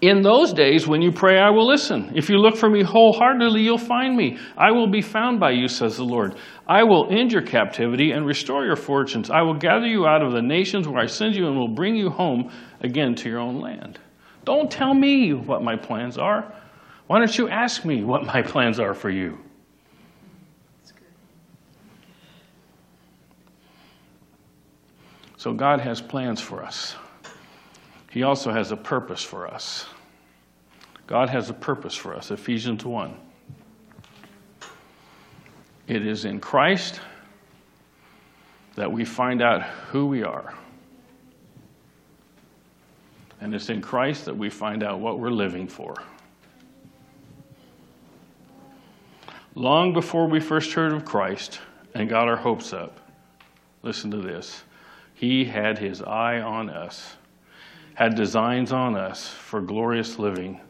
In 0.00 0.22
those 0.22 0.52
days, 0.52 0.88
when 0.88 1.02
you 1.02 1.12
pray, 1.12 1.38
I 1.38 1.50
will 1.50 1.66
listen. 1.66 2.10
If 2.16 2.28
you 2.28 2.38
look 2.38 2.56
for 2.56 2.68
me 2.68 2.82
wholeheartedly, 2.82 3.62
you'll 3.62 3.78
find 3.78 4.16
me. 4.16 4.38
I 4.58 4.72
will 4.72 4.90
be 4.90 5.02
found 5.02 5.38
by 5.38 5.52
you, 5.52 5.68
says 5.68 5.96
the 5.96 6.04
Lord. 6.04 6.34
I 6.66 6.82
will 6.82 7.08
end 7.10 7.30
your 7.30 7.42
captivity 7.42 8.10
and 8.10 8.26
restore 8.26 8.66
your 8.66 8.76
fortunes. 8.76 9.30
I 9.30 9.42
will 9.42 9.54
gather 9.54 9.86
you 9.86 10.04
out 10.04 10.20
of 10.20 10.32
the 10.32 10.42
nations 10.42 10.88
where 10.88 11.00
I 11.00 11.06
send 11.06 11.36
you 11.36 11.46
and 11.46 11.56
will 11.56 11.74
bring 11.74 11.94
you 11.94 12.10
home 12.10 12.50
again 12.80 13.14
to 13.14 13.28
your 13.28 13.38
own 13.38 13.60
land. 13.60 14.00
Don't 14.46 14.70
tell 14.70 14.94
me 14.94 15.34
what 15.34 15.62
my 15.62 15.74
plans 15.74 16.16
are. 16.16 16.50
Why 17.08 17.18
don't 17.18 17.36
you 17.36 17.48
ask 17.48 17.84
me 17.84 18.04
what 18.04 18.24
my 18.24 18.42
plans 18.42 18.78
are 18.78 18.94
for 18.94 19.10
you? 19.10 19.38
So, 25.36 25.52
God 25.52 25.80
has 25.80 26.00
plans 26.00 26.40
for 26.40 26.62
us. 26.64 26.94
He 28.10 28.22
also 28.22 28.52
has 28.52 28.70
a 28.70 28.76
purpose 28.76 29.22
for 29.22 29.48
us. 29.48 29.86
God 31.06 31.28
has 31.28 31.50
a 31.50 31.54
purpose 31.54 31.94
for 31.94 32.14
us. 32.14 32.30
Ephesians 32.30 32.84
1. 32.84 33.16
It 35.88 36.06
is 36.06 36.24
in 36.24 36.40
Christ 36.40 37.00
that 38.76 38.90
we 38.90 39.04
find 39.04 39.42
out 39.42 39.62
who 39.62 40.06
we 40.06 40.22
are. 40.22 40.54
And 43.40 43.54
it's 43.54 43.68
in 43.68 43.80
Christ 43.80 44.24
that 44.24 44.36
we 44.36 44.50
find 44.50 44.82
out 44.82 45.00
what 45.00 45.18
we're 45.18 45.30
living 45.30 45.68
for. 45.68 45.94
Long 49.54 49.92
before 49.92 50.26
we 50.26 50.40
first 50.40 50.72
heard 50.72 50.92
of 50.92 51.04
Christ 51.04 51.60
and 51.94 52.08
got 52.08 52.28
our 52.28 52.36
hopes 52.36 52.72
up, 52.72 52.98
listen 53.82 54.10
to 54.10 54.18
this. 54.18 54.62
He 55.14 55.46
had 55.46 55.78
his 55.78 56.02
eye 56.02 56.40
on 56.40 56.68
us, 56.68 57.16
had 57.94 58.14
designs 58.14 58.70
on 58.70 58.96
us 58.96 59.28
for 59.28 59.62
glorious 59.62 60.18
living, 60.18 60.60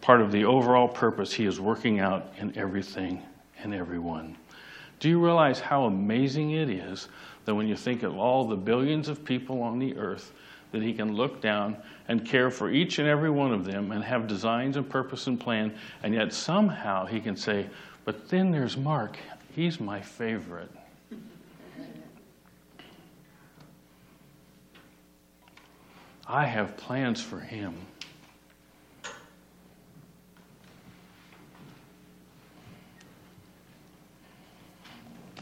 part 0.00 0.20
of 0.20 0.32
the 0.32 0.44
overall 0.44 0.88
purpose 0.88 1.32
he 1.32 1.46
is 1.46 1.60
working 1.60 2.00
out 2.00 2.32
in 2.38 2.56
everything 2.58 3.22
and 3.62 3.72
everyone. 3.72 4.36
Do 4.98 5.08
you 5.08 5.24
realize 5.24 5.60
how 5.60 5.84
amazing 5.84 6.50
it 6.50 6.68
is 6.68 7.08
that 7.44 7.54
when 7.54 7.68
you 7.68 7.76
think 7.76 8.02
of 8.02 8.16
all 8.16 8.44
the 8.44 8.56
billions 8.56 9.08
of 9.08 9.24
people 9.24 9.62
on 9.62 9.78
the 9.78 9.96
earth, 9.96 10.32
that 10.72 10.82
he 10.82 10.92
can 10.92 11.14
look 11.14 11.40
down 11.40 11.76
and 12.08 12.26
care 12.26 12.50
for 12.50 12.70
each 12.70 12.98
and 12.98 13.08
every 13.08 13.30
one 13.30 13.52
of 13.52 13.64
them 13.64 13.92
and 13.92 14.04
have 14.04 14.26
designs 14.26 14.76
and 14.76 14.88
purpose 14.88 15.26
and 15.26 15.40
plan, 15.40 15.74
and 16.02 16.14
yet 16.14 16.32
somehow 16.32 17.06
he 17.06 17.20
can 17.20 17.36
say, 17.36 17.66
But 18.04 18.28
then 18.28 18.50
there's 18.50 18.76
Mark. 18.76 19.16
He's 19.54 19.80
my 19.80 20.00
favorite. 20.00 20.70
I 26.26 26.44
have 26.44 26.76
plans 26.76 27.22
for 27.22 27.40
him. 27.40 27.74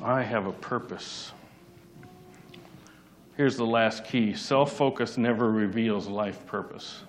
I 0.00 0.22
have 0.22 0.46
a 0.46 0.52
purpose. 0.52 1.32
Here's 3.36 3.56
the 3.56 3.66
last 3.66 4.04
key 4.04 4.32
self 4.34 4.72
focus 4.72 5.18
never 5.18 5.50
reveals 5.50 6.06
life 6.06 6.46
purpose. 6.46 7.02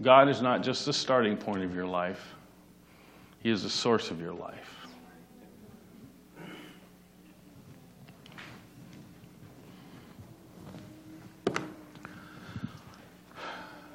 God 0.00 0.28
is 0.28 0.40
not 0.40 0.62
just 0.62 0.86
the 0.86 0.92
starting 0.92 1.36
point 1.36 1.64
of 1.64 1.74
your 1.74 1.86
life, 1.86 2.34
He 3.42 3.50
is 3.50 3.64
the 3.64 3.70
source 3.70 4.12
of 4.12 4.20
your 4.20 4.32
life. 4.32 4.74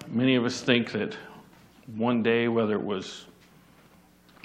Many 0.09 0.35
of 0.35 0.45
us 0.45 0.61
think 0.61 0.91
that 0.91 1.17
one 1.95 2.21
day, 2.21 2.47
whether 2.47 2.75
it 2.75 2.83
was 2.83 3.25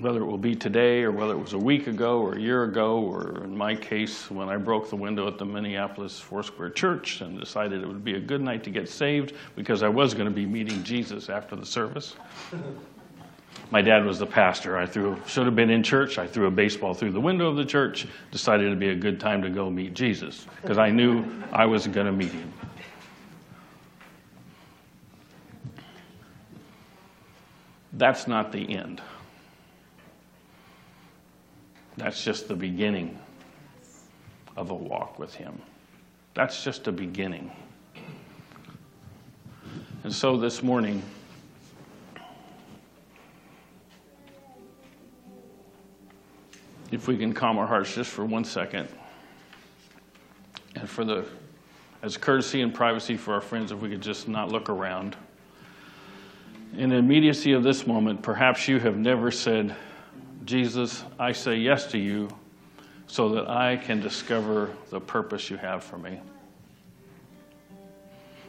whether 0.00 0.20
it 0.20 0.24
will 0.24 0.38
be 0.38 0.54
today 0.54 1.02
or 1.02 1.10
whether 1.10 1.32
it 1.32 1.38
was 1.38 1.54
a 1.54 1.58
week 1.58 1.88
ago 1.88 2.20
or 2.20 2.34
a 2.34 2.40
year 2.40 2.62
ago, 2.62 2.98
or 2.98 3.42
in 3.42 3.56
my 3.56 3.74
case, 3.74 4.30
when 4.30 4.48
I 4.48 4.56
broke 4.56 4.88
the 4.90 4.96
window 4.96 5.26
at 5.26 5.38
the 5.38 5.44
Minneapolis 5.44 6.20
Foursquare 6.20 6.70
Church 6.70 7.20
and 7.20 7.38
decided 7.38 7.82
it 7.82 7.86
would 7.86 8.04
be 8.04 8.14
a 8.14 8.20
good 8.20 8.40
night 8.40 8.62
to 8.64 8.70
get 8.70 8.88
saved 8.88 9.32
because 9.56 9.82
I 9.82 9.88
was 9.88 10.14
going 10.14 10.28
to 10.28 10.34
be 10.34 10.46
meeting 10.46 10.84
Jesus 10.84 11.28
after 11.28 11.56
the 11.56 11.66
service. 11.66 12.14
My 13.70 13.82
dad 13.82 14.04
was 14.04 14.20
the 14.20 14.26
pastor. 14.26 14.78
I 14.78 14.86
threw, 14.86 15.20
should 15.26 15.46
have 15.46 15.56
been 15.56 15.68
in 15.68 15.82
church. 15.82 16.16
I 16.16 16.28
threw 16.28 16.46
a 16.46 16.50
baseball 16.50 16.94
through 16.94 17.10
the 17.10 17.20
window 17.20 17.48
of 17.48 17.56
the 17.56 17.64
church, 17.64 18.06
decided 18.30 18.66
it'd 18.66 18.78
be 18.78 18.90
a 18.90 18.94
good 18.94 19.18
time 19.18 19.42
to 19.42 19.50
go 19.50 19.68
meet 19.68 19.94
Jesus 19.94 20.46
because 20.62 20.78
I 20.78 20.90
knew 20.90 21.24
I 21.52 21.66
was 21.66 21.88
going 21.88 22.06
to 22.06 22.12
meet 22.12 22.30
him. 22.30 22.52
That's 27.94 28.28
not 28.28 28.52
the 28.52 28.76
end. 28.76 29.02
That's 31.98 32.22
just 32.24 32.46
the 32.46 32.54
beginning 32.54 33.18
of 34.56 34.70
a 34.70 34.74
walk 34.74 35.18
with 35.18 35.34
Him. 35.34 35.60
That's 36.34 36.62
just 36.62 36.86
a 36.86 36.92
beginning. 36.92 37.50
And 40.04 40.12
so 40.12 40.36
this 40.36 40.62
morning, 40.62 41.02
if 46.92 47.08
we 47.08 47.18
can 47.18 47.32
calm 47.32 47.58
our 47.58 47.66
hearts 47.66 47.92
just 47.92 48.10
for 48.10 48.24
one 48.24 48.44
second, 48.44 48.88
and 50.76 50.88
for 50.88 51.04
the, 51.04 51.26
as 52.02 52.16
courtesy 52.16 52.60
and 52.60 52.72
privacy 52.72 53.16
for 53.16 53.34
our 53.34 53.40
friends, 53.40 53.72
if 53.72 53.80
we 53.80 53.90
could 53.90 54.00
just 54.00 54.28
not 54.28 54.52
look 54.52 54.70
around. 54.70 55.16
In 56.76 56.90
the 56.90 56.96
immediacy 56.96 57.52
of 57.52 57.64
this 57.64 57.88
moment, 57.88 58.22
perhaps 58.22 58.68
you 58.68 58.78
have 58.78 58.96
never 58.96 59.32
said, 59.32 59.74
Jesus, 60.48 61.04
I 61.18 61.32
say 61.32 61.56
yes 61.56 61.88
to 61.88 61.98
you 61.98 62.30
so 63.06 63.28
that 63.34 63.50
I 63.50 63.76
can 63.76 64.00
discover 64.00 64.70
the 64.88 64.98
purpose 64.98 65.50
you 65.50 65.58
have 65.58 65.84
for 65.84 65.98
me. 65.98 66.22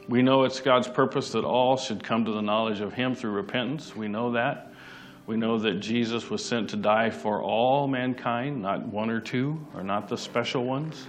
We 0.07 0.21
know 0.21 0.45
it's 0.45 0.61
God's 0.61 0.87
purpose 0.87 1.33
that 1.33 1.43
all 1.43 1.75
should 1.75 2.01
come 2.01 2.23
to 2.23 2.31
the 2.31 2.41
knowledge 2.41 2.79
of 2.79 2.93
Him 2.93 3.15
through 3.15 3.31
repentance. 3.31 3.97
We 3.97 4.07
know 4.07 4.31
that. 4.31 4.71
We 5.27 5.35
know 5.35 5.59
that 5.59 5.81
Jesus 5.81 6.29
was 6.29 6.43
sent 6.43 6.69
to 6.69 6.77
die 6.77 7.09
for 7.09 7.43
all 7.43 7.85
mankind, 7.85 8.61
not 8.61 8.87
one 8.87 9.09
or 9.09 9.19
two, 9.19 9.59
or 9.75 9.83
not 9.83 10.07
the 10.07 10.17
special 10.17 10.63
ones. 10.63 11.05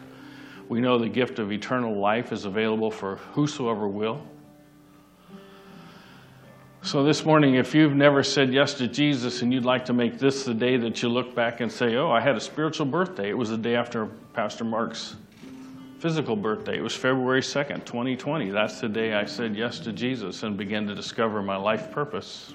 We 0.68 0.80
know 0.80 0.99
the 0.99 1.09
gift 1.09 1.38
of 1.38 1.53
eternal 1.53 2.01
life 2.01 2.32
is 2.32 2.47
available 2.47 2.91
for 2.91 3.14
whosoever 3.32 3.86
will. 3.86 4.26
So, 6.83 7.05
this 7.05 7.26
morning, 7.26 7.57
if 7.57 7.74
you've 7.74 7.95
never 7.95 8.22
said 8.22 8.55
yes 8.55 8.72
to 8.74 8.89
Jesus 8.89 9.43
and 9.43 9.53
you'd 9.53 9.66
like 9.66 9.85
to 9.85 9.93
make 9.93 10.18
this 10.18 10.45
the 10.45 10.55
day 10.55 10.78
that 10.78 11.03
you 11.03 11.11
look 11.11 11.35
back 11.35 11.61
and 11.61 11.70
say, 11.70 11.97
Oh, 11.97 12.11
I 12.11 12.22
had 12.22 12.37
a 12.37 12.41
spiritual 12.41 12.87
birthday, 12.87 13.28
it 13.28 13.37
was 13.37 13.51
the 13.51 13.59
day 13.59 13.76
after 13.76 14.07
Pastor 14.33 14.64
Mark's 14.64 15.16
physical 15.99 16.35
birthday. 16.35 16.78
It 16.78 16.81
was 16.81 16.97
February 16.97 17.43
2nd, 17.43 17.85
2020. 17.85 18.49
That's 18.49 18.81
the 18.81 18.89
day 18.89 19.12
I 19.12 19.26
said 19.26 19.55
yes 19.55 19.78
to 19.81 19.93
Jesus 19.93 20.43
and 20.43 20.57
began 20.57 20.87
to 20.87 20.95
discover 20.95 21.43
my 21.43 21.57
life 21.57 21.93
purpose. 21.93 22.55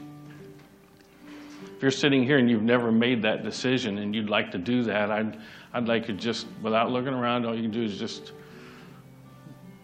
If 1.76 1.84
you're 1.84 1.92
sitting 1.92 2.24
here 2.24 2.40
and 2.40 2.50
you've 2.50 2.64
never 2.64 2.92
made 2.92 3.22
that 3.22 3.44
decision 3.44 4.00
and 4.00 4.16
you'd 4.16 4.30
like 4.30 4.50
to 4.54 4.58
do 4.58 4.82
that, 4.86 5.12
I'd, 5.12 5.38
I'd 5.72 5.88
like 5.88 6.08
you 6.08 6.16
just, 6.16 6.48
without 6.64 6.90
looking 6.90 7.14
around, 7.14 7.46
all 7.46 7.56
you 7.56 7.62
can 7.62 7.72
do 7.72 7.84
is 7.84 8.00
just 8.00 8.32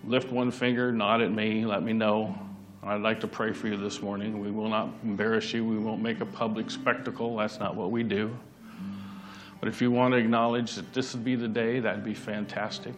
lift 0.04 0.32
one 0.32 0.50
finger, 0.50 0.92
nod 0.92 1.22
at 1.22 1.32
me, 1.32 1.64
let 1.64 1.84
me 1.84 1.94
know. 1.94 2.36
I'd 2.84 3.02
like 3.02 3.20
to 3.20 3.28
pray 3.28 3.54
for 3.54 3.68
you 3.68 3.78
this 3.78 4.02
morning. 4.02 4.40
We 4.40 4.50
will 4.50 4.68
not 4.68 4.90
embarrass 5.04 5.54
you. 5.54 5.64
We 5.64 5.78
won't 5.78 6.02
make 6.02 6.20
a 6.20 6.26
public 6.26 6.72
spectacle. 6.72 7.38
That's 7.38 7.60
not 7.60 7.76
what 7.76 7.92
we 7.92 8.02
do. 8.02 8.36
But 9.60 9.70
if 9.70 9.82
you 9.82 9.92
want 9.92 10.14
to 10.14 10.18
acknowledge 10.18 10.74
that 10.74 10.92
this 10.92 11.14
would 11.14 11.24
be 11.24 11.36
the 11.36 11.48
day, 11.48 11.80
that'd 11.80 12.04
be 12.04 12.16
fantastic. 12.16 12.96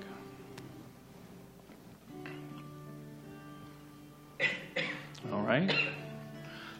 All 5.33 5.41
right. 5.41 5.75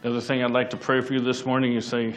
The 0.01 0.09
other 0.09 0.21
thing 0.21 0.41
I'd 0.41 0.51
like 0.51 0.69
to 0.69 0.77
pray 0.77 1.01
for 1.01 1.13
you 1.13 1.19
this 1.19 1.45
morning, 1.45 1.73
you 1.73 1.81
say, 1.81 2.15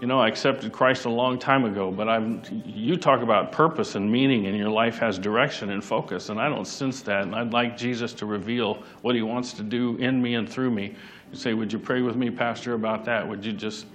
you 0.00 0.06
know, 0.06 0.20
I 0.20 0.28
accepted 0.28 0.70
Christ 0.70 1.06
a 1.06 1.10
long 1.10 1.38
time 1.38 1.64
ago, 1.64 1.90
but 1.90 2.08
I'm, 2.08 2.42
you 2.64 2.96
talk 2.96 3.22
about 3.22 3.50
purpose 3.50 3.96
and 3.96 4.10
meaning, 4.10 4.46
and 4.46 4.56
your 4.56 4.70
life 4.70 4.98
has 4.98 5.18
direction 5.18 5.70
and 5.70 5.82
focus, 5.82 6.28
and 6.28 6.40
I 6.40 6.48
don't 6.48 6.66
sense 6.66 7.02
that. 7.02 7.22
And 7.22 7.34
I'd 7.34 7.52
like 7.52 7.76
Jesus 7.76 8.12
to 8.14 8.26
reveal 8.26 8.82
what 9.02 9.16
He 9.16 9.22
wants 9.22 9.52
to 9.54 9.62
do 9.62 9.96
in 9.96 10.22
me 10.22 10.34
and 10.34 10.48
through 10.48 10.70
me. 10.70 10.94
You 11.32 11.36
say, 11.36 11.52
Would 11.52 11.72
you 11.72 11.80
pray 11.80 12.02
with 12.02 12.14
me, 12.14 12.30
Pastor, 12.30 12.74
about 12.74 13.04
that? 13.06 13.28
Would 13.28 13.44
you 13.44 13.52
just, 13.52 13.86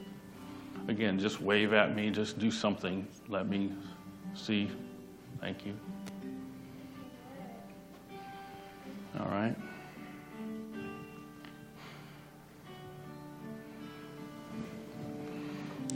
again, 0.90 1.18
just 1.18 1.42
wave 1.42 1.72
at 1.72 1.96
me, 1.96 2.10
just 2.10 2.38
do 2.38 2.52
something? 2.52 3.08
Let 3.30 3.48
me 3.48 3.72
see. 4.34 4.70
Thank 5.40 5.66
you. 5.66 5.74
All 9.20 9.28
right. 9.28 9.56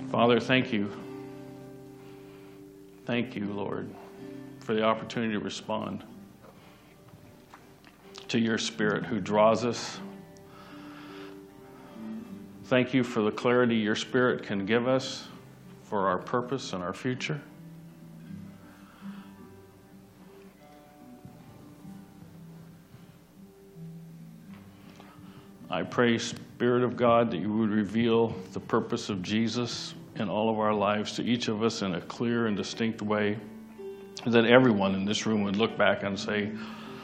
Father, 0.10 0.40
thank 0.40 0.72
you. 0.72 0.90
Thank 3.06 3.36
you, 3.36 3.46
Lord, 3.46 3.90
for 4.60 4.74
the 4.74 4.84
opportunity 4.84 5.34
to 5.34 5.40
respond 5.40 6.04
to 8.30 8.40
your 8.40 8.58
Spirit 8.58 9.06
who 9.06 9.20
draws 9.20 9.66
us. 9.66 10.00
Thank 12.66 12.94
you 12.94 13.04
for 13.04 13.22
the 13.22 13.32
clarity 13.32 13.76
your 13.76 13.96
Spirit 13.96 14.44
can 14.44 14.66
give 14.66 14.88
us 14.88 15.28
for 15.84 16.08
our 16.08 16.18
purpose 16.18 16.74
and 16.74 16.84
our 16.84 16.94
future. 16.94 17.42
I 25.78 25.84
pray, 25.84 26.18
Spirit 26.18 26.82
of 26.82 26.98
God, 26.98 27.30
that 27.30 27.38
you 27.38 27.54
would 27.54 27.70
reveal 27.70 28.36
the 28.54 28.60
purpose 28.60 29.10
of 29.10 29.22
Jesus 29.22 29.94
in 30.16 30.28
all 30.28 30.50
of 30.50 30.58
our 30.58 30.74
lives 30.74 31.14
to 31.18 31.24
each 31.24 31.50
of 31.50 31.62
us 31.62 31.84
in 31.84 31.94
a 31.94 32.02
clear 32.02 32.48
and 32.48 32.58
distinct 32.58 33.04
way, 33.04 33.38
that 34.26 34.46
everyone 34.46 34.96
in 34.96 35.06
this 35.06 35.28
room 35.28 35.44
would 35.44 35.56
look 35.56 35.78
back 35.78 36.02
and 36.02 36.20
say, 36.20 36.50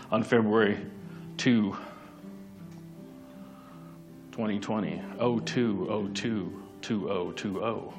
on 0.09 0.23
February 0.23 0.79
2, 1.37 1.77
2020, 4.31 5.03
02, 5.19 6.09
02, 6.15 6.63
2020, 6.81 7.93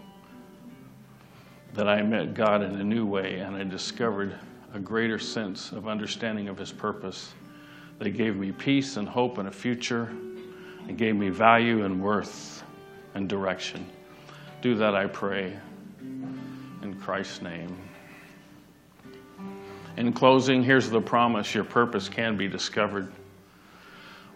that 1.75 1.89
I 1.89 2.03
met 2.03 2.35
God 2.35 2.63
in 2.63 2.75
a 2.81 2.83
new 2.83 3.07
way 3.07 3.39
and 3.39 3.55
I 3.55 3.63
discovered 3.63 4.35
a 4.75 4.81
greater 4.81 5.21
sense 5.21 5.71
of 5.71 5.87
understanding 5.87 6.49
of 6.49 6.59
His 6.59 6.73
purpose. 6.73 7.33
That 8.01 8.11
gave 8.11 8.35
me 8.35 8.51
peace 8.51 8.97
and 8.97 9.09
hope 9.09 9.39
and 9.39 9.47
a 9.47 9.53
future 9.53 10.11
and 10.89 10.99
gave 10.99 11.17
me 11.17 11.29
value 11.29 11.85
and 11.85 12.03
worth 12.03 12.63
and 13.15 13.29
direction. 13.29 13.87
Do 14.63 14.75
that, 14.77 14.95
I 14.95 15.07
pray, 15.07 15.57
in 16.83 16.99
Christ's 17.01 17.43
name. 17.43 17.77
In 19.97 20.13
closing, 20.13 20.63
here's 20.63 20.91
the 20.91 21.01
promise 21.01 21.55
your 21.55 21.65
purpose 21.65 22.09
can 22.09 22.37
be 22.37 22.49
discovered. 22.49 23.13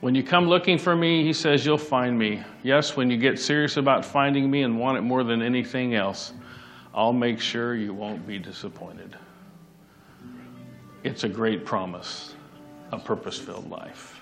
When 0.00 0.14
you 0.14 0.22
come 0.22 0.48
looking 0.48 0.78
for 0.78 0.94
me, 0.94 1.24
he 1.24 1.32
says, 1.32 1.66
you'll 1.66 1.76
find 1.76 2.16
me. 2.16 2.42
Yes, 2.62 2.96
when 2.96 3.10
you 3.10 3.16
get 3.16 3.38
serious 3.38 3.76
about 3.76 4.04
finding 4.04 4.48
me 4.48 4.62
and 4.62 4.78
want 4.78 4.96
it 4.96 5.00
more 5.00 5.24
than 5.24 5.42
anything 5.42 5.96
else, 5.96 6.32
I'll 6.94 7.12
make 7.12 7.40
sure 7.40 7.74
you 7.74 7.92
won't 7.92 8.24
be 8.26 8.38
disappointed. 8.38 9.16
It's 11.02 11.24
a 11.24 11.28
great 11.28 11.64
promise, 11.64 12.34
a 12.92 12.98
purpose 12.98 13.38
filled 13.38 13.68
life. 13.70 14.17